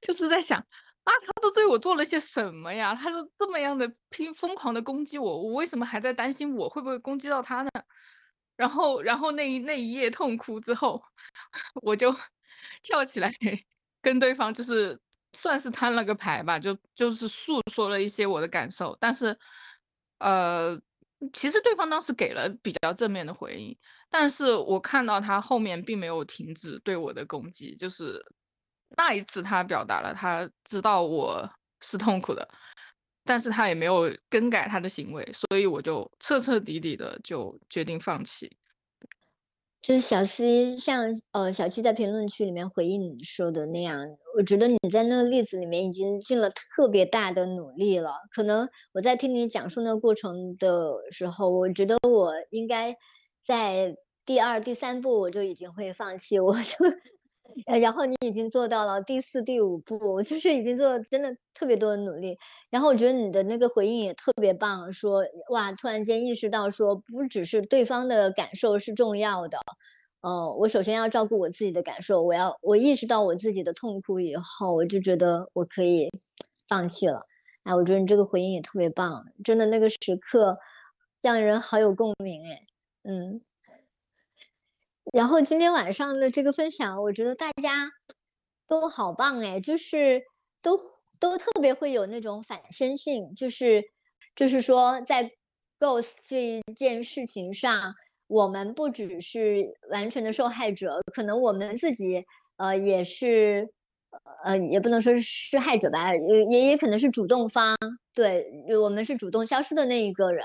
[0.00, 0.58] 就是在想
[1.04, 2.94] 啊，他都对我做了些什么呀？
[2.94, 7.70] 他都这么样的拼疯狂的攻击我，我为什么还在担心我会不会攻击到他呢？
[8.56, 11.02] 然后，然后那一那一夜痛哭之后，
[11.82, 12.14] 我就。
[12.82, 13.32] 跳起来
[14.02, 14.98] 跟对方就是
[15.32, 19.36] 算是摊了个牌吧，就就是诉说了一些我的感受，但是，
[20.18, 20.80] 呃，
[21.32, 23.76] 其实对方当时给了比较正面的回应，
[24.08, 28.20] 但是我看到他后面并没有停止对我的攻击，就是
[28.96, 31.48] 那一次他表达了他知道我
[31.80, 32.48] 是痛苦的，
[33.24, 38.50] 但是他也没有更改他的行为，所以我就彻彻底底的就决定放弃。
[39.82, 43.98] 就是小七，像呃小七在评论区里面回应你说的那样，
[44.36, 48.12] 我觉得你在那个例子里面已经尽了特别大的努力了。
[48.30, 52.94] 可能我在听你讲述那个过程的时候，我觉得我应该
[53.42, 53.96] 在
[54.26, 56.76] 第二、第三步我就已经会放弃，我就。
[57.80, 62.38] 然后你已经做到了第四、第五步， 就是已经做了真的特别多的努力。
[62.70, 69.58] 然后我觉得你的那个回应也特别棒，说哇，突然间意识到说不只是对方的感受是重要的，
[70.20, 72.22] 呃，我首先要照顾我自己的感受。
[72.22, 76.08] 我要我意识到我自己的痛苦以后，我就觉得我可以
[76.68, 77.22] 放弃了。
[77.64, 80.58] 哎，我觉得你这个回应也特别棒，真的那个时刻
[81.22, 82.62] 让人好有共鸣哎，
[83.04, 83.42] 嗯。
[85.12, 87.90] 然后今天晚上的这个分享，我觉得大家
[88.68, 90.22] 都好棒哎，就是
[90.62, 90.78] 都
[91.18, 93.84] 都特别会有那种反身性，就是
[94.36, 95.32] 就是说在
[95.78, 97.94] ghost 这一件事情上，
[98.28, 102.24] 我们不只是完全的受害者，可能我们自己
[102.56, 103.68] 呃也是
[104.44, 107.76] 呃也不能说是施害者吧，也也可能是主动方，
[108.14, 108.46] 对
[108.80, 110.44] 我们是主动消失的那一个人。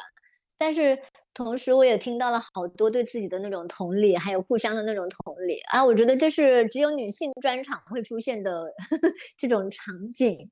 [0.57, 0.97] 但是
[1.33, 5.83] 同时，我也听到了好多对自己的那种同理，还有互相的那种同理啊！
[5.85, 8.73] 我觉得这是只有女性专场会出现的
[9.37, 10.51] 这种场景。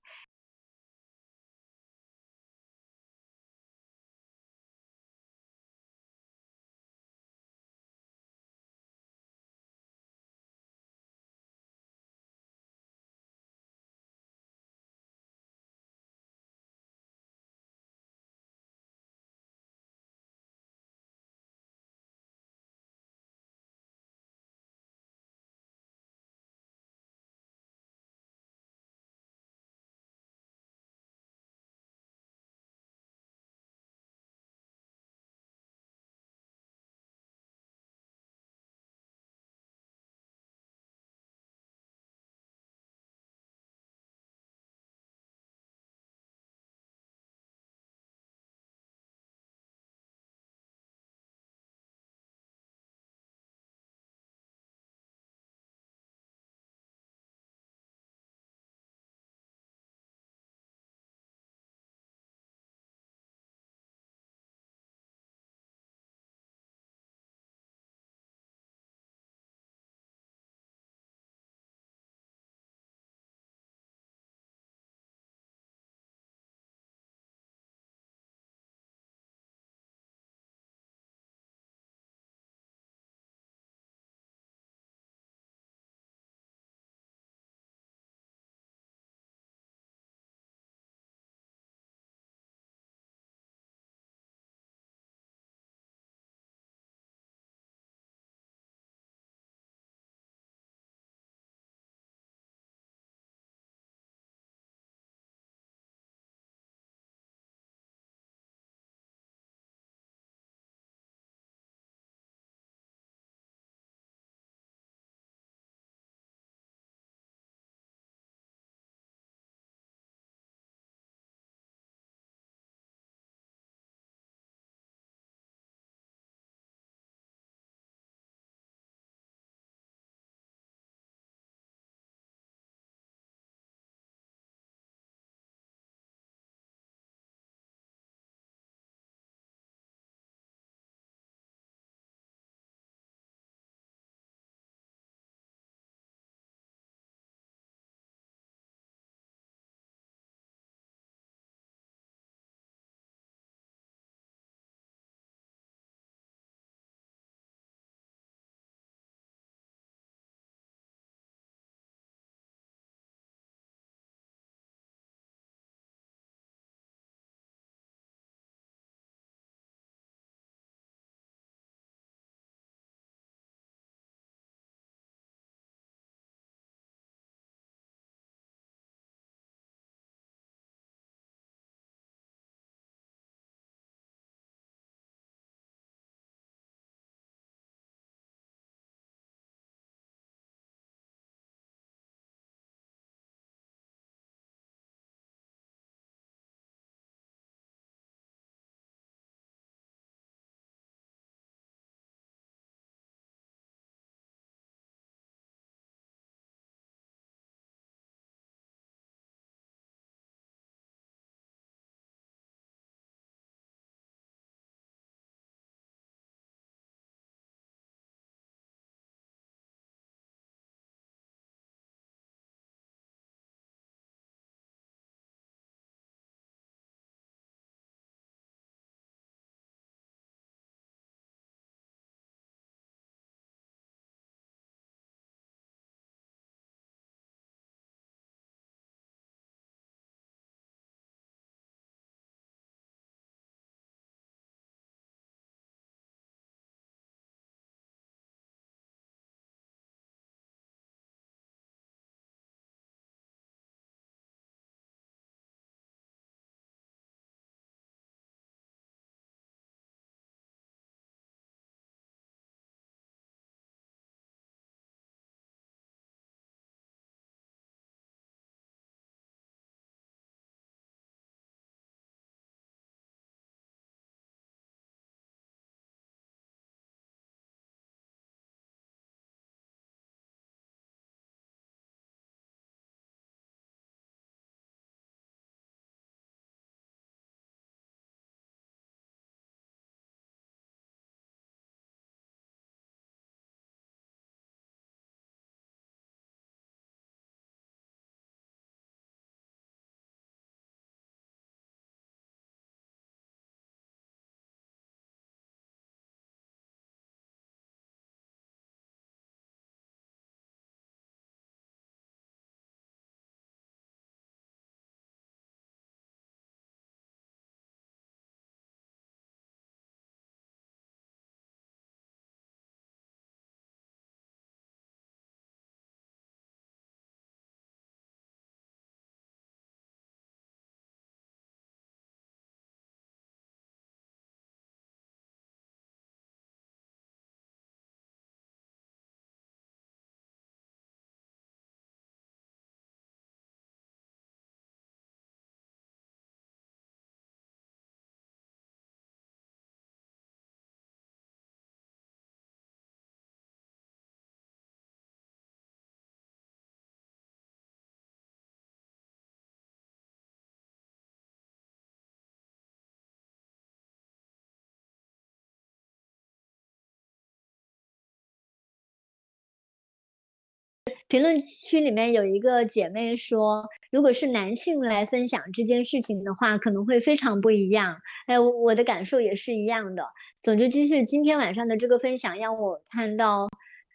[371.07, 377.97] 评论区里面有一个姐妹说，如果是男性来分享这件事情的话，可能会非常不一样。
[378.25, 380.07] 哎，我的感受也是一样的。
[380.41, 383.47] 总之就是今天晚上的这个分享让我看到，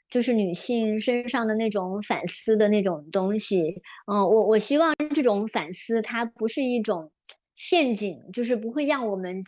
[0.08, 3.82] 就是女性身上的那种反思的那种东西。
[4.06, 7.10] 嗯，我我希望这种反思它不是一种
[7.56, 9.42] 陷阱，就是不会让我们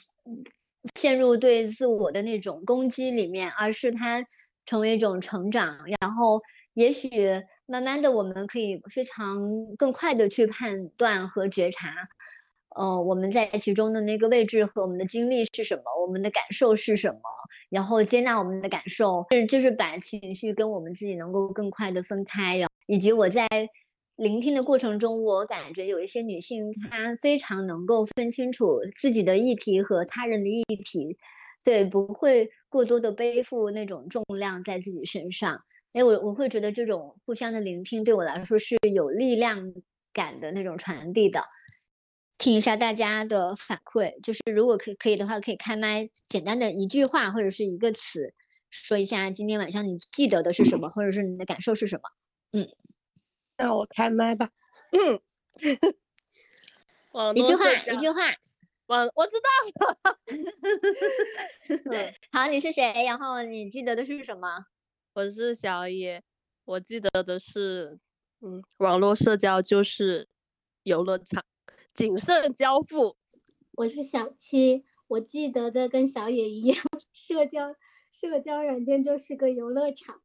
[0.96, 4.26] 陷入对自我的那种攻击里面，而是它
[4.66, 6.42] 成为一种成长，然后。
[6.80, 7.10] 也许
[7.66, 9.36] 慢慢的，我们可以非常
[9.76, 11.92] 更快的去判断和觉察，
[12.74, 17.20] 呃，我们在其中的那个位置和我们的经历是什么，我们的感受是什么，
[17.68, 22.56] 然后接纳我们的感受，是就是把情绪跟我们自己能够更快的分开。
[22.56, 23.46] 然后，以及我在
[24.16, 31.18] 聆听的过程中，我感觉有一些女性她非常能够分清楚自己的议题和他人的议题，
[31.62, 35.60] 对，不会过多的背负那种重量在自己身上。
[35.92, 39.74] 哎，我我会觉得这种互相的聆听对我来说是有力量
[40.12, 41.42] 感的那种传递的。
[42.38, 48.32] 听一下大家的反馈，就是如果可可以的话，可以开麦，简单的一句话或者是一个词，
[48.70, 52.02] 说一下今天晚上你记得的是什么，或者是你的感受是什么。
[52.52, 52.68] 嗯，
[53.58, 54.48] 那我开麦吧。
[54.92, 55.20] 嗯，
[57.34, 58.20] 一句话，一句话。
[58.86, 60.16] 我，我知道。
[62.32, 63.04] 好，你是谁？
[63.04, 64.64] 然后你记得的是什么？
[65.20, 66.22] 我是小野，
[66.64, 67.98] 我记得的是，
[68.40, 70.26] 嗯，网络社交就是
[70.84, 71.44] 游乐场，
[71.92, 73.18] 谨慎交付。
[73.72, 76.78] 我是小七，我记得的跟小野一样，
[77.12, 77.74] 社交
[78.10, 80.22] 社交软件就是个游乐场，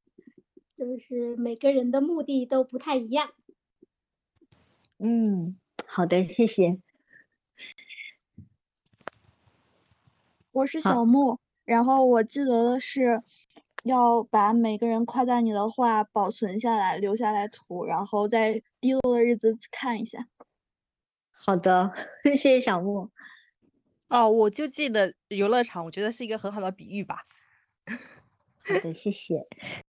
[0.77, 3.33] 就是每个人的目的都不太一样。
[4.97, 6.79] 嗯，好的，谢谢。
[10.53, 13.21] 我是小木，然后我记得的是。
[13.85, 20.27] 要把每个人夸赞你的话保存下来，留下来图，然后在低落的日子看一下。
[21.29, 21.93] 好的，
[22.25, 23.11] 谢谢小木。
[24.07, 27.17] 哦，我就记得游乐场，我觉得是一个很好的比喻吧。
[28.65, 29.35] 好的，谢谢。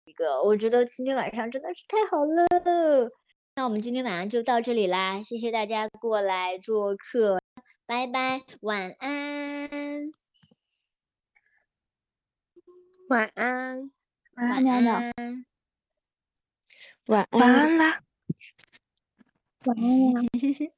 [0.05, 3.09] 一个，我觉得今天晚上真的是太好了。
[3.55, 7.39] 那我们今天晚上就到这里啦，谢谢大家过来做客，
[7.87, 10.26] 拜拜，晚安。
[13.09, 13.91] 晚安，
[14.37, 15.47] 晚安，晚安。
[17.07, 18.03] 晚安啦，
[19.65, 20.21] 晚安呀。